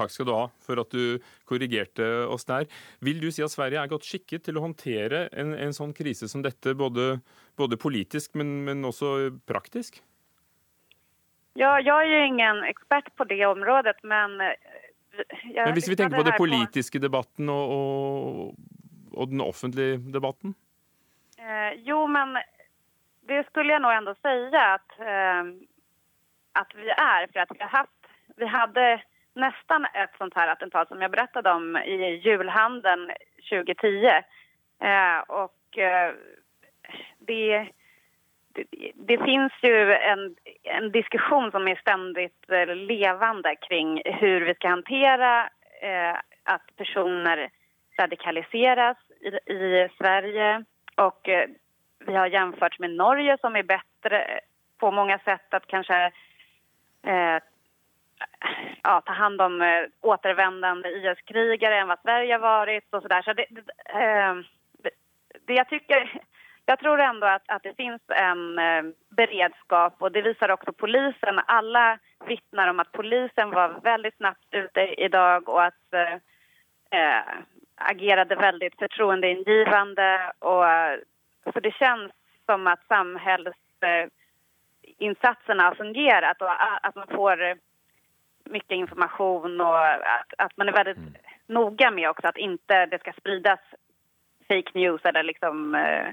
Takk 0.00 0.12
skal 0.14 0.28
du 0.28 0.32
ha 0.32 0.46
for 0.64 0.80
at 0.80 0.94
du 0.94 1.20
korrigerte 1.48 2.06
oss 2.30 2.46
der. 2.48 2.68
Vil 3.04 3.20
du 3.20 3.28
si 3.32 3.44
at 3.44 3.52
Sverige 3.52 3.82
er 3.82 3.90
godt 3.90 4.08
skikket 4.08 4.46
til 4.46 4.56
å 4.56 4.64
håndtere 4.64 5.26
en, 5.36 5.52
en 5.52 5.76
sånn 5.76 5.92
krise 5.96 6.28
som 6.30 6.44
dette, 6.44 6.74
både, 6.78 7.18
både 7.60 7.78
politisk, 7.80 8.32
men, 8.40 8.62
men, 8.68 8.86
også 8.88 9.30
praktisk? 9.48 10.00
Ja, 11.58 11.76
jeg 11.82 12.14
er 12.14 12.28
ingen 12.28 12.62
ekspert 12.68 13.10
på 13.18 13.26
det 13.28 13.42
området, 13.44 13.98
men 14.06 14.38
eh, 14.44 14.54
jeg, 15.50 15.64
Men 15.64 15.74
hvis 15.76 15.90
vi 15.90 15.98
tenker 15.98 16.22
på 16.22 16.28
den 16.28 16.38
politiske 16.38 17.02
debatten 17.02 17.50
og, 17.52 17.74
og, 17.74 18.54
og, 19.12 19.24
den 19.32 19.42
offentlige 19.44 19.98
debatten? 20.14 20.54
Eh, 21.36 21.74
jo, 21.84 22.04
men 22.06 22.38
det 23.28 23.42
skulle 23.50 23.74
jeg 23.74 23.82
nå 23.82 23.90
enda 23.92 24.14
si 24.22 24.36
at, 24.62 24.96
eh, 25.02 25.50
at 26.62 26.76
vi 26.78 26.88
er. 26.94 27.26
For 27.32 27.42
at 27.44 27.56
vi 27.56 27.64
har 27.66 27.74
hatt 27.82 27.96
Vi 28.40 28.46
hadde 28.48 28.84
nästan 29.34 29.84
ett 29.84 30.10
sånt 30.18 30.34
här 30.34 30.48
attentat 30.48 30.88
som 30.88 31.02
jag 31.02 31.10
berättade 31.10 31.50
om 31.50 31.76
i 31.76 32.20
julhandeln 32.24 33.10
2010. 33.50 34.06
Eh, 34.80 35.18
och 35.28 35.78
eh, 35.78 36.14
det, 37.18 37.68
det, 38.52 38.92
det, 38.94 39.18
finns 39.18 39.52
ju 39.62 39.92
en, 39.94 40.36
en 40.62 40.90
diskussion 40.92 41.50
som 41.50 41.68
är 41.68 41.76
ständigt 41.76 42.50
eh, 42.50 42.76
levande 42.76 43.56
kring 43.56 44.02
hur 44.04 44.40
vi 44.40 44.54
ska 44.54 44.68
hantera 44.68 45.50
eh, 45.82 46.16
att 46.44 46.76
personer 46.76 47.50
radikaliseras 47.98 48.96
i, 49.20 49.52
i 49.52 49.88
Sverige. 49.98 50.64
Och 50.94 51.28
eh, 51.28 51.48
vi 52.06 52.14
har 52.14 52.26
jämfört 52.26 52.78
med 52.78 52.90
Norge 52.90 53.38
som 53.40 53.56
är 53.56 53.62
bättre 53.62 54.40
på 54.78 54.90
många 54.90 55.18
sätt 55.18 55.54
att 55.54 55.66
kanske 55.66 56.12
eh, 57.06 57.38
ja, 58.82 59.00
ta 59.00 59.12
hand 59.12 59.40
om 59.40 59.62
eh, 59.62 59.84
återvändande 60.00 60.88
IS-krigare 60.88 61.78
än 61.78 61.88
vad 61.88 62.00
Sverige 62.02 62.34
har 62.34 62.40
varit 62.40 62.94
och 62.94 63.02
sådär. 63.02 63.22
Så 63.22 63.32
det, 63.32 63.46
det, 63.50 63.60
eh, 64.02 64.34
det, 65.46 65.54
jag 65.54 65.68
tycker... 65.68 66.20
Jag 66.66 66.78
tror 66.78 67.00
ändå 67.00 67.26
att, 67.26 67.42
att 67.46 67.62
det 67.62 67.76
finns 67.76 68.02
en 68.08 68.58
eh, 68.58 68.82
beredskap 69.08 69.94
och 69.98 70.12
det 70.12 70.22
visar 70.22 70.50
också 70.50 70.72
polisen. 70.72 71.40
Alla 71.46 71.98
vittnar 72.26 72.68
om 72.68 72.80
att 72.80 72.92
polisen 72.92 73.50
var 73.50 73.80
väldigt 73.82 74.16
snabbt 74.16 74.46
ute 74.50 74.80
idag 74.80 75.48
och 75.48 75.64
att 75.64 75.94
eh, 75.94 76.14
eh 77.00 77.24
agerade 77.80 78.36
väldigt 78.36 78.78
förtroendeingivande. 78.78 80.32
Och, 80.38 80.64
så 81.52 81.60
det 81.60 81.74
känns 81.74 82.12
som 82.46 82.66
att 82.66 82.86
samhällsinsatserna 82.88 85.62
har 85.62 85.74
fungerat 85.74 86.42
och 86.42 86.50
att 86.86 86.94
man 86.94 87.06
får 87.06 87.58
mycket 88.50 88.76
informasjon 88.76 89.60
og 89.60 89.78
at, 89.78 90.34
at 90.38 90.52
man 90.60 90.68
er 90.68 90.76
veldig 90.76 90.96
mm. 90.98 91.14
noga 91.56 91.90
med 91.90 92.08
också 92.10 92.30
at 92.30 92.38
ikke 92.38 92.84
det 92.90 93.00
skal 93.00 93.16
spridas 93.18 93.62
fake 94.48 94.74
news 94.74 95.04
eller 95.04 95.22
liksom 95.22 95.74
eh, 95.74 96.08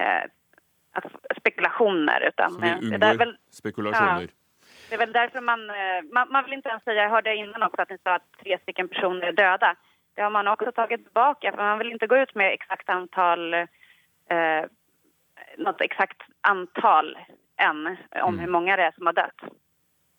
eh, 0.00 0.24
spekulationer. 1.36 2.28
Utan, 2.28 2.52
Så 2.52 2.60
vi 2.60 2.70
unngår 2.70 3.18
vel, 3.18 3.36
spekulasjoner. 3.50 3.50
spekulationer? 3.50 4.20
Ja, 4.22 4.40
det 4.88 4.94
er 4.94 5.06
vel 5.06 5.12
derfor 5.12 5.40
man, 5.40 5.70
eh, 5.70 6.04
man, 6.12 6.28
man 6.32 6.44
vil 6.44 6.58
ikke 6.58 6.72
ens 6.74 6.84
si 6.84 6.96
Jeg 6.96 7.10
hørte 7.10 7.34
innan 7.34 7.66
også 7.66 7.82
at 7.82 7.88
dere 7.88 8.02
sa 8.04 8.14
at 8.20 8.26
tre 8.42 8.58
stykker 8.62 8.86
personer 8.92 9.32
er 9.32 9.38
døde. 9.38 9.74
Det 10.14 10.22
har 10.22 10.30
man 10.30 10.48
også 10.48 10.70
tatt 10.70 10.92
tilbake. 10.92 11.50
for 11.50 11.62
man 11.62 11.78
vil 11.78 11.94
ikke 11.94 12.08
gå 12.12 12.22
ut 12.22 12.34
med 12.36 12.52
eksakt 12.52 12.88
antall 12.88 13.54
eh, 14.30 14.64
noe 15.58 15.86
exakt 15.86 16.22
antal 16.42 17.14
enn 17.62 17.86
om 17.86 18.34
mm. 18.34 18.40
hvor 18.42 18.52
mange 18.56 18.76
det 18.76 18.88
er 18.88 18.96
som 18.96 19.10
har 19.10 19.18
dött. 19.18 19.46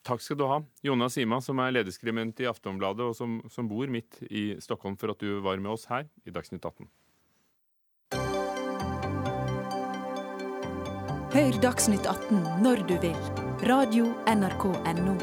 Takk 0.06 0.22
skal 0.22 0.38
du 0.38 0.44
ha, 0.46 0.60
Jonas 0.86 1.16
Sima, 1.18 1.40
som 1.42 1.58
er 1.64 1.72
lederskribent 1.74 2.38
i 2.44 2.46
Aftonbladet, 2.46 3.08
og 3.10 3.16
som, 3.18 3.40
som, 3.50 3.66
bor 3.66 3.90
midt 3.90 4.20
i 4.30 4.52
Stockholm, 4.62 4.94
for 5.02 5.16
at 5.16 5.24
du 5.24 5.40
var 5.42 5.58
med 5.58 5.72
oss 5.74 5.88
her 5.90 6.06
i 6.30 6.34
Dagsnytt 6.36 6.62
18. 6.62 6.86
Hør 11.34 11.58
Dagsnytt 11.64 12.06
18 12.06 12.46
når 12.62 12.86
du 12.86 12.94
vil. 13.02 13.18
Radio 13.66 14.12
NRK 14.30 14.68
Radio.nrk.no. 14.78 15.16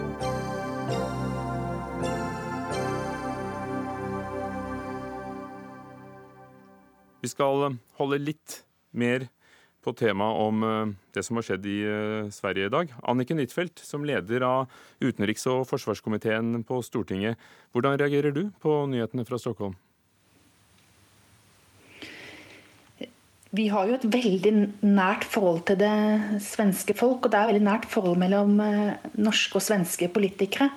Vi 7.22 7.30
skal 7.30 7.78
holde 8.00 8.18
litt 8.18 8.64
mer 8.90 9.28
på 9.82 9.94
temaet 9.98 10.42
om 10.46 10.66
eh, 10.66 10.92
det 11.14 11.24
som 11.26 11.38
har 11.38 11.46
skjedd 11.46 11.68
i 11.68 11.78
eh, 11.86 12.32
Sverige 12.34 12.68
i 12.68 12.72
dag. 12.72 12.92
Anniken 13.02 13.40
Huitfeldt, 13.42 13.82
som 13.82 14.06
leder 14.06 14.44
av 14.46 14.82
utenriks- 15.02 15.48
og 15.50 15.64
forsvarskomiteen 15.70 16.62
på 16.68 16.82
Stortinget. 16.86 17.40
Hvordan 17.74 17.98
reagerer 18.00 18.34
du 18.34 18.44
på 18.62 18.82
nyhetene 18.90 19.26
fra 19.28 19.40
Stockholm? 19.42 19.74
Vi 23.52 23.66
har 23.68 23.84
jo 23.84 23.98
et 23.98 24.06
veldig 24.08 24.52
nært 24.86 25.26
forhold 25.28 25.66
til 25.68 25.76
det 25.82 25.96
svenske 26.40 26.94
folk, 26.96 27.26
og 27.26 27.34
det 27.34 27.40
er 27.40 27.50
veldig 27.50 27.66
nært 27.66 27.90
forhold 27.92 28.16
mellom 28.22 28.54
eh, 28.64 29.10
norske 29.20 29.58
og 29.60 29.66
svenske 29.66 30.08
politikere. 30.14 30.70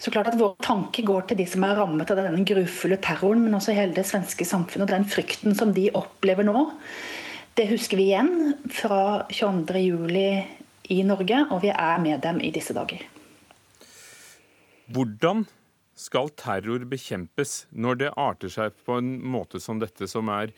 Så 0.00 0.08
klart 0.08 0.30
at 0.30 0.38
Våre 0.40 0.56
tanker 0.64 1.04
går 1.04 1.26
til 1.28 1.42
de 1.42 1.44
som 1.50 1.66
er 1.66 1.76
rammet 1.76 2.08
av 2.08 2.16
denne 2.16 2.40
grufulle 2.48 2.96
terroren, 3.04 3.42
men 3.44 3.58
også 3.58 3.76
hele 3.76 3.92
det 3.92 4.06
svenske 4.08 4.46
samfunnet 4.48 4.86
og 4.86 4.94
den 4.94 5.04
frykten 5.12 5.52
som 5.58 5.74
de 5.76 5.90
opplever 5.92 6.46
nå. 6.48 6.70
Det 7.58 7.66
husker 7.70 7.98
vi 7.98 8.10
igjen 8.10 8.54
fra 8.70 9.26
22.07 9.30 10.90
i 10.90 11.00
Norge, 11.06 11.40
og 11.50 11.62
vi 11.64 11.70
er 11.72 12.02
med 12.02 12.22
dem 12.24 12.40
i 12.42 12.50
disse 12.54 12.74
dager. 12.74 13.02
Hvordan 14.90 15.44
skal 16.00 16.30
terror 16.38 16.86
bekjempes 16.88 17.64
når 17.70 18.00
det 18.00 18.14
arter 18.18 18.52
seg 18.52 18.78
på 18.86 18.98
en 18.98 19.12
måte 19.34 19.60
som 19.62 19.78
dette, 19.82 20.08
som 20.10 20.30
er 20.32 20.54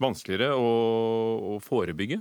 vanskeligere 0.00 0.56
å, 0.56 0.70
å 1.54 1.58
forebygge? 1.62 2.20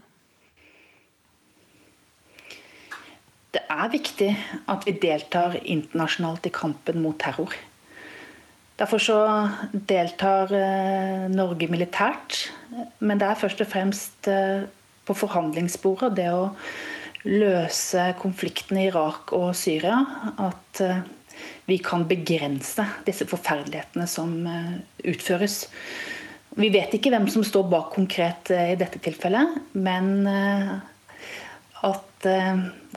Det 3.49 3.63
er 3.73 3.89
viktig 3.89 4.29
at 4.69 4.85
vi 4.85 4.93
deltar 5.01 5.57
internasjonalt 5.63 6.45
i 6.45 6.53
kampen 6.53 7.01
mot 7.01 7.17
terror. 7.21 7.55
Derfor 8.79 9.01
så 9.03 9.17
deltar 9.73 10.53
eh, 10.55 11.25
Norge 11.33 11.67
militært, 11.67 12.45
men 13.03 13.19
det 13.19 13.27
er 13.27 13.39
først 13.39 13.63
og 13.65 13.67
fremst 13.67 14.29
eh, 14.31 14.63
på 15.03 15.15
forhandlingsbordet 15.19 16.13
det 16.15 16.29
å 16.31 16.45
løse 17.27 18.05
konflikten 18.21 18.79
i 18.79 18.85
Irak 18.87 19.33
og 19.35 19.51
Syria 19.59 19.97
at 20.39 20.83
eh, 20.85 21.01
vi 21.67 21.81
kan 21.83 22.05
begrense 22.07 22.85
disse 23.05 23.27
forferdelighetene 23.27 24.07
som 24.09 24.31
utføres. 25.07 25.61
Vi 26.59 26.71
vet 26.73 26.95
ikke 26.95 27.11
hvem 27.13 27.27
som 27.31 27.43
står 27.45 27.67
bak 27.71 27.91
konkret 27.93 28.49
i 28.51 28.73
dette 28.79 28.99
tilfellet, 29.05 29.59
men 29.77 30.25
at 31.85 32.27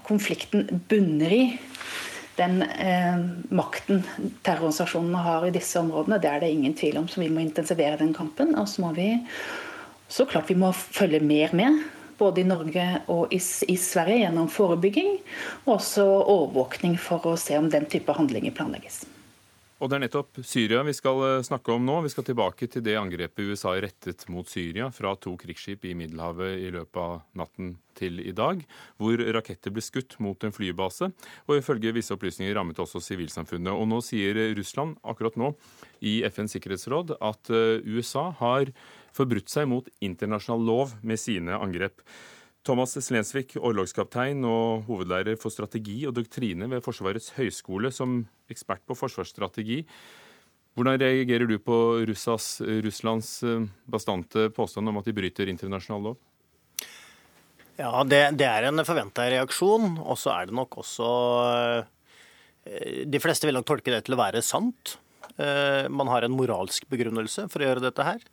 konflikten 0.09 0.65
bunner 0.91 1.37
i 1.37 1.45
den 2.39 2.63
eh, 2.63 3.19
makten 3.53 4.03
terrororganisasjonene 4.45 5.25
har 5.27 5.47
i 5.47 5.55
disse 5.55 5.81
områdene, 5.81 6.21
det 6.23 6.31
er 6.31 6.43
det 6.43 6.53
ingen 6.55 6.77
tvil 6.79 7.01
om. 7.03 7.09
Så 7.09 7.21
vi 7.21 7.31
må 7.33 7.43
intensivere 7.45 8.01
den 8.01 8.15
kampen. 8.17 8.55
Og 8.59 8.69
så 8.71 8.85
må 8.85 8.93
vi 8.97 9.11
så 10.13 10.27
klart 10.29 10.51
vi 10.51 10.59
må 10.61 10.73
følge 10.73 11.23
mer 11.25 11.55
med. 11.57 11.83
Både 12.21 12.43
i 12.43 12.47
Norge 12.47 12.85
og 13.11 13.33
i, 13.35 13.41
i 13.73 13.77
Sverige 13.81 14.23
gjennom 14.27 14.51
forebygging, 14.53 15.17
og 15.65 15.79
også 15.79 16.05
overvåkning 16.05 16.99
for 17.01 17.25
å 17.27 17.39
se 17.41 17.57
om 17.59 17.71
den 17.73 17.89
type 17.91 18.15
handlinger 18.15 18.55
planlegges. 18.55 19.03
Og 19.83 19.91
Det 19.91 19.97
er 19.97 20.03
nettopp 20.05 20.39
Syria 20.47 20.85
vi 20.87 20.93
skal 20.95 21.21
eh, 21.27 21.41
snakke 21.43 21.73
om 21.75 21.83
nå. 21.83 21.97
Vi 22.05 22.11
skal 22.13 22.27
tilbake 22.29 22.69
til 22.71 22.85
det 22.87 22.95
angrepet 23.01 23.49
USA 23.51 23.73
rettet 23.83 24.29
mot 24.31 24.47
Syria 24.47 24.87
fra 24.95 25.17
to 25.19 25.33
krigsskip 25.41 25.89
i 25.91 25.95
Middelhavet 25.99 26.61
i 26.63 26.69
løpet 26.71 27.01
av 27.03 27.17
natten 27.41 27.73
til 27.99 28.21
i 28.23 28.31
dag, 28.31 28.63
hvor 29.03 29.19
raketter 29.35 29.75
ble 29.75 29.83
skutt 29.83 30.15
mot 30.23 30.47
en 30.47 30.55
flybase. 30.55 31.11
Og 31.49 31.59
ifølge 31.59 31.95
visse 31.97 32.15
opplysninger 32.15 32.55
rammet 32.55 32.79
også 32.79 33.03
sivilsamfunnet. 33.03 33.75
Og 33.75 33.89
nå 33.91 33.99
sier 34.07 34.39
Russland 34.55 35.01
akkurat 35.03 35.41
nå 35.41 35.51
i 35.99 36.21
FNs 36.31 36.55
sikkerhetsråd 36.55 37.17
at 37.19 37.51
eh, 37.51 37.83
USA 37.83 38.29
har 38.39 38.71
forbrutt 39.13 39.51
seg 39.51 39.67
mot 39.73 39.91
internasjonal 39.99 40.63
lov 40.63 40.95
med 41.03 41.19
sine 41.19 41.59
angrep. 41.59 42.07
Thomas 42.63 42.95
Slensvik, 42.95 43.57
orlogskaptein 43.59 44.45
og 44.47 44.85
hovedlærer 44.87 45.39
for 45.41 45.51
strategi 45.51 46.05
og 46.07 46.15
doktrine 46.15 46.69
ved 46.71 46.85
Forsvarets 46.85 47.33
høgskole, 47.35 47.91
som 47.91 48.21
ekspert 48.53 48.85
på 48.87 48.95
forsvarsstrategi. 48.95 49.81
Hvordan 50.79 51.01
reagerer 51.03 51.49
du 51.51 51.59
på 51.61 51.79
Russas, 52.09 52.61
Russlands 52.63 53.43
eh, 53.45 53.67
bastante 53.85 54.47
påstand 54.55 54.89
om 54.89 55.01
at 55.01 55.09
de 55.09 55.17
bryter 55.17 55.51
internasjonal 55.51 56.13
lov? 56.13 56.21
Ja, 57.77 57.91
det, 58.07 58.23
det 58.41 58.47
er 58.47 58.69
en 58.69 58.85
forventa 58.87 59.27
reaksjon. 59.33 59.99
Og 60.01 60.17
så 60.21 60.33
er 60.37 60.49
det 60.49 60.57
nok 60.57 60.79
også 60.85 61.11
eh, 62.65 63.05
De 63.11 63.21
fleste 63.21 63.49
vil 63.49 63.59
nok 63.59 63.69
tolke 63.69 63.93
det 63.93 64.05
til 64.07 64.17
å 64.17 64.23
være 64.23 64.45
sant. 64.47 64.97
Eh, 65.37 65.91
man 65.93 66.11
har 66.13 66.25
en 66.25 66.37
moralsk 66.37 66.87
begrunnelse 66.93 67.49
for 67.53 67.61
å 67.61 67.69
gjøre 67.69 67.85
dette 67.85 68.07
her. 68.07 68.25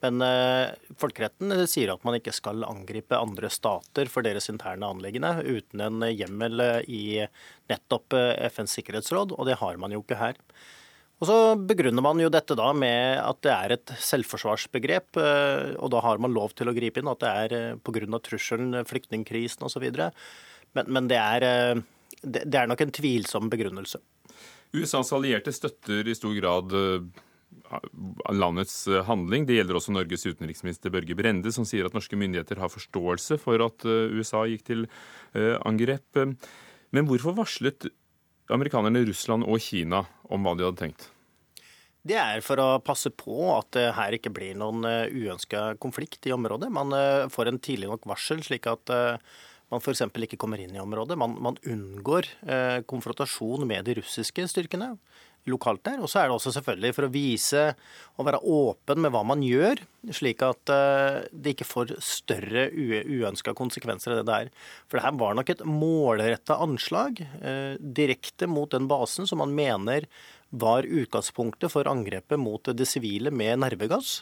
Men 0.00 0.22
eh, 0.24 0.72
folkeretten 1.00 1.52
eh, 1.52 1.66
sier 1.68 1.92
at 1.92 2.04
man 2.06 2.16
ikke 2.16 2.32
skal 2.32 2.64
angripe 2.64 3.18
andre 3.18 3.50
stater 3.52 4.08
for 4.12 4.24
deres 4.24 4.48
interne 4.52 4.88
anliggende 4.88 5.34
uten 5.44 5.84
en 5.84 6.04
hjemmel 6.08 6.64
eh, 6.64 6.88
i 6.88 7.02
nettopp 7.70 8.16
FNs 8.50 8.78
sikkerhetsråd, 8.78 9.36
og 9.36 9.48
det 9.48 9.58
har 9.60 9.80
man 9.80 9.92
jo 9.94 10.00
ikke 10.02 10.18
her. 10.20 10.40
Og 11.20 11.28
Så 11.28 11.36
begrunner 11.68 12.00
man 12.00 12.20
jo 12.22 12.30
dette 12.32 12.56
da 12.56 12.70
med 12.72 13.20
at 13.20 13.42
det 13.44 13.52
er 13.52 13.74
et 13.74 13.90
selvforsvarsbegrep, 14.00 15.18
og 15.20 15.90
da 15.92 16.00
har 16.00 16.16
man 16.16 16.32
lov 16.32 16.54
til 16.56 16.70
å 16.70 16.72
gripe 16.72 17.02
inn, 17.02 17.10
at 17.12 17.20
det 17.20 17.32
er 17.42 17.76
pga. 17.84 18.20
trusselen, 18.24 18.72
flyktningkrisen 18.88 19.68
osv. 19.68 19.84
Men, 20.72 20.88
men 20.88 21.10
det, 21.12 21.20
er, 21.20 21.82
det 22.24 22.56
er 22.56 22.72
nok 22.72 22.80
en 22.86 22.94
tvilsom 22.96 23.52
begrunnelse. 23.52 24.00
USAs 24.72 25.12
allierte 25.12 25.52
støtter 25.52 26.08
i 26.08 26.16
stor 26.16 26.32
grad 26.40 26.72
landets 28.34 28.88
eh, 28.88 29.04
handling. 29.06 29.46
Det 29.46 29.58
gjelder 29.58 29.78
også 29.78 29.94
Norges 29.94 30.26
utenriksminister 30.26 30.92
Børge 30.92 31.16
Brende, 31.18 31.52
som 31.54 31.66
sier 31.68 31.86
at 31.86 31.94
norske 31.96 32.18
myndigheter 32.18 32.60
har 32.60 32.72
forståelse 32.72 33.38
for 33.42 33.62
at 33.64 33.86
eh, 33.86 34.10
USA 34.16 34.44
gikk 34.50 34.66
til 34.66 34.86
eh, 35.34 35.56
angrep. 35.66 36.20
Men 36.90 37.08
hvorfor 37.08 37.36
varslet 37.38 37.90
amerikanerne 38.50 39.04
Russland 39.06 39.46
og 39.46 39.62
Kina 39.62 40.04
om 40.30 40.46
hva 40.46 40.56
de 40.58 40.66
hadde 40.66 40.82
tenkt? 40.82 41.10
Det 42.00 42.16
er 42.16 42.40
for 42.42 42.58
å 42.62 42.68
passe 42.82 43.12
på 43.12 43.52
at 43.52 43.74
det 43.76 43.90
her 43.94 44.16
ikke 44.16 44.32
blir 44.32 44.56
noen 44.56 44.86
uønska 45.12 45.74
konflikt 45.82 46.24
i 46.26 46.32
området. 46.32 46.70
Man 46.72 46.94
får 47.30 47.50
en 47.50 47.60
tidlig 47.60 47.90
nok 47.90 48.08
varsel, 48.08 48.40
slik 48.40 48.64
at 48.72 48.88
man 49.70 49.82
f.eks. 49.84 50.06
ikke 50.08 50.38
kommer 50.40 50.62
inn 50.64 50.72
i 50.72 50.80
området. 50.80 51.18
Man, 51.20 51.36
man 51.44 51.60
unngår 51.60 52.30
konfrontasjon 52.88 53.68
med 53.68 53.84
de 53.84 53.98
russiske 54.00 54.48
styrkene 54.48 54.94
lokalt 55.48 55.82
der. 55.86 56.00
Og 56.02 56.10
så 56.10 56.20
er 56.20 56.28
det 56.28 56.36
også 56.36 56.52
selvfølgelig 56.56 56.96
for 56.96 57.06
å 57.06 57.12
vise 57.14 57.62
og 58.18 58.26
være 58.28 58.42
åpen 58.42 59.00
med 59.04 59.14
hva 59.14 59.22
man 59.26 59.44
gjør, 59.44 59.80
slik 60.16 60.42
at 60.44 60.72
eh, 60.74 61.20
det 61.32 61.54
ikke 61.54 61.68
får 61.68 61.94
større 62.04 62.66
uønska 62.74 63.54
konsekvenser 63.56 64.12
enn 64.12 64.20
det 64.22 64.28
det 64.28 64.40
er. 64.44 64.52
For 64.88 64.98
det 64.98 65.06
her 65.06 65.16
var 65.22 65.38
nok 65.38 65.54
et 65.54 65.64
målretta 65.68 66.58
anslag 66.60 67.22
eh, 67.22 67.78
direkte 67.80 68.50
mot 68.50 68.70
den 68.72 68.90
basen 68.90 69.28
som 69.30 69.40
man 69.42 69.56
mener 69.56 70.08
var 70.50 70.84
utgangspunktet 70.84 71.70
for 71.72 71.88
angrepet 71.88 72.40
mot 72.40 72.72
det 72.74 72.88
sivile 72.88 73.30
med 73.30 73.62
nervegass. 73.62 74.18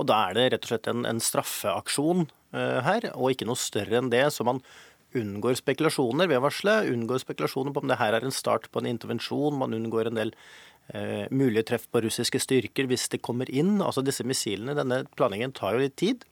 Og 0.00 0.06
da 0.08 0.22
er 0.28 0.36
det 0.36 0.44
rett 0.54 0.66
og 0.66 0.70
slett 0.72 0.88
en, 0.88 1.02
en 1.04 1.20
straffeaksjon 1.20 2.24
eh, 2.56 2.78
her, 2.86 3.10
og 3.12 3.34
ikke 3.34 3.48
noe 3.48 3.60
større 3.60 3.98
enn 4.00 4.12
det. 4.12 4.24
Så 4.32 4.46
man 4.48 4.62
unngår 5.16 5.58
spekulasjoner 5.58 6.28
ved 6.30 6.38
å 6.40 6.50
unngår 6.92 7.22
spekulasjoner 7.22 7.74
på 7.74 7.82
om 7.82 7.90
det 7.90 7.98
her 8.00 8.14
er 8.14 8.24
en 8.26 8.34
start 8.34 8.70
på 8.70 8.80
en 8.80 8.90
intervensjon, 8.90 9.58
man 9.58 9.74
unngår 9.74 10.10
en 10.10 10.18
del 10.18 10.34
eh, 10.94 11.26
mulige 11.30 11.66
treff 11.70 11.86
på 11.90 12.02
russiske 12.04 12.40
styrker 12.40 12.86
hvis 12.86 13.08
det 13.08 13.22
kommer 13.22 13.50
inn. 13.50 13.80
Altså 13.82 14.02
disse 14.02 14.24
missilene, 14.24 14.76
denne 14.78 15.04
planleggingen 15.16 15.54
tar 15.56 15.74
jo 15.74 15.84
litt 15.84 15.96
tid. 15.96 16.24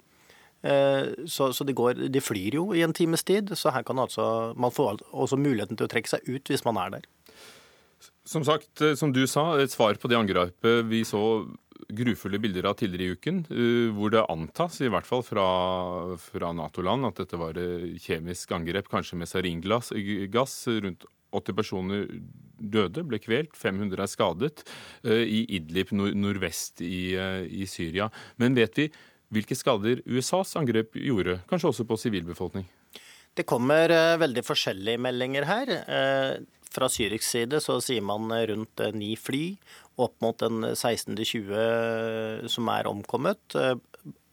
Eh, 0.62 1.26
så, 1.26 1.53
så 1.53 1.64
de, 1.64 1.74
går, 1.76 2.09
de, 2.11 2.20
flyr 2.22 2.59
jo 2.59 2.72
i 2.74 2.83
en 2.83 2.95
times 2.95 3.22
tid, 3.22 3.53
så 3.55 3.70
her 3.70 3.85
kan 3.87 3.99
altså, 3.99 4.55
man 4.59 4.74
få 4.74 4.91
også 5.12 5.39
muligheten 5.39 5.79
til 5.79 5.87
å 5.87 5.93
trekke 5.93 6.11
seg 6.11 6.26
ut 6.26 6.51
hvis 6.51 6.66
man 6.66 6.81
er 6.83 6.99
der. 6.99 7.07
Som 8.29 8.45
sagt, 8.45 8.70
eh, 8.83 8.97
som 8.99 9.14
du 9.14 9.24
sa, 9.31 9.53
et 9.59 9.72
svar 9.74 9.99
på 9.99 10.11
det 10.11 10.18
angrepet 10.18 10.87
vi 10.91 11.05
så 11.07 11.47
grufulle 11.89 12.39
bilder 12.39 12.66
av 12.68 12.74
tidligere 12.79 13.05
i 13.05 13.16
uken, 13.16 13.39
eh, 13.51 13.91
hvor 13.97 14.12
det 14.12 14.24
antas, 14.29 14.81
i 14.83 14.91
hvert 14.93 15.07
fall 15.09 15.22
fra, 15.24 15.47
fra 16.20 16.53
Nato-land, 16.57 17.07
at 17.09 17.22
dette 17.22 17.39
var 17.41 17.59
kjemisk 18.03 18.53
angrep, 18.57 18.91
kanskje 18.93 19.18
med 19.20 19.31
saringass. 19.31 19.93
Rundt 20.68 21.07
80 21.35 21.57
personer 21.57 22.07
døde, 22.59 23.05
ble 23.07 23.20
kvelt, 23.22 23.55
500 23.57 24.03
er 24.03 24.11
skadet, 24.11 24.64
eh, 25.05 25.24
i 25.24 25.45
Idlib 25.59 25.93
nord 25.93 26.16
nordvest 26.16 26.83
i, 26.83 27.14
eh, 27.14 27.45
i 27.47 27.66
Syria. 27.66 28.11
Men 28.39 28.55
vet 28.55 28.74
vi 28.74 28.91
hvilke 29.33 29.57
skader 29.57 30.03
USAs 30.07 30.57
angrep 30.57 30.97
gjorde, 30.97 31.43
kanskje 31.49 31.68
også 31.68 31.85
på 31.85 31.99
sivilbefolkning? 32.01 32.64
Det 33.37 33.47
kommer 33.47 33.93
veldig 34.18 34.43
forskjellige 34.43 34.99
meldinger 34.99 35.45
her. 35.45 35.66
Fra 36.72 36.89
syrisk 36.89 37.22
side 37.22 37.61
så 37.61 37.76
sier 37.81 38.03
man 38.03 38.26
rundt 38.26 38.81
ni 38.97 39.14
fly 39.14 39.57
opp 39.99 40.20
mot 40.24 40.44
en 40.46 40.70
16-20 40.74 42.46
som 42.51 42.70
er 42.72 42.88
omkommet, 42.90 43.40
eh, 43.59 43.74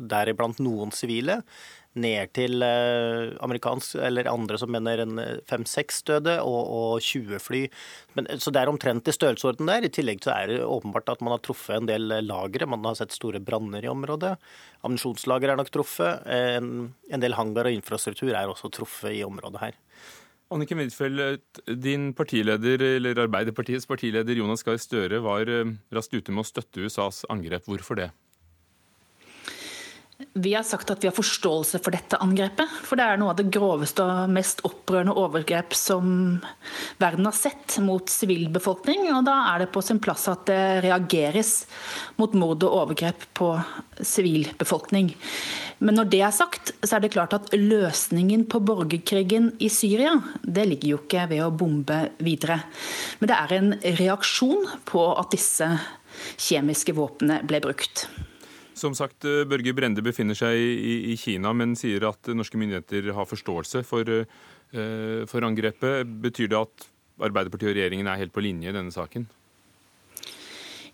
deriblant 0.02 0.62
noen 0.64 0.94
sivile. 0.96 1.42
Ned 1.96 2.34
til 2.36 2.60
eh, 2.66 3.32
amerikansk, 3.46 3.96
eller 4.04 4.28
andre 4.28 4.60
som 4.60 4.74
mener 4.74 5.00
en 5.00 5.22
fem-seks 5.48 6.02
døde, 6.10 6.34
og, 6.44 6.60
og, 6.76 7.06
20 7.06 7.40
fly. 7.40 7.62
Men, 8.18 8.28
så 8.36 8.52
det 8.52 8.62
er 8.62 8.72
omtrent 8.72 9.08
i 9.08 9.16
størrelsesorden 9.16 9.72
der. 9.72 9.88
I 9.88 9.94
tillegg 9.96 10.20
så 10.26 10.34
er 10.36 10.52
det 10.52 10.60
åpenbart 10.68 11.14
at 11.14 11.24
man 11.24 11.38
har 11.38 11.44
truffet 11.46 11.80
en 11.80 11.88
del 11.90 12.12
lagre. 12.28 12.68
Man 12.68 12.84
har 12.88 13.00
sett 13.00 13.16
store 13.16 13.40
branner 13.40 13.88
i 13.88 13.92
området. 13.92 14.36
Ammunisjonslager 14.84 15.54
er 15.54 15.62
nok 15.62 15.72
truffet. 15.72 16.28
En, 16.28 16.92
en 17.10 17.24
del 17.24 17.40
hangar 17.40 17.72
og 17.72 17.80
infrastruktur 17.80 18.36
er 18.36 18.52
også 18.52 18.74
truffet 18.76 19.16
i 19.16 19.24
området 19.26 19.64
her. 19.64 19.82
Anniken 20.56 20.80
Huitfeldt, 20.80 21.60
din 21.84 22.14
partileder, 22.16 22.80
eller 22.96 23.26
Arbeiderpartiets 23.26 23.88
partileder 23.90 24.40
Jonas 24.40 24.64
Gahr 24.64 24.80
Støre 24.80 25.20
var 25.26 25.50
eh, 25.52 25.74
raskt 25.92 26.16
ute 26.16 26.32
med 26.32 26.46
å 26.46 26.48
støtte 26.48 26.86
USAs 26.86 27.26
angrep. 27.34 27.68
Hvorfor 27.68 28.00
det? 28.00 28.14
Vi 30.16 30.54
har 30.54 30.64
sagt 30.64 30.92
at 30.92 31.04
vi 31.04 31.10
har 31.10 31.16
forståelse 31.16 31.80
for 31.84 31.92
dette 31.92 32.16
angrepet. 32.24 32.72
For 32.88 32.96
det 32.96 33.04
er 33.04 33.20
noe 33.20 33.34
av 33.34 33.40
det 33.40 33.50
groveste 33.52 34.04
og 34.04 34.32
mest 34.32 34.62
opprørende 34.68 35.16
overgrep 35.20 35.76
som 35.76 36.38
verden 37.02 37.28
har 37.28 37.36
sett 37.36 37.76
mot 37.84 38.08
sivilbefolkning. 38.12 39.10
Og 39.12 39.26
da 39.28 39.36
er 39.52 39.64
det 39.64 39.74
på 39.76 39.84
sin 39.84 40.00
plass 40.04 40.30
at 40.32 40.46
det 40.48 40.86
reageres 40.86 41.66
mot 42.20 42.36
mord 42.36 42.64
og 42.64 42.78
overgrep 42.86 43.26
på 43.36 43.50
sivilbefolkning. 44.00 45.12
Men 45.84 46.00
når 46.00 46.08
det 46.14 46.22
er 46.24 46.36
sagt, 46.36 46.72
så 46.80 46.96
er 46.96 47.04
det 47.04 47.12
klart 47.16 47.36
at 47.36 47.52
løsningen 47.52 48.46
på 48.52 48.62
borgerkrigen 48.64 49.52
i 49.60 49.68
Syria, 49.68 50.14
det 50.44 50.64
ligger 50.70 50.94
jo 50.94 51.02
ikke 51.02 51.26
ved 51.34 51.44
å 51.44 51.52
bombe 51.52 52.00
videre. 52.24 52.62
Men 53.20 53.32
det 53.34 53.42
er 53.42 53.58
en 53.58 53.76
reaksjon 54.00 54.64
på 54.88 55.10
at 55.20 55.36
disse 55.36 55.68
kjemiske 56.40 56.96
våpnene 56.96 57.42
ble 57.44 57.60
brukt. 57.68 58.08
Som 58.76 58.96
sagt, 58.98 59.24
Børge 59.24 59.72
Brende 59.72 60.04
befinner 60.04 60.36
seg 60.36 60.60
i, 60.60 61.14
i 61.14 61.16
Kina, 61.20 61.54
men 61.56 61.78
sier 61.80 62.04
at 62.10 62.28
norske 62.36 62.60
myndigheter 62.60 63.08
har 63.16 63.30
forståelse 63.30 63.86
for, 63.88 64.10
for 65.32 65.48
angrepet. 65.48 66.12
Betyr 66.26 66.52
det 66.52 66.60
at 66.60 66.88
Arbeiderpartiet 67.24 67.72
og 67.72 67.78
regjeringen 67.78 68.10
er 68.12 68.20
helt 68.20 68.36
på 68.36 68.44
linje 68.44 68.68
i 68.68 68.76
denne 68.76 68.92
saken? 68.92 69.30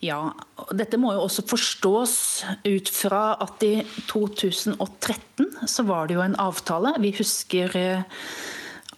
Ja, 0.02 0.32
dette 0.74 0.98
må 0.98 1.12
jo 1.14 1.28
også 1.28 1.44
forstås 1.46 2.16
ut 2.66 2.90
fra 2.90 3.36
at 3.44 3.62
i 3.66 3.84
2013 4.10 5.68
så 5.70 5.86
var 5.86 6.10
det 6.10 6.18
jo 6.18 6.24
en 6.26 6.38
avtale. 6.42 6.96
Vi 7.04 7.14
husker 7.20 7.76
eh, 7.78 8.08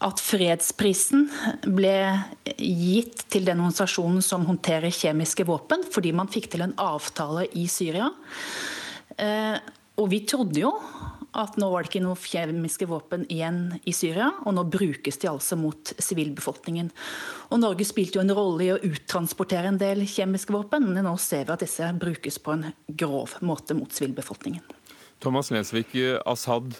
at 0.03 0.19
fredsprisen 0.19 1.27
ble 1.63 1.95
gitt 2.57 3.25
til 3.31 3.47
den 3.47 3.61
organisasjonen 3.63 4.23
som 4.25 4.45
håndterer 4.49 4.93
kjemiske 4.93 5.45
våpen, 5.47 5.85
fordi 5.87 6.11
man 6.15 6.31
fikk 6.31 6.51
til 6.53 6.65
en 6.65 6.75
avtale 6.81 7.47
i 7.59 7.65
Syria. 7.71 8.09
Eh, 9.17 9.57
og 10.01 10.09
vi 10.11 10.23
trodde 10.27 10.59
jo 10.63 10.73
at 11.33 11.55
nå 11.57 11.69
var 11.71 11.81
det 11.81 11.89
ikke 11.89 12.03
noe 12.03 12.19
kjemiske 12.19 12.85
våpen 12.89 13.23
igjen 13.31 13.79
i 13.89 13.93
Syria, 13.95 14.29
og 14.45 14.53
nå 14.57 14.65
brukes 14.69 15.17
de 15.21 15.29
altså 15.31 15.57
mot 15.57 15.93
sivilbefolkningen. 15.97 16.91
Og 17.49 17.61
Norge 17.61 17.87
spilte 17.89 18.19
jo 18.19 18.25
en 18.25 18.35
rolle 18.37 18.67
i 18.67 18.71
å 18.73 18.81
uttransportere 18.85 19.71
en 19.71 19.81
del 19.81 20.05
kjemiske 20.09 20.53
våpen, 20.53 20.85
men 20.91 21.07
nå 21.07 21.15
ser 21.21 21.47
vi 21.47 21.55
at 21.55 21.65
disse 21.65 21.89
brukes 21.97 22.37
på 22.43 22.57
en 22.57 22.67
grov 23.01 23.37
måte 23.41 23.77
mot 23.77 23.89
sivilbefolkningen. 23.93 24.65
Thomas 25.23 25.49
Lensvik, 25.53 25.95
Assad 26.27 26.75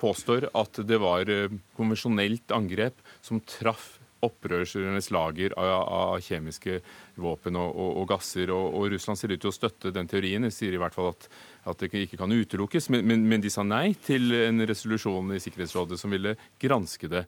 påstår 0.00 0.50
at 0.56 0.82
det 0.86 0.98
var 1.02 1.28
eh, 1.32 1.52
konvensjonelt 1.78 2.52
angrep 2.54 3.00
som 3.24 3.42
traff 3.44 3.94
opprørernes 4.24 5.10
lager 5.12 5.52
av, 5.60 5.82
av, 5.92 6.14
kjemiske 6.24 6.78
våpen 7.20 7.58
og, 7.60 7.68
og, 7.76 7.90
og 8.00 8.08
gasser. 8.10 8.50
Og, 8.54 8.72
og, 8.72 8.88
Russland 8.94 9.20
ser 9.20 9.34
ut 9.34 9.42
til 9.42 9.52
å 9.52 9.54
støtte 9.54 9.92
den 9.94 10.08
teorien. 10.10 10.46
De 10.46 10.50
sier 10.54 10.74
i 10.74 10.80
hvert 10.80 10.96
fall 10.96 11.12
at 11.12 11.28
at 11.66 11.82
det 11.82 12.04
ikke 12.06 12.20
kan 12.20 12.32
utelukkes. 12.32 12.90
Men, 12.94 13.06
men, 13.10 13.24
men 13.26 13.42
de 13.42 13.50
sa 13.52 13.64
nei 13.66 13.90
til 14.06 14.30
en 14.38 14.62
resolusjon 14.68 15.34
i 15.34 15.40
Sikkerhetsrådet 15.42 15.98
som 16.00 16.12
ville 16.14 16.36
granske 16.62 17.10
det. 17.10 17.24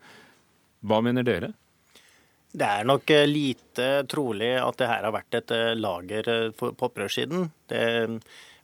Hva 0.86 1.00
mener 1.02 1.26
dere? 1.26 1.50
Det 2.48 2.64
er 2.64 2.86
nok 2.88 3.10
eh, 3.12 3.26
lite 3.28 3.88
trolig 4.08 4.54
at 4.62 4.78
det 4.80 4.88
her 4.88 5.08
har 5.08 5.14
vært 5.14 5.40
et 5.40 5.54
eh, 5.54 5.74
lager 5.76 6.30
på 6.56 6.70
opprørssiden. 6.70 7.48
Det, 7.68 7.82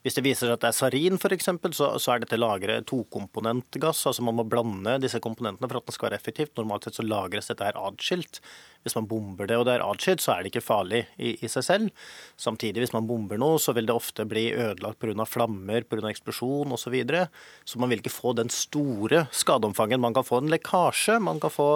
hvis 0.04 0.18
det 0.18 0.24
viser 0.26 0.50
seg 0.50 0.58
at 0.58 0.64
det 0.66 0.68
er 0.68 0.76
sarin 0.76 1.16
f.eks., 1.16 1.48
så, 1.72 1.86
så 1.96 2.12
er 2.12 2.20
dette 2.20 2.36
lageret 2.36 2.84
tokomponentgass. 2.90 4.02
altså 4.10 4.24
Man 4.26 4.36
må 4.36 4.44
blande 4.44 4.98
disse 5.00 5.16
komponentene 5.24 5.70
for 5.70 5.80
at 5.80 5.88
den 5.88 5.96
skal 5.96 6.10
være 6.10 6.18
effektivt. 6.20 6.52
Normalt 6.58 6.84
sett 6.84 6.98
så 6.98 7.06
lagres 7.06 7.48
dette 7.48 7.64
her 7.64 7.78
atskilt. 7.80 8.42
Hvis 8.84 8.98
man 8.98 9.08
bomber 9.08 9.48
det 9.48 9.56
og 9.56 9.64
det 9.64 9.78
er 9.78 9.86
atskilt, 9.86 10.20
så 10.20 10.34
er 10.34 10.44
det 10.44 10.52
ikke 10.52 10.66
farlig 10.66 11.06
i, 11.16 11.32
i, 11.38 11.48
seg 11.48 11.64
selv. 11.64 12.04
Samtidig, 12.36 12.82
hvis 12.84 12.92
man 12.92 13.08
bomber 13.08 13.40
noe, 13.40 13.56
så 13.56 13.72
vil 13.72 13.88
det 13.88 13.96
ofte 13.96 14.28
bli 14.28 14.50
ødelagt 14.52 15.00
pga. 15.00 15.24
flammer, 15.24 15.88
pga. 15.88 16.04
eksplosjon 16.12 16.76
osv. 16.76 16.84
Så, 16.84 16.92
videre. 16.92 17.22
så 17.64 17.80
man 17.80 17.88
vil 17.88 18.02
ikke 18.02 18.12
få 18.12 18.34
den 18.36 18.52
store 18.52 19.24
skadeomfangen. 19.32 20.04
Man 20.04 20.12
kan 20.12 20.28
få 20.28 20.42
en 20.42 20.52
lekkasje, 20.52 21.16
man 21.16 21.40
kan 21.40 21.50
få 21.50 21.70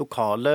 lokale, 0.00 0.54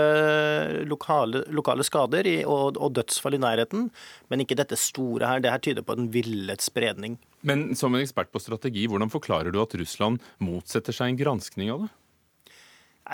lokale, 0.90 1.44
lokale 1.54 1.86
skader 1.88 2.28
i, 2.30 2.38
og, 2.44 2.80
og, 2.80 2.96
dødsfall 2.98 3.38
i 3.38 3.42
nærheten, 3.42 3.90
men 4.32 4.44
ikke 4.44 4.58
dette 4.60 4.80
store 4.80 5.30
her. 5.30 5.44
Det 5.44 5.54
her 5.54 5.64
tyder 5.64 5.86
på 5.86 5.98
en 5.98 6.10
villet 6.14 6.66
spredning. 6.66 7.20
Men 7.46 7.70
som 7.78 7.94
en 7.94 8.04
ekspert 8.04 8.34
på 8.34 8.42
strategi, 8.42 8.88
hvordan 8.90 9.14
forklarer 9.14 9.54
du 9.54 9.62
at 9.62 9.78
Russland 9.78 10.24
motsetter 10.44 10.96
seg 10.96 11.14
en 11.14 11.22
granskning 11.22 11.72
av 11.74 11.86
det? 11.86 11.94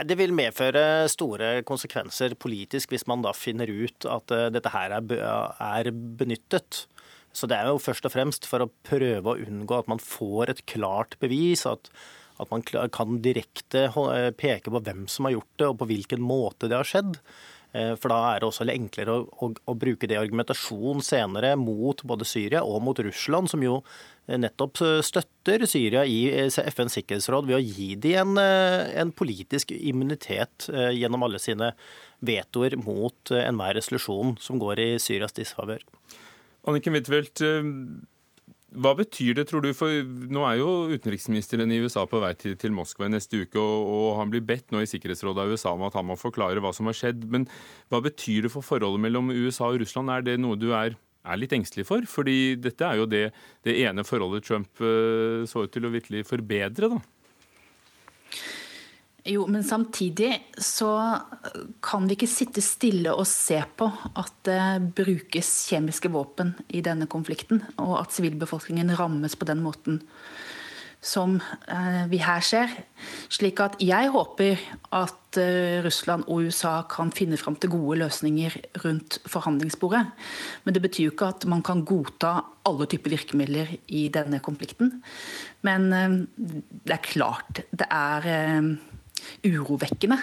Det 0.08 0.16
vil 0.16 0.32
medføre 0.32 1.10
store 1.12 1.58
konsekvenser 1.68 2.38
politisk 2.40 2.94
hvis 2.94 3.04
man 3.12 3.26
da 3.26 3.34
finner 3.36 3.68
ut 3.68 4.08
at 4.08 4.32
eh, 4.32 4.48
dette 4.56 4.72
her 4.72 4.96
er 4.96 5.92
benyttet. 5.92 6.86
Så 7.36 7.48
det 7.48 7.58
er 7.58 7.68
jo 7.72 7.80
først 7.80 8.08
og 8.08 8.14
fremst 8.14 8.48
for 8.48 8.64
å 8.64 8.72
prøve 8.88 9.34
å 9.34 9.44
unngå 9.44 9.82
at 9.82 9.92
man 9.92 10.00
får 10.04 10.54
et 10.54 10.64
klart 10.68 11.18
bevis. 11.24 11.66
At, 11.68 11.92
at 12.40 12.52
man 12.54 12.64
kan 12.64 13.22
direkte 13.24 13.88
eh, 13.90 14.30
peke 14.38 14.72
på 14.72 14.84
hvem 14.84 15.08
som 15.12 15.28
har 15.28 15.38
gjort 15.40 15.58
det, 15.58 15.72
og 15.72 15.82
på 15.82 15.90
hvilken 15.92 16.24
måte 16.24 16.70
det 16.72 16.80
har 16.80 16.88
skjedd. 16.88 17.20
Eh, 17.74 17.94
for 17.96 18.12
da 18.12 18.20
er 18.30 18.42
det 18.42 18.50
også 18.50 18.68
enklere 18.72 19.18
å, 19.18 19.28
å, 19.28 19.52
å 19.52 19.78
bruke 19.80 20.10
det 20.10 20.18
i 20.18 20.22
argumentasjon 20.22 21.04
senere 21.06 21.54
mot 21.60 22.04
både 22.08 22.28
Syria 22.28 22.64
og 22.68 22.84
mot 22.84 23.00
Russland, 23.00 23.52
som 23.52 23.64
jo 23.64 23.82
nettopp 24.30 24.80
støtter 25.04 25.66
Syria 25.70 26.04
i 26.06 26.48
FNs 26.48 26.98
sikkerhetsråd 27.00 27.48
ved 27.50 27.58
å 27.58 27.64
gi 27.64 27.96
dem 28.00 28.36
en, 28.36 28.44
eh, 28.44 28.92
en 29.02 29.12
politisk 29.12 29.72
immunitet 29.72 30.70
eh, 30.70 30.92
gjennom 31.00 31.24
alle 31.24 31.40
sine 31.42 31.74
vetoer 32.20 32.78
mot 32.78 33.32
eh, 33.32 33.48
enhver 33.48 33.76
resolusjon 33.80 34.38
som 34.40 34.60
går 34.62 34.80
i 34.80 34.90
Syrias 35.02 35.36
disfavør. 35.38 35.84
Anniken 36.70 36.94
Huitfeldt, 36.94 37.42
hva 38.72 38.94
betyr 38.96 39.36
det, 39.36 39.48
tror 39.50 39.66
du? 39.66 39.74
For 39.76 40.04
nå 40.32 40.46
er 40.48 40.62
jo 40.62 40.70
utenriksministeren 40.94 41.72
i 41.74 41.82
USA 41.84 42.06
på 42.08 42.22
vei 42.24 42.32
til, 42.40 42.56
til 42.60 42.72
Moskva 42.76 43.10
neste 43.12 43.44
uke, 43.44 43.60
og, 43.60 43.88
og, 43.92 44.08
han 44.22 44.32
blir 44.32 44.46
bedt 44.48 44.72
nå 44.72 44.84
i 44.84 44.90
Sikkerhetsrådet 44.90 45.44
av 45.44 45.52
USA 45.52 45.76
om 45.76 45.84
at 45.88 45.98
han 46.00 46.08
må 46.08 46.16
forklare 46.20 46.64
hva 46.64 46.72
som 46.76 46.88
har 46.88 46.98
skjedd. 46.98 47.28
Men 47.34 47.50
hva 47.92 48.00
betyr 48.06 48.48
det 48.48 48.54
for 48.54 48.66
forholdet 48.66 49.04
mellom 49.04 49.34
USA 49.34 49.74
og 49.74 49.82
Russland? 49.84 50.14
Er 50.14 50.24
det 50.26 50.40
noe 50.40 50.60
du 50.60 50.72
er 50.72 50.96
er 51.22 51.38
litt 51.38 51.54
engstelig 51.54 51.86
for. 51.86 52.06
fordi 52.10 52.56
dette 52.58 52.86
er 52.86 52.98
jo 52.98 53.06
det, 53.10 53.28
det 53.66 53.76
ene 53.84 54.06
forholdet 54.08 54.46
Trump 54.48 54.82
uh, 54.82 55.46
så 55.46 55.68
ut 55.68 55.74
til 55.74 55.86
å 55.86 55.94
virkelig 55.94 56.26
forbedre. 56.30 56.90
da. 56.96 57.02
Jo, 59.22 59.44
men 59.46 59.62
samtidig 59.64 60.32
så 60.58 60.90
kan 61.86 62.08
vi 62.10 62.16
ikke 62.16 62.30
sitte 62.30 62.62
stille 62.66 63.14
og 63.14 63.28
se 63.30 63.60
på 63.78 63.86
at 64.18 64.32
det 64.48 64.94
brukes 64.98 65.52
kjemiske 65.70 66.10
våpen 66.10 66.56
i 66.74 66.82
denne 66.82 67.06
konflikten, 67.06 67.62
og 67.78 68.00
at 68.00 68.16
sivilbefolkningen 68.16 68.96
rammes 68.98 69.38
på 69.38 69.46
den 69.46 69.62
måten 69.62 70.02
som 71.02 71.40
eh, 71.68 72.04
vi 72.10 72.20
her 72.22 72.44
ser. 72.46 72.74
Slik 73.34 73.60
at 73.64 73.80
jeg 73.82 74.12
håper 74.14 74.62
at 74.94 75.40
eh, 75.42 75.82
Russland 75.82 76.28
og 76.30 76.46
USA 76.46 76.76
kan 76.90 77.10
finne 77.14 77.40
fram 77.42 77.58
til 77.58 77.74
gode 77.74 77.98
løsninger 78.04 78.58
rundt 78.86 79.18
forhandlingsbordet. 79.30 80.04
Men 80.64 80.78
det 80.78 80.84
betyr 80.86 81.08
jo 81.08 81.16
ikke 81.16 81.32
at 81.34 81.48
man 81.50 81.66
kan 81.66 81.82
godta 81.90 82.36
alle 82.70 82.86
typer 82.90 83.16
virkemidler 83.18 83.74
i 83.90 84.08
denne 84.14 84.42
konflikten. 84.46 85.00
Men 85.66 85.90
eh, 85.94 86.18
det 86.86 86.98
er 86.98 87.10
klart 87.10 87.66
det 87.74 87.90
er 87.90 88.30
urovekkende 89.46 90.18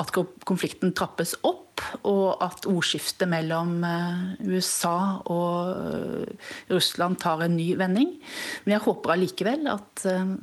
at 0.00 0.12
konflikten 0.48 0.94
trappes 0.96 1.34
opp, 1.46 1.82
og 2.08 2.40
at 2.42 2.66
ordskiftet 2.68 3.30
mellom 3.30 3.76
eh, 3.86 4.22
USA 4.50 5.20
og 5.30 5.68
eh, 5.72 6.54
Russland 6.72 7.20
tar 7.22 7.44
en 7.44 7.54
ny 7.56 7.70
vending. 7.78 8.16
Men 8.64 8.76
jeg 8.76 8.84
håper 8.86 9.14
allikevel 9.14 9.70
at 9.70 10.08
eh, 10.10 10.34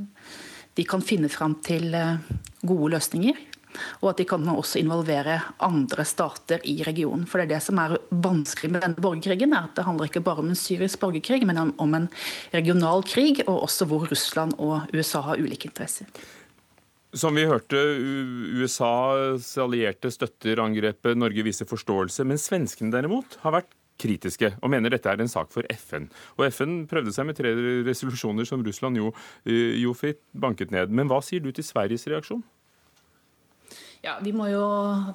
de 0.76 0.88
kan 0.88 1.04
finne 1.04 1.32
fram 1.32 1.58
til 1.64 1.94
gode 2.68 2.90
løsninger. 2.96 3.38
Og 4.02 4.12
at 4.12 4.22
de 4.22 4.26
kan 4.28 4.48
også 4.52 4.80
involvere 4.80 5.38
andre 5.64 6.06
stater 6.08 6.64
i 6.68 6.78
regionen. 6.88 7.26
For 7.28 7.40
det 7.40 7.48
er 7.48 7.54
det 7.56 7.64
som 7.66 7.80
er 7.82 7.98
vanskelig 8.10 8.72
med 8.72 8.84
denne 8.86 9.02
borgerkrigen. 9.02 9.54
er 9.54 9.70
at 9.70 9.76
Det 9.76 9.86
handler 9.88 10.10
ikke 10.10 10.24
bare 10.24 10.44
om 10.44 10.50
en 10.50 10.60
syrisk 10.60 11.00
borgerkrig, 11.00 11.46
men 11.48 11.74
om 11.78 11.96
en 11.96 12.10
regional 12.54 13.04
krig, 13.04 13.44
og 13.48 13.64
også 13.68 13.86
hvor 13.86 14.08
Russland 14.12 14.56
og 14.58 14.88
USA 14.94 15.22
har 15.22 15.40
ulike 15.40 15.70
interesser. 15.72 16.06
Som 17.16 17.38
vi 17.40 17.46
hørte, 17.48 17.80
USAs 18.60 19.54
allierte 19.64 20.12
støtter 20.12 20.60
angrepet, 20.60 21.16
Norge 21.16 21.46
viser 21.48 21.68
forståelse. 21.70 22.26
Men 22.28 22.42
svenskene 22.42 22.92
derimot 22.92 23.38
har 23.46 23.56
vært 23.56 23.72
kritiske 24.02 24.50
og 24.60 24.72
mener 24.74 24.92
dette 24.92 25.08
er 25.08 25.24
en 25.24 25.32
sak 25.32 25.54
for 25.54 25.68
FN. 25.72 26.10
Og 26.36 26.50
FN 26.50 26.82
prøvde 26.92 27.14
seg 27.16 27.30
med 27.30 27.38
tre 27.38 27.54
resolusjoner 27.88 28.48
som 28.48 28.64
Russland 28.66 29.00
jo, 29.00 29.14
eh, 29.48 29.80
jo 29.80 29.96
fikk 29.96 30.20
banket 30.36 30.76
ned. 30.76 30.92
Men 30.92 31.08
hva 31.08 31.22
sier 31.24 31.40
du 31.40 31.52
til 31.56 31.64
Sveriges 31.64 32.08
reaksjon? 32.12 32.44
Ja, 34.04 34.20
Vi 34.22 34.32
må 34.36 34.52
jo 34.52 34.66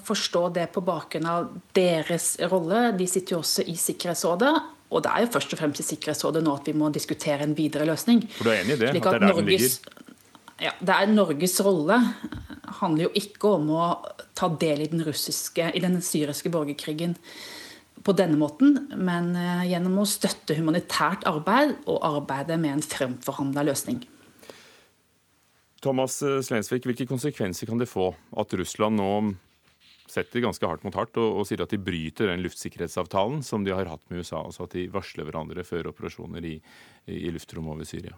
forstå 0.03 0.53
det 0.55 0.73
på 0.73 0.83
bakgrunn 0.83 1.27
av 1.27 1.53
deres 1.77 2.37
rolle. 2.51 2.97
De 2.97 3.07
sitter 3.07 3.37
jo 3.37 3.43
også 3.45 3.63
i 3.63 3.77
Sikkerhetsrådet. 3.79 4.55
Og 4.91 5.05
det 5.05 5.13
er 5.13 5.23
jo 5.23 5.31
først 5.31 5.53
og 5.55 5.61
fremst 5.61 5.85
i 5.85 5.87
Sikkerhetsrådet 5.87 6.43
nå 6.43 6.57
at 6.59 6.67
vi 6.67 6.75
må 6.75 6.91
diskutere 6.91 7.45
en 7.47 7.55
videre 7.55 7.87
løsning. 7.87 8.25
For 8.35 8.49
du 8.49 8.51
er 8.51 8.65
enig 8.65 8.75
i 8.75 8.81
det? 8.81 8.89
At, 8.89 8.97
at 8.97 9.03
det 9.05 9.15
er 9.15 9.27
der 9.29 9.37
den 9.39 9.47
ligger? 9.47 10.10
Ja, 10.61 10.75
det 10.81 10.93
er 10.93 11.09
Norges 11.09 11.57
rolle 11.65 11.97
handler 12.81 13.09
jo 13.09 13.15
ikke 13.19 13.55
om 13.57 13.71
å 13.75 13.87
ta 14.37 14.51
del 14.61 14.85
i 14.85 14.91
den, 14.93 15.03
russiske, 15.07 15.71
i 15.75 15.83
den 15.83 15.99
syriske 16.05 16.53
borgerkrigen 16.53 17.17
på 18.05 18.15
denne 18.17 18.39
måten, 18.41 18.77
men 18.97 19.35
eh, 19.37 19.67
gjennom 19.73 19.99
å 20.01 20.09
støtte 20.09 20.57
humanitært 20.57 21.27
arbeid 21.29 21.75
og 21.91 22.01
arbeide 22.07 22.57
med 22.61 22.79
en 22.79 22.85
fremforhandla 22.85 23.67
løsning. 23.69 24.01
Thomas 25.85 26.21
eh, 26.25 26.41
Slensvik, 26.45 26.89
hvilke 26.89 27.09
konsekvenser 27.09 27.69
kan 27.69 27.81
det 27.81 27.91
få 27.91 28.11
at 28.41 28.57
Russland 28.57 29.01
nå 29.01 29.11
setter 30.11 30.43
ganske 30.43 30.67
hardt 30.67 30.83
mot 30.83 30.97
hardt 30.97 31.21
og, 31.21 31.43
og, 31.43 31.45
sier 31.47 31.63
at 31.63 31.71
de 31.71 31.79
bryter 31.81 32.33
den 32.33 32.43
luftsikkerhetsavtalen 32.43 33.45
som 33.47 33.67
de 33.67 33.77
har 33.77 33.89
hatt 33.89 34.03
med 34.11 34.25
USA, 34.25 34.41
altså 34.43 34.65
at 34.67 34.75
de 34.75 34.89
varsler 34.91 35.29
hverandre 35.29 35.65
før 35.67 35.93
operasjoner 35.93 36.49
i, 36.49 36.57
i 37.07 37.31
luftrommet 37.31 37.77
over 37.77 37.89
Syria? 37.89 38.17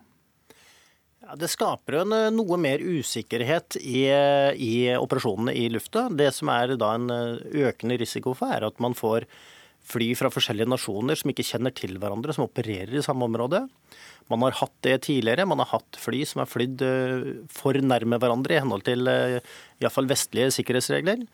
Ja, 1.23 1.37
det 1.39 1.53
skaper 1.53 2.01
en 2.03 2.15
eh, 2.17 2.29
noe 2.35 2.59
mer 2.61 2.83
usikkerhet 2.83 3.79
i, 3.79 4.05
i, 4.11 4.75
operasjonene 4.99 5.55
i 5.55 5.69
lufta. 5.71 6.09
Det 6.11 6.33
som 6.35 6.51
er 6.53 6.75
da 6.81 6.95
en 6.99 7.11
eh, 7.15 7.67
økende 7.69 7.99
risiko 8.01 8.35
for, 8.39 8.51
er 8.51 8.67
at 8.67 8.83
man 8.83 8.97
får 8.99 9.29
fly 9.93 10.13
fra 10.19 10.31
forskjellige 10.31 10.71
nasjoner 10.71 11.19
som 11.19 11.33
ikke 11.33 11.47
kjenner 11.47 11.75
til 11.75 11.97
hverandre, 12.01 12.35
som 12.35 12.47
opererer 12.47 12.95
i 12.95 13.05
samme 13.05 13.27
område. 13.27 13.65
Man 14.31 14.45
har 14.47 14.55
hatt 14.61 14.75
det 14.87 14.99
tidligere. 15.09 15.47
Man 15.49 15.63
har 15.63 15.71
hatt 15.73 15.99
fly 15.99 16.23
som 16.29 16.43
har 16.43 16.51
flydd 16.51 16.85
eh, 16.87 17.33
for 17.53 17.79
nærme 17.79 18.19
hverandre 18.23 18.57
i 18.57 18.63
henhold 18.63 18.87
til 18.87 19.11
eh, 19.11 19.41
iallfall 19.83 20.11
vestlige 20.11 20.53
sikkerhetsregler. 20.59 21.25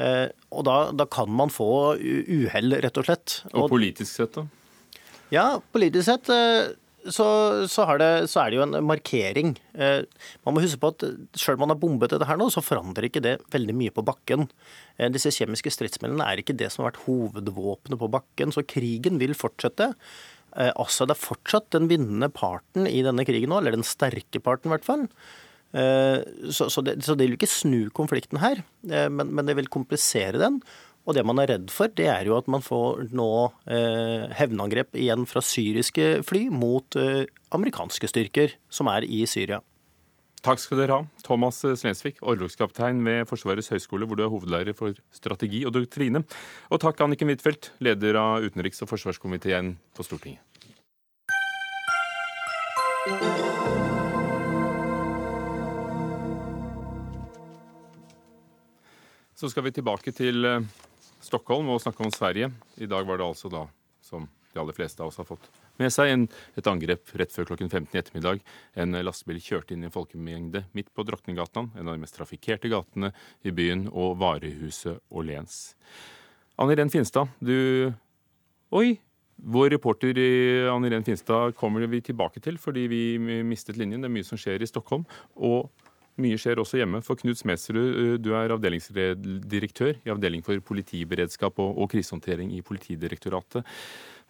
Eh, 0.00 0.26
og 0.54 0.64
da, 0.68 0.78
da 0.96 1.06
kan 1.10 1.30
man 1.32 1.52
få 1.52 1.70
uhell, 2.00 2.78
rett 2.84 3.00
og 3.00 3.08
slett. 3.08 3.40
Og 3.52 3.68
politisk 3.72 4.12
sett, 4.14 4.38
da? 4.38 4.46
Ja, 5.30 5.46
politisk 5.74 6.08
sett 6.08 6.30
så, 7.08 7.26
så, 7.70 7.86
det, 8.00 8.10
så, 8.30 8.42
er 8.42 8.50
det 8.50 8.58
jo 8.58 8.64
en 8.66 8.76
markering. 8.84 9.54
Eh, 9.72 10.02
man 10.46 10.56
må 10.56 10.64
huske 10.64 10.80
på 10.82 10.92
at 10.92 11.04
selv 11.38 11.56
om 11.56 11.64
man 11.64 11.74
har 11.74 11.80
bombet 11.80 12.12
dette 12.12 12.28
her 12.28 12.40
nå, 12.40 12.50
så 12.52 12.64
forandrer 12.64 13.08
ikke 13.08 13.22
det 13.24 13.36
veldig 13.54 13.76
mye 13.78 13.94
på 13.94 14.04
bakken. 14.06 14.48
Eh, 14.98 15.08
disse 15.12 15.32
kjemiske 15.34 15.72
stridsmidlene 15.74 16.26
er 16.26 16.42
ikke 16.42 16.56
det 16.58 16.72
som 16.72 16.84
har 16.84 16.92
vært 16.92 17.04
hovedvåpenet 17.06 18.00
på 18.00 18.10
bakken, 18.16 18.54
så 18.54 18.66
krigen 18.66 19.20
vil 19.22 19.36
fortsette. 19.38 19.92
Altså 20.50 21.04
Assad 21.04 21.12
er 21.14 21.18
fortsatt 21.20 21.68
den 21.76 21.84
vinnende 21.86 22.26
parten 22.34 22.88
i 22.90 23.04
denne 23.06 23.22
krigen 23.22 23.52
nå, 23.52 23.60
eller 23.60 23.76
den 23.76 23.86
sterke 23.86 24.40
parten 24.42 24.66
i 24.66 24.72
hvert 24.74 24.88
fall. 24.88 25.04
Eh, 25.72 26.18
så, 26.50 26.70
så, 26.70 26.82
det, 26.82 26.96
så, 27.04 27.14
det, 27.14 27.28
vil 27.28 27.36
ikke 27.36 27.50
snu 27.50 27.80
konflikten 27.94 28.40
her, 28.42 28.64
eh, 28.90 29.06
men, 29.12 29.30
men 29.30 29.46
det 29.46 29.54
vil 29.58 29.70
komplisere 29.70 30.40
den. 30.42 30.58
Og 31.10 31.16
det 31.16 31.24
man 31.26 31.40
er 31.42 31.48
redd 31.50 31.72
for, 31.74 31.90
det 31.90 32.06
er 32.06 32.28
jo 32.28 32.36
at 32.36 32.46
man 32.46 32.62
får 32.62 33.08
nå 33.18 33.30
eh, 33.66 34.28
hevnangrep 34.38 34.94
igjen 34.94 35.24
fra 35.26 35.42
syriske 35.42 36.20
fly 36.22 36.44
mot 36.54 36.94
eh, 36.94 37.24
amerikanske 37.50 38.06
styrker 38.12 38.54
som 38.70 38.86
er 38.92 39.02
i 39.02 39.24
Syria. 39.26 39.58
Takk 40.46 40.62
skal 40.62 40.78
dere 40.78 40.94
ha, 40.94 41.06
Thomas 41.26 41.58
Slensvik, 41.58 42.20
orlogskaptein 42.22 43.02
ved 43.04 43.26
Forsvarets 43.28 43.72
høgskole, 43.74 44.06
hvor 44.06 44.16
du 44.16 44.22
er 44.22 44.30
hovedlærer 44.30 44.76
for 44.78 44.94
strategi 45.12 45.64
og 45.66 45.74
doktrine. 45.74 46.22
Og 46.70 46.80
takk, 46.80 47.02
Anniken 47.02 47.28
Huitfeldt, 47.28 47.72
leder 47.82 48.16
av 48.22 48.46
utenriks- 48.46 48.80
og 48.86 48.92
forsvarskomiteen 48.92 49.74
på 49.98 50.06
Stortinget. 50.06 50.46
Så 59.34 59.48
skal 59.50 59.66
vi 59.66 59.74
tilbake 59.74 60.12
til 60.12 60.44
eh, 60.44 60.70
Stockholm 61.30 61.70
og 61.70 61.80
snakke 61.82 62.02
om 62.04 62.12
Sverige. 62.14 62.50
I 62.82 62.90
dag 62.90 63.06
var 63.06 63.20
det 63.20 63.26
altså 63.30 63.50
da, 63.52 63.64
som 64.02 64.26
de 64.50 64.58
aller 64.58 64.74
fleste 64.74 65.02
av 65.02 65.12
oss 65.12 65.20
har 65.20 65.28
fått 65.28 65.46
med 65.80 65.92
seg, 65.94 66.10
en, 66.12 66.24
et 66.58 66.68
angrep 66.68 67.12
rett 67.16 67.32
før 67.32 67.52
klokken 67.52 67.70
15 67.70 67.94
i 67.94 68.00
ettermiddag. 68.00 68.40
En 68.82 68.98
lastebil 69.06 69.40
kjørte 69.40 69.76
inn 69.76 69.84
i 69.84 69.88
en 69.88 69.94
folkemengde 69.94 70.64
midt 70.76 70.90
på 70.92 71.04
Drottninggatan, 71.08 71.70
en 71.78 71.88
av 71.88 71.96
de 71.96 72.02
mest 72.02 72.18
trafikkerte 72.18 72.70
gatene 72.72 73.12
i 73.46 73.54
byen, 73.54 73.86
og 73.88 74.18
varehuset 74.20 75.00
Åhléns. 75.08 75.60
Anne 76.60 76.76
Irén 76.76 76.92
Finstad, 76.92 77.30
du 77.40 77.92
Oi! 78.76 78.98
Vår 79.40 79.70
reporter 79.72 80.18
Anne 80.68 80.90
Irén 80.90 81.06
Finstad 81.06 81.54
kommer 81.56 81.86
vi 81.88 82.02
tilbake 82.04 82.42
til 82.44 82.58
fordi 82.60 82.82
vi 82.92 83.02
mistet 83.46 83.78
linjen. 83.80 84.02
Det 84.02 84.10
er 84.10 84.12
mye 84.18 84.26
som 84.26 84.38
skjer 84.38 84.60
i 84.60 84.68
Stockholm. 84.68 85.06
Og 85.40 85.70
mye 86.22 86.38
skjer 86.40 86.60
også 86.62 86.80
hjemme. 86.80 87.02
For 87.06 87.18
Knut 87.20 87.40
Smedsrud, 87.40 87.90
eh, 87.90 88.14
du 88.22 88.32
er 88.36 88.54
avdelingsdirektør 88.54 90.00
i 90.04 90.12
Avdeling 90.12 90.44
for 90.46 90.60
politiberedskap 90.64 91.60
og, 91.62 91.76
og 91.80 91.90
krisehåndtering 91.92 92.54
i 92.56 92.62
Politidirektoratet. 92.66 93.66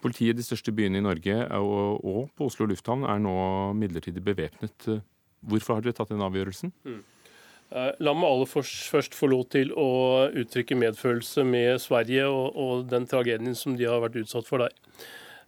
Politiet 0.00 0.34
i 0.34 0.40
de 0.40 0.46
største 0.46 0.72
byene 0.72 1.00
i 1.00 1.04
Norge 1.04 1.36
og, 1.58 2.04
og, 2.04 2.20
på 2.36 2.48
Oslo 2.48 2.68
lufthavn 2.70 3.04
er 3.04 3.20
nå 3.20 3.34
midlertidig 3.76 4.22
bevæpnet. 4.24 4.88
Hvorfor 5.44 5.76
har 5.76 5.84
dere 5.84 5.96
tatt 5.96 6.12
den 6.12 6.24
avgjørelsen? 6.24 6.72
Mm. 6.88 7.02
Eh, 7.70 7.90
la 8.02 8.14
meg 8.16 8.26
aller 8.26 8.48
først 8.50 9.14
få 9.14 9.28
lov 9.30 9.44
til 9.54 9.70
å 9.78 9.90
uttrykke 10.40 10.78
medfølelse 10.78 11.44
med 11.46 11.78
Sverige 11.82 12.26
og, 12.26 12.56
og 12.56 12.86
den 12.90 13.06
tragedien 13.10 13.54
som 13.54 13.76
de 13.78 13.86
har 13.86 14.02
vært 14.02 14.18
utsatt 14.24 14.48
for 14.48 14.64
der. 14.64 14.74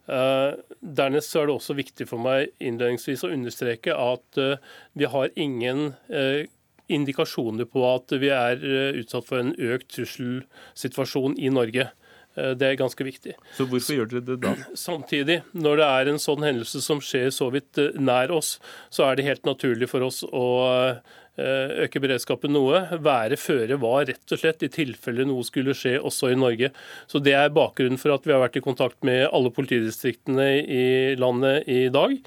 Uh, 0.03 0.59
dernest 0.83 1.35
er 1.39 1.47
det 1.47 1.55
også 1.55 1.77
viktig 1.77 2.09
for 2.09 2.19
meg 2.19 2.51
innledningsvis 2.59 3.23
å 3.23 3.31
understreke 3.31 3.95
at 3.95 4.39
uh, 4.41 4.59
vi 4.99 5.07
har 5.07 5.31
ingen 5.39 5.93
uh, 6.11 6.43
indikasjoner 6.91 7.69
på 7.71 7.85
at 7.87 8.11
vi 8.19 8.27
er 8.35 8.59
utsatt 8.99 9.29
for 9.29 9.39
en 9.39 9.53
økt 9.55 9.87
trusselsituasjon 9.95 11.37
i 11.39 11.47
Norge. 11.49 11.87
Det 12.33 12.65
er 12.65 12.75
ganske 12.75 13.05
viktig. 13.05 13.35
Så 13.55 13.65
hvorfor 13.69 13.95
gjør 13.95 14.09
dere 14.09 14.25
det 14.27 14.35
da? 14.43 14.51
Samtidig, 14.87 15.39
når 15.55 15.79
det 15.79 15.87
er 15.87 16.09
en 16.11 16.19
sånn 16.21 16.43
hendelse 16.43 16.81
som 16.83 16.99
skjer 17.01 17.31
så 17.33 17.47
vidt 17.53 17.79
nær 17.95 18.33
oss, 18.35 18.57
så 18.93 19.07
er 19.07 19.15
det 19.15 19.27
helt 19.29 19.47
naturlig 19.47 19.87
for 19.89 20.03
oss 20.09 20.23
å 20.27 20.47
Eh, 20.73 20.97
øke 21.33 22.01
beredskapen 22.03 22.53
noe. 22.53 22.83
Være 23.01 23.39
føre 23.41 23.79
var, 23.81 24.05
rett 24.09 24.33
og 24.35 24.39
slett, 24.39 24.65
i 24.65 24.71
tilfelle 24.73 25.25
noe 25.25 25.45
skulle 25.47 25.73
skje 25.77 25.95
også 25.97 26.29
i 26.33 26.37
Norge. 26.37 26.69
Så 27.09 27.21
Det 27.23 27.33
er 27.33 27.53
bakgrunnen 27.53 27.97
for 28.01 28.13
at 28.13 28.27
vi 28.27 28.35
har 28.35 28.43
vært 28.43 28.59
i 28.59 28.65
kontakt 28.65 28.99
med 29.01 29.25
alle 29.31 29.49
politidistriktene 29.53 30.49
i 30.61 30.85
landet 31.17 31.67
i 31.67 31.87
dag. 31.93 32.19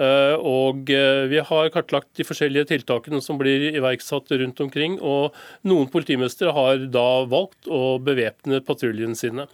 Eh, 0.00 0.36
og 0.36 0.90
eh, 0.94 1.26
vi 1.28 1.40
har 1.44 1.72
kartlagt 1.74 2.12
de 2.16 2.24
forskjellige 2.24 2.70
tiltakene 2.72 3.20
som 3.24 3.40
blir 3.40 3.70
iverksatt 3.72 4.32
rundt 4.40 4.62
omkring. 4.64 4.98
Og 5.00 5.36
noen 5.68 5.90
politimestere 5.92 6.54
har 6.56 6.86
da 6.92 7.08
valgt 7.28 7.68
å 7.68 7.98
bevæpne 8.02 8.62
patruljene 8.66 9.18
sine. 9.18 9.48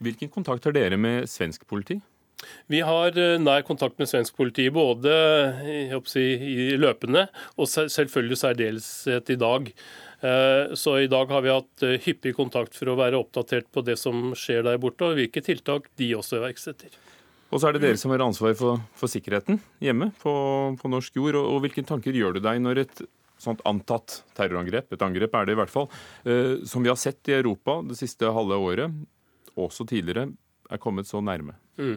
Hvilken 0.00 0.30
kontakt 0.32 0.64
har 0.64 0.76
dere 0.76 0.96
med 1.00 1.28
svensk 1.28 1.66
politi? 1.68 1.98
Vi 2.70 2.80
har 2.86 3.16
eh, 3.18 3.38
nær 3.40 3.64
kontakt 3.66 3.98
med 4.00 4.08
svensk 4.08 4.36
politi, 4.38 4.68
både 4.72 5.10
si, 6.08 6.22
i 6.22 6.78
løpende 6.80 7.26
og 7.56 7.68
selvfølgelig 7.70 8.38
særdeleshet 8.40 9.32
i 9.34 9.38
dag. 9.40 9.70
Eh, 10.20 10.74
så 10.78 10.98
i 11.02 11.10
dag 11.10 11.30
har 11.32 11.44
vi 11.44 11.52
hatt 11.52 11.86
eh, 11.86 11.98
hyppig 12.04 12.34
kontakt 12.38 12.76
for 12.78 12.92
å 12.92 12.98
være 13.00 13.18
oppdatert 13.20 13.70
på 13.72 13.84
det 13.86 13.98
som 14.00 14.32
skjer 14.38 14.64
der 14.66 14.80
borte, 14.82 15.08
og 15.08 15.18
hvilke 15.18 15.42
tiltak 15.44 15.88
de 16.00 16.12
også 16.18 16.40
iverksetter. 16.40 16.92
Og 17.50 17.58
så 17.58 17.68
er 17.68 17.74
det 17.74 17.82
dere 17.82 17.98
som 17.98 18.12
har 18.14 18.22
ansvar 18.22 18.52
for, 18.54 18.82
for 18.94 19.10
sikkerheten 19.10 19.58
hjemme 19.82 20.12
på, 20.20 20.34
på, 20.78 20.90
norsk 20.92 21.16
jord. 21.18 21.40
Og, 21.40 21.48
og 21.56 21.64
hvilke 21.64 21.82
tanker 21.88 22.14
gjør 22.14 22.36
du 22.36 22.44
deg 22.44 22.60
når 22.62 22.84
et 22.84 23.02
sånt 23.40 23.64
antatt 23.66 24.20
terrorangrep, 24.36 24.92
et 24.92 25.02
angrep 25.02 25.34
er 25.34 25.48
det 25.48 25.56
i 25.56 25.58
hvert 25.58 25.72
fall, 25.72 25.86
som 26.68 26.84
vi 26.84 26.90
har 26.92 26.98
sett 27.00 27.30
i 27.32 27.38
Europa 27.38 27.78
det 27.88 27.96
siste 27.96 28.28
halve 28.36 28.58
året, 28.60 28.92
også 29.56 29.86
tidligere, 29.88 30.26
er 30.68 30.82
kommet 30.82 31.08
så 31.08 31.22
nærme? 31.24 31.56
Mm. 31.80 31.96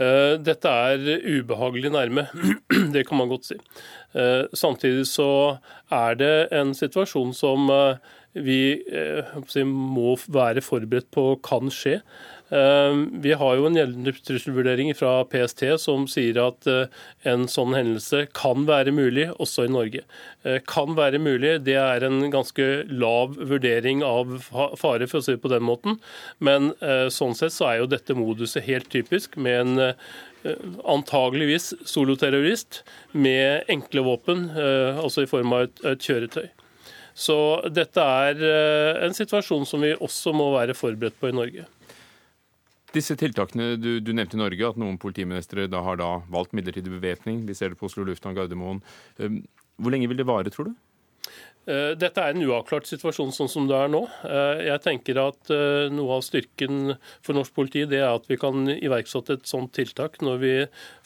dette 0.00 0.70
er 0.70 1.02
ubehagelig 1.26 1.90
nærme, 1.92 2.26
det 2.94 3.06
kan 3.08 3.20
man 3.20 3.28
godt 3.28 3.50
si. 3.50 3.58
Eh, 4.14 4.44
samtidig 4.52 5.06
så 5.06 5.58
er 5.92 6.16
det 6.18 6.34
en 6.56 6.72
situasjon 6.74 7.34
som 7.36 7.70
eh, 7.70 7.98
vi 8.34 8.78
må 9.66 10.14
være 10.30 10.62
forberedt 10.62 11.10
på 11.14 11.32
kan 11.46 11.70
skje. 11.74 11.98
Vi 12.50 13.32
har 13.38 13.56
jo 13.56 13.66
en 13.68 13.76
gjeldende 13.78 14.12
trusselvurdering 14.26 14.90
fra 14.98 15.20
PST 15.30 15.62
som 15.78 16.08
sier 16.10 16.38
at 16.42 16.66
eh, 16.66 16.88
en 17.30 17.44
sånn 17.50 17.76
hendelse 17.76 18.24
kan 18.34 18.64
være 18.66 18.90
mulig 18.94 19.28
også 19.36 19.68
i 19.68 19.70
Norge. 19.70 20.02
Eh, 20.42 20.58
kan 20.66 20.96
være 20.98 21.20
mulig, 21.22 21.60
det 21.66 21.76
er 21.78 22.02
en 22.06 22.24
ganske 22.32 22.66
lav 22.90 23.36
vurdering 23.38 24.02
av 24.02 24.40
fare, 24.50 25.06
for 25.06 25.20
å 25.20 25.22
si 25.22 25.36
det 25.36 25.42
på 25.44 25.52
den 25.52 25.62
måten. 25.66 26.00
Men 26.42 26.72
eh, 26.82 27.06
sånn 27.14 27.38
sett 27.38 27.54
så 27.54 27.70
er 27.70 27.80
jo 27.84 27.90
dette 27.92 28.18
moduset 28.18 28.66
helt 28.66 28.90
typisk 28.90 29.38
med 29.38 29.60
en 29.60 29.89
antageligvis 30.88 31.72
soloterrorist 31.88 32.80
med 33.12 33.68
enkle 33.68 34.04
våpen, 34.06 34.46
altså 34.54 35.26
i 35.26 35.28
form 35.28 35.52
av 35.52 35.66
et, 35.66 35.82
et 35.92 36.06
kjøretøy. 36.06 36.46
Så 37.12 37.36
dette 37.68 38.00
er 38.00 38.40
en 39.04 39.16
situasjon 39.16 39.66
som 39.68 39.84
vi 39.84 39.90
også 39.92 40.32
må 40.32 40.46
være 40.54 40.76
forberedt 40.78 41.18
på 41.20 41.28
i 41.28 41.36
Norge. 41.36 41.66
Disse 42.94 43.14
tiltakene 43.18 43.76
du, 43.78 43.90
du, 44.02 44.10
nevnte 44.16 44.38
i 44.38 44.40
Norge, 44.40 44.70
at 44.72 44.78
noen 44.80 44.98
politimestere 44.98 45.68
da 45.70 45.82
har 45.86 46.00
da 46.00 46.10
valgt 46.32 46.54
midlertidig 46.56 46.90
bevæpning. 46.96 47.44
Vi 47.46 47.54
ser 47.54 47.70
det 47.70 47.78
på 47.78 47.86
Oslo 47.86 48.06
lufthavn 48.06 48.34
Gardermoen. 48.38 48.80
Hvor 49.20 49.94
lenge 49.94 50.08
vil 50.10 50.18
det 50.18 50.26
vare, 50.26 50.50
tror 50.50 50.70
du? 50.70 50.74
Eh, 51.68 51.92
dette 52.00 52.22
er 52.22 52.32
en 52.32 52.42
uavklart 52.46 52.88
situasjon 52.88 53.34
sånn 53.36 53.50
som 53.52 53.66
det 53.68 53.76
er 53.76 53.90
nå. 53.92 54.00
Eh, 54.24 54.62
jeg 54.70 54.80
tenker 54.80 55.18
at 55.20 55.50
eh, 55.52 55.90
Noe 55.92 56.16
av 56.16 56.24
styrken 56.24 56.94
for 57.20 57.36
norsk 57.36 57.52
politi 57.56 57.84
det 57.90 58.00
er 58.00 58.14
at 58.14 58.24
vi 58.30 58.38
kan 58.40 58.64
iverksette 58.72 59.36
et 59.36 59.50
sånt 59.50 59.74
tiltak 59.76 60.16
når 60.24 60.40
vi 60.40 60.54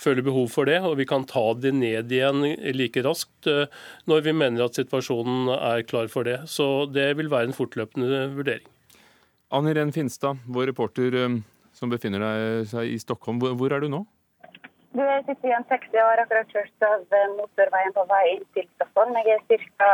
føler 0.00 0.24
behov 0.26 0.52
for 0.54 0.70
det, 0.70 0.78
og 0.86 0.96
vi 1.00 1.08
kan 1.10 1.26
ta 1.26 1.42
det 1.58 1.74
ned 1.74 2.12
igjen 2.12 2.44
like 2.76 3.02
raskt 3.04 3.48
når 4.08 4.22
vi 4.24 4.34
mener 4.36 4.64
at 4.64 4.78
situasjonen 4.78 5.50
er 5.56 5.82
klar 5.88 6.08
for 6.12 6.26
det. 6.28 6.44
Så 6.50 6.86
det 6.92 7.10
vil 7.18 7.32
være 7.32 7.50
en 7.50 7.56
fortløpende 7.56 8.28
vurdering. 8.36 8.70
Ann 9.54 9.68
Irén 9.70 9.92
Finstad, 9.94 10.40
vår 10.46 10.70
reporter 10.72 11.18
som 11.74 11.92
befinner 11.92 12.64
seg 12.68 12.94
i 12.94 12.98
Stockholm. 13.02 13.42
Hvor 13.42 13.74
er 13.74 13.84
du 13.84 13.90
nå? 13.92 14.04
Du, 14.94 15.00
jeg 15.02 15.24
sitter 15.26 15.48
i 15.50 15.54
en 15.56 15.64
taxi 15.66 15.98
akkurat 15.98 16.52
kjørt 16.54 16.84
av 16.86 17.14
motorveien 17.34 17.94
på 17.96 18.02
vei 18.06 18.22
inn 18.36 18.44
til 18.54 18.66
Stockholm. 18.76 19.16
Jeg 19.18 19.40
er 19.58 19.64
ca. 19.80 19.88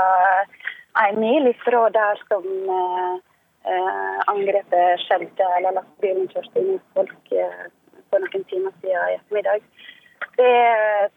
en 1.06 1.20
mil 1.22 1.48
ifra 1.48 1.86
der 1.94 2.20
som 2.26 2.44
eh, 2.68 4.18
angrepet 4.28 5.00
skjedde, 5.06 5.46
eller 5.56 5.78
lastebilen 5.78 6.28
kjørte 6.34 6.60
inn 6.60 6.82
folk 6.98 7.32
eh, 7.32 7.64
for 8.12 8.26
noen 8.26 8.44
timer 8.52 8.76
siden 8.82 9.08
i 9.08 9.16
ettermiddag. 9.16 9.64
Det 10.36 10.52
er 10.52 11.08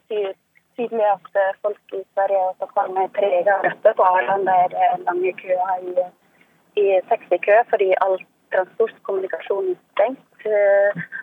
tydelig 0.79 1.09
at 1.09 1.43
eh, 1.43 1.53
folk 1.67 1.97
i 1.99 2.03
Sverige 2.13 2.47
og 2.47 2.55
Stockholm 2.61 3.03
er 3.03 3.11
prega 3.19 3.57
av 3.57 3.67
dette. 3.67 3.97
På 3.99 4.07
Arlanda 4.13 4.61
er 4.63 4.71
det 4.77 4.91
lange 5.09 5.36
køer 5.43 5.89
i, 5.91 6.07
i 6.79 6.88
taxikø 7.11 7.59
fordi 7.73 7.91
all 8.05 8.15
transportkommunikasjon 8.55 9.73
er 9.75 9.81
stengt. 9.91 10.29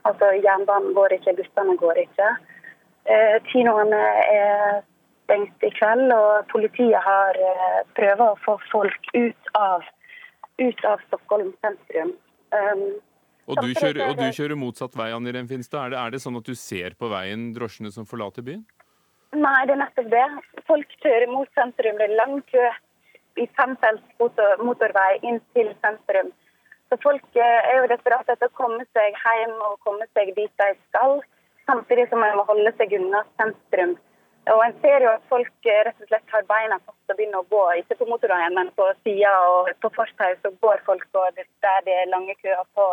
Altså 0.09 0.31
jernbanen 0.41 0.95
går 0.97 1.17
ikke, 1.19 1.37
bussene 1.41 1.77
går 1.81 2.01
ikke. 2.07 2.31
Kinoene 3.51 4.01
er 4.31 4.81
stengt 5.25 5.65
i 5.67 5.71
kveld, 5.77 6.11
og 6.15 6.49
politiet 6.53 6.99
har 7.05 7.39
prøvd 7.97 8.25
å 8.25 8.33
få 8.45 8.57
folk 8.71 9.13
ut 9.15 9.53
av, 9.59 9.87
ut 10.61 10.85
av 10.89 11.03
Stockholm 11.09 11.53
sentrum. 11.65 12.13
Um, 12.51 12.85
og 13.51 13.63
du, 13.63 13.71
kjører, 13.75 14.03
og 14.11 14.19
du 14.19 14.27
kjører 14.35 14.59
motsatt 14.59 14.95
vei, 14.99 15.11
Anni 15.15 15.33
Rem 15.35 15.49
Finstad. 15.51 15.89
Er 15.89 15.95
det, 15.95 16.03
er 16.03 16.15
det 16.15 16.23
sånn 16.23 16.39
at 16.39 16.47
du 16.47 16.55
ser 16.59 16.95
på 16.99 17.11
veien 17.11 17.51
drosjene 17.57 17.91
som 17.95 18.07
forlater 18.07 18.47
byen? 18.47 18.63
Nei, 19.35 19.59
det 19.67 19.75
er 19.77 19.83
nettopp 19.85 20.11
det. 20.11 20.27
Folk 20.67 20.95
kjører 21.03 21.31
mot 21.31 21.51
sentrum. 21.59 21.99
Det 21.99 22.07
er 22.07 22.17
lang 22.19 22.39
kø 22.51 22.69
i 23.39 23.47
femfelts 23.59 24.63
motorvei 24.63 25.11
inn 25.27 25.39
til 25.55 25.71
sentrum. 25.83 26.33
Så 26.91 26.99
folk 27.03 27.39
eh, 27.39 27.71
er 27.71 27.77
jo 27.79 27.91
desperate 27.91 28.35
etter 28.35 28.51
å 28.51 28.59
komme 28.59 28.85
seg 28.97 29.19
hjem 29.23 29.57
og 29.69 29.79
komme 29.87 30.07
seg 30.11 30.33
dit 30.35 30.53
de 30.63 30.71
skal, 30.89 31.21
samtidig 31.71 32.09
som 32.11 32.23
man 32.23 32.35
må 32.39 32.47
holde 32.49 32.73
seg 32.79 32.95
unna 32.99 33.23
sentrum. 33.39 33.97
Og 34.51 34.63
En 34.65 34.75
ser 34.83 35.05
jo 35.05 35.13
at 35.13 35.27
folk 35.31 35.71
eh, 35.71 35.83
rett 35.87 36.03
og 36.03 36.11
slett 36.11 36.35
har 36.35 36.47
beina 36.51 36.81
fast 36.83 37.13
og 37.13 37.19
begynner 37.19 37.45
å 37.45 37.51
gå, 37.53 37.63
ikke 37.83 38.01
på 38.01 38.09
motorveien, 38.11 38.57
men 38.59 38.73
på 38.75 38.89
sida 39.05 39.33
og 39.53 39.71
på 39.85 39.93
fortau 39.95 40.35
så 40.43 40.53
går 40.65 40.83
folk 40.89 41.07
der 41.15 41.85
det 41.87 41.95
er 42.03 42.11
lange 42.11 42.35
køer 42.43 42.65
på 42.75 42.87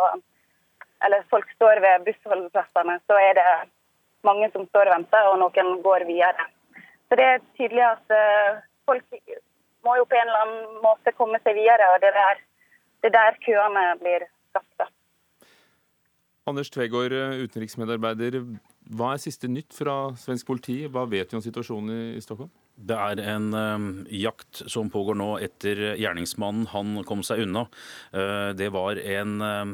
eller 1.06 1.26
folk 1.30 1.50
står 1.54 1.80
ved 1.80 2.04
bussholdeplassene, 2.06 2.98
så 3.06 3.18
er 3.22 3.34
det 3.38 3.50
mange 4.26 4.50
som 4.54 4.66
står 4.66 4.90
og 4.90 4.96
venter, 4.96 5.28
og 5.30 5.38
noen 5.42 5.76
går 5.84 6.04
videre. 6.08 6.48
Så 7.08 7.18
det 7.18 7.26
er 7.26 7.44
tydelig 7.58 7.84
at 7.86 8.14
uh, 8.14 8.58
folk 8.88 9.04
må 9.86 9.94
jo 10.00 10.06
på 10.10 10.18
en 10.18 10.26
eller 10.26 10.44
annen 10.44 10.80
måte 10.82 11.14
komme 11.16 11.38
seg 11.44 11.56
videre, 11.58 11.86
og 11.94 12.02
det 12.02 12.10
er 12.10 12.18
der, 12.18 12.42
det 13.02 13.10
er 13.10 13.16
der 13.18 13.38
køene 13.44 13.84
blir 14.00 14.26
skapt. 14.50 14.90
Anders 16.48 16.70
Tvegård, 16.70 17.12
utenriksmedarbeider. 17.44 18.40
Hva 18.88 19.12
er 19.12 19.20
siste 19.20 19.50
nytt 19.52 19.74
fra 19.76 20.14
svensk 20.16 20.48
politi? 20.48 20.80
Hva 20.88 21.04
vet 21.04 21.32
vi 21.32 21.36
om 21.36 21.44
situasjonen 21.44 22.16
i 22.16 22.22
Stockholm? 22.24 22.50
Det 22.78 22.94
er 22.94 23.18
en 23.34 23.48
um, 23.54 23.86
jakt 24.14 24.60
som 24.70 24.86
pågår 24.92 25.16
nå 25.18 25.32
etter 25.42 25.80
gjerningsmannen. 25.98 26.68
Han 26.70 27.00
kom 27.08 27.24
seg 27.26 27.42
unna. 27.42 27.64
Uh, 28.14 28.54
det 28.54 28.68
var 28.74 29.00
en 29.02 29.42
um, 29.42 29.72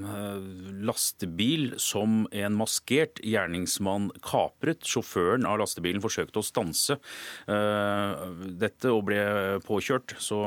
lastebil 0.87 1.75
som 1.83 2.23
en 2.33 2.57
maskert 2.57 3.21
gjerningsmann 3.21 4.09
kapret. 4.25 4.87
Sjåføren 4.89 5.45
av 5.49 5.61
lastebilen 5.61 6.01
forsøkte 6.05 6.41
å 6.41 6.47
stanse 6.47 6.97
uh, 6.97 8.25
dette 8.49 8.89
og 8.89 9.05
ble 9.11 9.21
påkjørt. 9.69 10.17
Så 10.17 10.41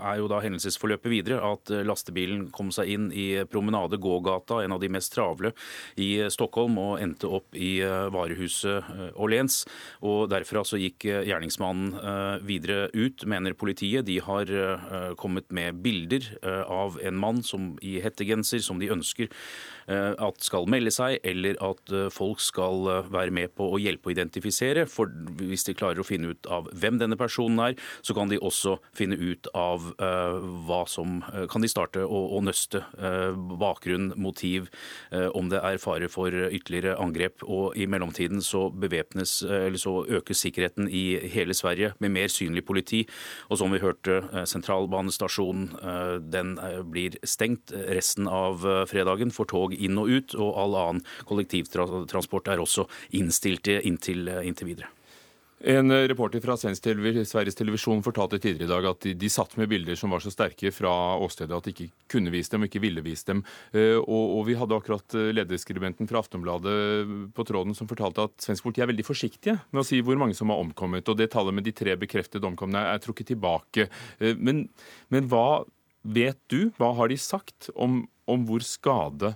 er 0.00 0.18
jo 0.18 0.26
da 0.32 0.42
hendelsesforløpet 0.42 1.12
videre 1.12 1.38
at 1.52 1.70
lastebilen 1.86 2.48
kom 2.54 2.74
seg 2.74 2.90
inn 2.96 3.08
i 3.14 3.28
Promenade 3.50 4.00
gågata, 4.02 4.64
en 4.64 4.74
av 4.74 4.82
de 4.82 4.90
mest 4.90 5.14
travle 5.14 5.54
i 6.00 6.10
Stockholm, 6.34 6.80
og 6.82 6.98
endte 6.98 7.30
opp 7.30 7.54
i 7.54 7.76
uh, 7.86 8.10
varehuset 8.10 9.14
Åhléns. 9.14 9.62
Og 10.02 10.26
derfra 10.34 10.66
så 10.66 10.80
gikk 10.80 11.06
gjerningsmannen 11.06 11.59
gjerningsmannen 11.60 11.94
eh, 11.94 12.46
videre 12.46 12.90
ut, 12.92 13.24
mener 13.26 13.54
politiet. 13.54 14.06
De 14.06 14.18
har 14.20 14.50
eh, 14.50 15.14
kommet 15.16 15.50
med 15.50 15.82
bilder 15.82 16.38
eh, 16.42 16.62
av 16.62 16.98
en 17.02 17.16
mann 17.16 17.42
som 17.42 17.78
i 17.82 18.00
hettegenser 18.00 18.60
som 18.60 18.78
de 18.80 18.90
ønsker 18.90 19.28
at 19.90 20.44
skal 20.44 20.68
melde 20.70 20.92
seg, 20.94 21.18
eller 21.26 21.56
at 21.64 21.92
folk 22.14 22.40
skal 22.42 22.86
være 23.10 23.34
med 23.34 23.54
på 23.58 23.66
å 23.74 23.78
hjelpe 23.80 24.10
å 24.10 24.14
identifisere. 24.14 24.86
For 24.90 25.10
hvis 25.40 25.66
de 25.66 25.74
klarer 25.76 26.02
å 26.02 26.06
finne 26.06 26.32
ut 26.34 26.48
av 26.50 26.68
hvem 26.78 27.00
denne 27.00 27.18
personen 27.20 27.58
er, 27.64 27.76
så 28.06 28.14
kan 28.16 28.30
de 28.30 28.38
også 28.38 28.76
finne 28.96 29.18
ut 29.18 29.48
av 29.56 29.90
hva 29.98 30.82
som 30.90 31.20
Kan 31.50 31.64
de 31.64 31.68
starte 31.70 32.02
å, 32.04 32.20
å 32.36 32.40
nøste 32.44 32.82
bakgrunn, 33.60 34.12
motiv, 34.20 34.68
om 35.10 35.50
det 35.50 35.60
er 35.64 35.80
fare 35.82 36.08
for 36.12 36.32
ytterligere 36.32 36.96
angrep. 37.00 37.44
Og 37.46 37.76
i 37.78 37.88
mellomtiden 37.90 38.42
så 38.44 38.68
bevæpnes, 38.70 39.40
eller 39.42 39.80
så 39.80 40.00
økes 40.20 40.44
sikkerheten 40.44 40.88
i 40.90 41.04
hele 41.32 41.54
Sverige 41.56 41.92
med 41.98 42.14
mer 42.14 42.30
synlig 42.32 42.64
politi. 42.66 43.04
Og 43.50 43.58
som 43.60 43.72
vi 43.72 43.80
hørte, 43.82 44.20
eh, 44.32 44.46
sentralbanestasjonen 44.48 45.68
eh, 45.82 46.16
den 46.32 46.56
eh, 46.58 46.80
blir 46.82 47.18
stengt 47.24 47.72
resten 47.72 48.28
av 48.28 48.64
fredagen 48.90 49.32
for 49.34 49.48
tog 49.50 49.74
inn 49.80 50.00
og 50.00 50.10
ut, 50.10 50.38
og 50.38 50.54
all 50.64 50.78
annen 50.84 51.04
kollektivtransport 51.28 52.52
er 52.52 52.62
også 52.62 52.86
innstilt 53.18 53.70
inntil, 53.70 54.28
inntil 54.44 54.72
videre. 54.72 54.90
En 55.60 55.92
reporter 55.92 56.40
fra 56.40 56.54
Sveriges 56.56 57.58
Televisjon 57.58 58.00
fortalte 58.00 58.38
tidligere 58.40 58.64
i 58.64 58.70
dag 58.70 58.86
at 58.88 59.02
de, 59.04 59.10
de, 59.20 59.28
satt 59.28 59.58
med 59.60 59.68
bilder 59.68 59.98
som 59.98 60.12
var 60.14 60.22
så 60.24 60.32
sterke 60.32 60.70
fra 60.72 60.92
åstedet 61.20 61.52
at 61.52 61.66
de 61.68 61.74
ikke 61.74 61.88
kunne 62.14 62.32
vise 62.32 62.54
dem 62.54 62.64
ikke 62.64 62.80
ville 62.80 63.02
vise 63.04 63.28
dem. 63.28 63.42
Eh, 63.76 63.98
og, 63.98 64.38
og 64.38 64.46
vi 64.48 64.56
hadde 64.56 64.78
akkurat 64.78 65.16
eh, 65.20 65.28
lederskribenten 65.36 66.08
fra 66.08 66.22
Aftonbladet 66.24 66.78
på 67.36 67.44
tråden 67.44 67.76
som 67.76 67.90
fortalte 67.90 68.24
at 68.30 68.38
svensk 68.40 68.64
politi 68.64 68.86
er 68.86 68.88
veldig 68.88 69.04
forsiktige 69.04 69.58
med 69.68 69.82
å 69.82 69.86
si 69.90 70.00
hvor 70.00 70.16
mange 70.22 70.38
som 70.38 70.48
har 70.48 70.62
omkommet. 70.64 71.12
Og 71.12 71.20
det 71.20 71.28
tallet 71.34 71.58
med 71.58 71.68
de 71.68 71.76
tre 71.76 71.98
bekreftede 72.00 72.48
omkomne 72.48 72.80
er 72.94 73.04
trukket 73.04 73.28
tilbake. 73.34 73.90
Eh, 74.16 74.40
men, 74.40 74.64
men, 75.12 75.28
hva 75.28 75.66
vet 76.00 76.40
du? 76.48 76.70
Hva 76.80 76.94
har 76.96 77.12
de 77.12 77.20
sagt 77.20 77.68
om, 77.76 78.06
om 78.24 78.48
hvor 78.48 78.64
skade 78.64 79.34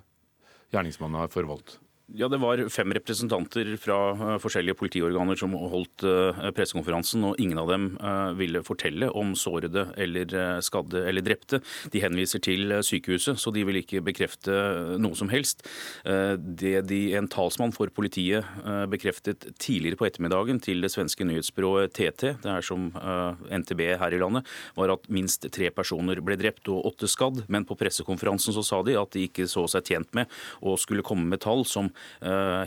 gjerningsmannen 0.75 1.21
har 1.23 1.33
forvoldt? 1.33 1.79
Ja, 2.13 2.29
Det 2.29 2.37
var 2.37 2.61
fem 2.69 2.93
representanter 2.93 3.71
fra 3.81 3.97
eh, 4.13 4.37
forskjellige 4.43 4.77
politiorganer 4.77 5.39
som 5.41 5.55
holdt 5.57 6.05
eh, 6.05 6.51
pressekonferansen, 6.53 7.23
og 7.25 7.39
ingen 7.41 7.59
av 7.59 7.71
dem 7.73 7.87
eh, 7.97 8.35
ville 8.37 8.61
fortelle 8.63 9.09
om 9.17 9.33
sårede 9.33 9.87
eller 9.97 10.61
skadde 10.61 11.01
eller 11.09 11.25
drepte. 11.25 11.63
De 11.91 12.03
henviser 12.05 12.43
til 12.45 12.77
sykehuset, 12.85 13.41
så 13.41 13.51
de 13.55 13.65
vil 13.65 13.81
ikke 13.81 14.03
bekrefte 14.05 14.53
noe 15.01 15.17
som 15.17 15.31
helst. 15.33 15.65
Det 16.05 16.75
de, 16.89 16.99
en 17.17 17.29
talsmann 17.31 17.73
for 17.75 17.91
politiet 17.95 18.45
bekreftet 18.91 19.47
tidligere 19.63 19.99
på 19.99 20.07
ettermiddagen 20.09 20.61
til 20.63 20.85
det 20.85 20.91
svenske 20.93 21.25
nyhetsbyrået 21.27 21.95
TT, 21.97 22.35
det 22.43 22.51
er 22.51 22.65
som 22.65 22.91
NTB 22.93 23.83
her 24.01 24.17
i 24.17 24.21
landet, 24.21 24.49
var 24.77 24.93
at 24.95 25.09
minst 25.13 25.47
tre 25.55 25.71
personer 25.75 26.21
ble 26.25 26.37
drept 26.41 26.69
og 26.73 26.91
åtte 26.93 27.09
skadd. 27.11 27.45
Men 27.49 27.67
på 27.69 27.79
pressekonferansen 27.81 28.57
så 28.57 28.65
sa 28.67 28.83
de 28.87 28.99
at 29.01 29.15
de 29.17 29.27
ikke 29.29 29.49
så 29.51 29.67
seg 29.71 29.95
tjent 29.95 30.13
med 30.17 30.31
å 30.65 30.77
skulle 30.81 31.07
komme 31.07 31.29
med 31.31 31.43
tall 31.45 31.65
som 31.69 31.94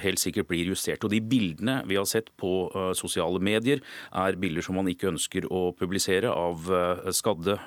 helt 0.03 0.21
sikkert 0.21 0.47
blir 0.49 0.69
justert. 0.71 1.03
Og 1.03 1.11
De 1.13 1.21
bildene 1.21 1.81
vi 1.87 1.97
har 1.97 2.07
sett 2.09 2.31
på 2.39 2.51
eh, 2.71 2.91
sosiale 2.97 3.41
medier, 3.43 3.81
er 4.11 4.39
bilder 4.39 4.65
som 4.65 4.77
man 4.79 4.89
ikke 4.91 5.11
ønsker 5.11 5.47
å 5.53 5.71
publisere 5.77 6.31
av 6.31 6.67
eh, 6.71 7.11
skadde 7.15 7.57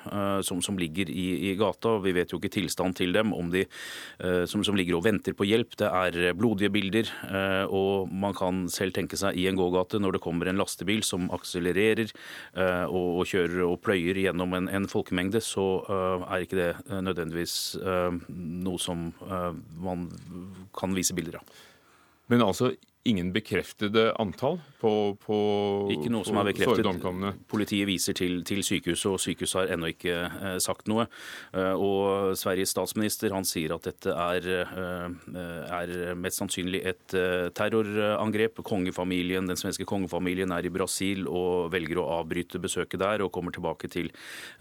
som, 0.45 0.61
som 0.63 0.77
ligger 0.79 1.09
i, 1.09 1.51
i, 1.51 1.53
gata. 1.59 1.97
Vi 2.03 2.13
vet 2.15 2.31
jo 2.31 2.39
ikke 2.39 2.51
tilstand 2.53 2.95
til 2.97 3.13
dem, 3.15 3.33
om 3.35 3.49
de 3.51 3.63
som, 4.49 4.63
som, 4.65 4.75
ligger 4.77 4.97
og 4.97 5.05
venter 5.05 5.35
på 5.37 5.45
hjelp. 5.47 5.75
Det 5.79 5.87
er 5.87 6.35
blodige 6.37 6.71
bilder, 6.73 7.09
og 7.71 8.11
man 8.11 8.35
kan 8.37 8.63
selv 8.71 8.95
tenke 8.95 9.19
seg 9.19 9.37
i 9.39 9.47
en 9.49 9.57
gågate 9.59 9.99
når 10.01 10.17
det 10.17 10.23
kommer 10.23 10.49
en 10.49 10.59
lastebil 10.59 11.03
som 11.05 11.27
akselererer 11.33 12.11
og, 12.87 13.21
og 13.21 13.29
kjører 13.29 13.63
og 13.67 13.79
pløyer 13.85 14.21
gjennom 14.23 14.55
en, 14.57 14.69
en 14.71 14.87
folkemengde, 14.91 15.41
så 15.43 15.67
er 15.87 16.45
ikke 16.45 16.59
det 16.59 17.01
nødvendigvis 17.07 17.55
noe 17.81 18.81
som 18.81 19.09
man 19.81 20.07
kan 20.77 20.97
vise 20.97 21.17
bilder 21.17 21.41
av. 21.41 21.50
Men 22.31 22.41
altså 22.45 22.71
ingen 23.03 23.31
bekreftede 23.33 24.11
antall 24.21 24.59
på, 24.81 24.91
på 25.21 25.37
Ikke 25.93 26.09
noe 26.13 26.25
som 26.25 26.37
er 26.41 26.51
bekreftet. 26.51 26.85
Politiet 27.49 27.87
viser 27.89 28.15
til, 28.17 28.41
til, 28.47 28.61
sykehuset, 28.65 29.09
og 29.09 29.21
sykehuset 29.21 29.57
har 29.59 29.73
ennå 29.75 29.89
ikke 29.93 30.17
eh, 30.27 30.57
sagt 30.61 30.89
noe. 30.91 31.07
Eh, 31.53 31.73
og 31.73 32.35
Sveriges 32.37 32.73
statsminister 32.75 33.33
han 33.33 33.47
sier 33.47 33.73
at 33.75 33.87
dette 33.89 34.13
er, 34.13 34.47
eh, 34.61 35.33
er 35.81 35.93
mest 36.17 36.41
sannsynlig 36.41 36.83
et 36.93 37.17
eh, 37.17 37.47
terrorangrep. 37.57 38.61
Kongefamilien, 38.65 39.49
Den 39.49 39.59
svenske 39.59 39.87
kongefamilien 39.89 40.53
er 40.53 40.69
i 40.69 40.73
Brasil 40.73 41.25
og 41.29 41.71
velger 41.73 42.01
å 42.01 42.07
avbryte 42.19 42.61
besøket 42.61 43.01
der 43.01 43.25
og 43.25 43.33
kommer 43.33 43.53
tilbake 43.55 43.89
til 43.91 44.11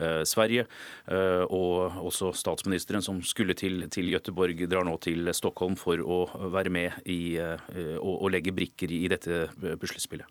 eh, 0.00 0.22
Sverige. 0.28 0.66
Eh, 1.12 1.44
og 1.44 2.00
også 2.08 2.32
statsministeren, 2.36 3.04
som 3.04 3.20
skulle 3.24 3.56
til, 3.58 3.84
til 3.92 4.12
Gøteborg, 4.14 4.64
drar 4.70 4.88
nå 4.88 4.96
til 5.04 5.28
Stockholm 5.36 5.76
for 5.80 6.00
å 6.00 6.22
være 6.52 6.72
med 6.72 7.00
i 7.10 7.20
og, 7.40 8.14
og 8.14 8.29
legge 8.32 8.54
brikker 8.54 8.92
i 8.94 9.06
dette 9.10 9.46
puslespillet. 9.80 10.26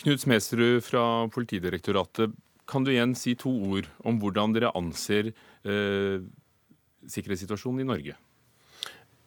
Knut 0.00 0.22
Smedsrud 0.24 0.82
fra 0.84 1.04
Politidirektoratet, 1.34 2.34
kan 2.66 2.84
du 2.84 2.92
igjen 2.94 3.12
si 3.18 3.34
to 3.38 3.52
ord 3.68 3.88
om 4.08 4.18
hvordan 4.20 4.54
dere 4.56 4.72
anser 4.78 5.30
eh, 5.30 6.24
sikkerhetssituasjonen 7.04 7.84
i 7.84 7.88
Norge? 7.90 8.16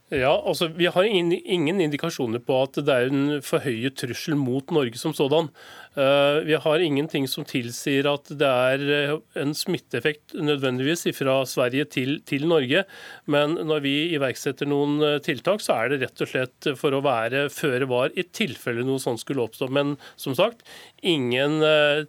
Ja, 0.08 0.38
altså 0.48 0.70
Vi 0.72 0.88
har 0.88 1.04
ingen, 1.04 1.34
ingen, 1.44 1.82
indikasjoner 1.84 2.40
på 2.40 2.62
at 2.64 2.78
det 2.80 2.94
er 2.94 3.10
en 3.12 3.42
forhøyet 3.44 3.98
trussel 4.00 4.38
mot 4.40 4.72
Norge 4.72 4.96
som 4.96 5.12
sådan. 5.12 5.50
Uh, 5.98 6.46
vi 6.48 6.56
har 6.56 6.80
ingenting 6.80 7.28
som 7.28 7.44
tilsier 7.44 8.08
at 8.08 8.32
det 8.40 8.48
er 8.48 8.86
eh, 8.94 9.14
en 9.42 9.52
smitteeffekt 9.58 10.38
nødvendigvis 10.38 11.10
fra 11.18 11.42
Sverige 11.44 11.90
til, 11.92 12.22
til, 12.24 12.48
Norge. 12.48 12.86
Men 13.26 13.58
når 13.68 13.84
vi 13.84 13.96
iverksetter 14.16 14.70
noen 14.70 15.02
eh, 15.04 15.20
tiltak, 15.26 15.60
så 15.60 15.76
er 15.76 15.92
det 15.92 16.02
rett 16.06 16.24
og 16.24 16.32
slett 16.32 16.70
for 16.80 16.96
å 16.96 17.04
være 17.04 17.50
føre 17.52 17.90
var 17.92 18.16
i 18.16 18.24
tilfelle 18.24 18.88
noe 18.88 19.04
sånt 19.04 19.26
skulle 19.26 19.44
oppstå. 19.44 19.68
Men 19.68 19.98
som 20.16 20.38
sagt, 20.38 20.64
ingen 21.04 21.60
uh, 21.60 22.08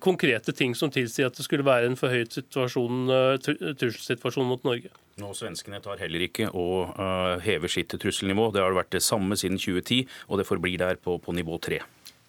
konkrete 0.00 0.52
ting 0.56 0.74
som 0.78 0.90
tilsier 0.92 1.28
at 1.28 1.36
det 1.38 1.44
skulle 1.46 1.66
være 1.66 1.88
en 1.90 1.98
forhøyet 1.98 2.38
trusselsituasjon 2.52 4.48
mot 4.48 4.62
Norge. 4.66 4.92
Nå, 5.20 5.32
Svenskene 5.36 5.82
tar 5.84 6.00
heller 6.00 6.24
ikke 6.24 6.48
og 6.50 6.94
uh, 6.96 7.36
hever 7.44 7.70
sitt 7.70 7.92
trusselnivå. 7.92 8.50
Det 8.54 8.62
har 8.64 8.76
vært 8.76 8.94
det 8.94 9.02
samme 9.04 9.36
siden 9.38 9.60
2010, 9.60 10.06
og 10.30 10.40
det 10.40 10.48
forblir 10.48 10.78
der 10.80 11.00
på, 11.02 11.18
på 11.20 11.34
nivå 11.36 11.58
tre. 11.62 11.82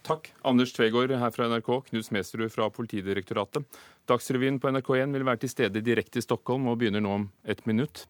Takk. 0.04 0.34
Anders 0.43 0.74
Tvegård 0.76 1.14
her 1.16 1.32
fra 1.32 1.47
NRK, 1.47 1.70
Knut 1.88 2.10
Smedsrud 2.10 2.51
fra 2.51 2.68
Politidirektoratet. 2.76 3.64
Dagsrevyen 4.10 4.60
på 4.60 4.74
NRK1 4.74 5.16
vil 5.16 5.24
være 5.24 5.45
til 5.45 5.54
stede 5.54 5.84
direkte 5.86 6.20
i 6.20 6.26
Stockholm 6.26 6.68
og 6.68 6.82
begynner 6.82 7.04
nå 7.04 7.16
om 7.22 7.30
ett 7.47 7.64
minutt. 7.70 8.04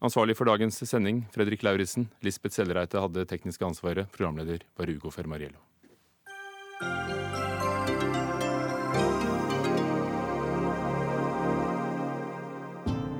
Ansvarlig 0.00 0.36
for 0.36 0.48
dagens 0.48 0.80
sending, 0.88 1.24
Fredrik 1.32 1.64
Lauritzen. 1.64 2.08
Lisbeth 2.24 2.56
Sellereite 2.56 3.00
hadde 3.00 3.28
tekniske 3.28 3.68
ansvaret. 3.68 4.08
Programleder 4.16 4.64
var 4.80 4.92
Ugo 4.92 5.12
Fermariello. 5.12 5.60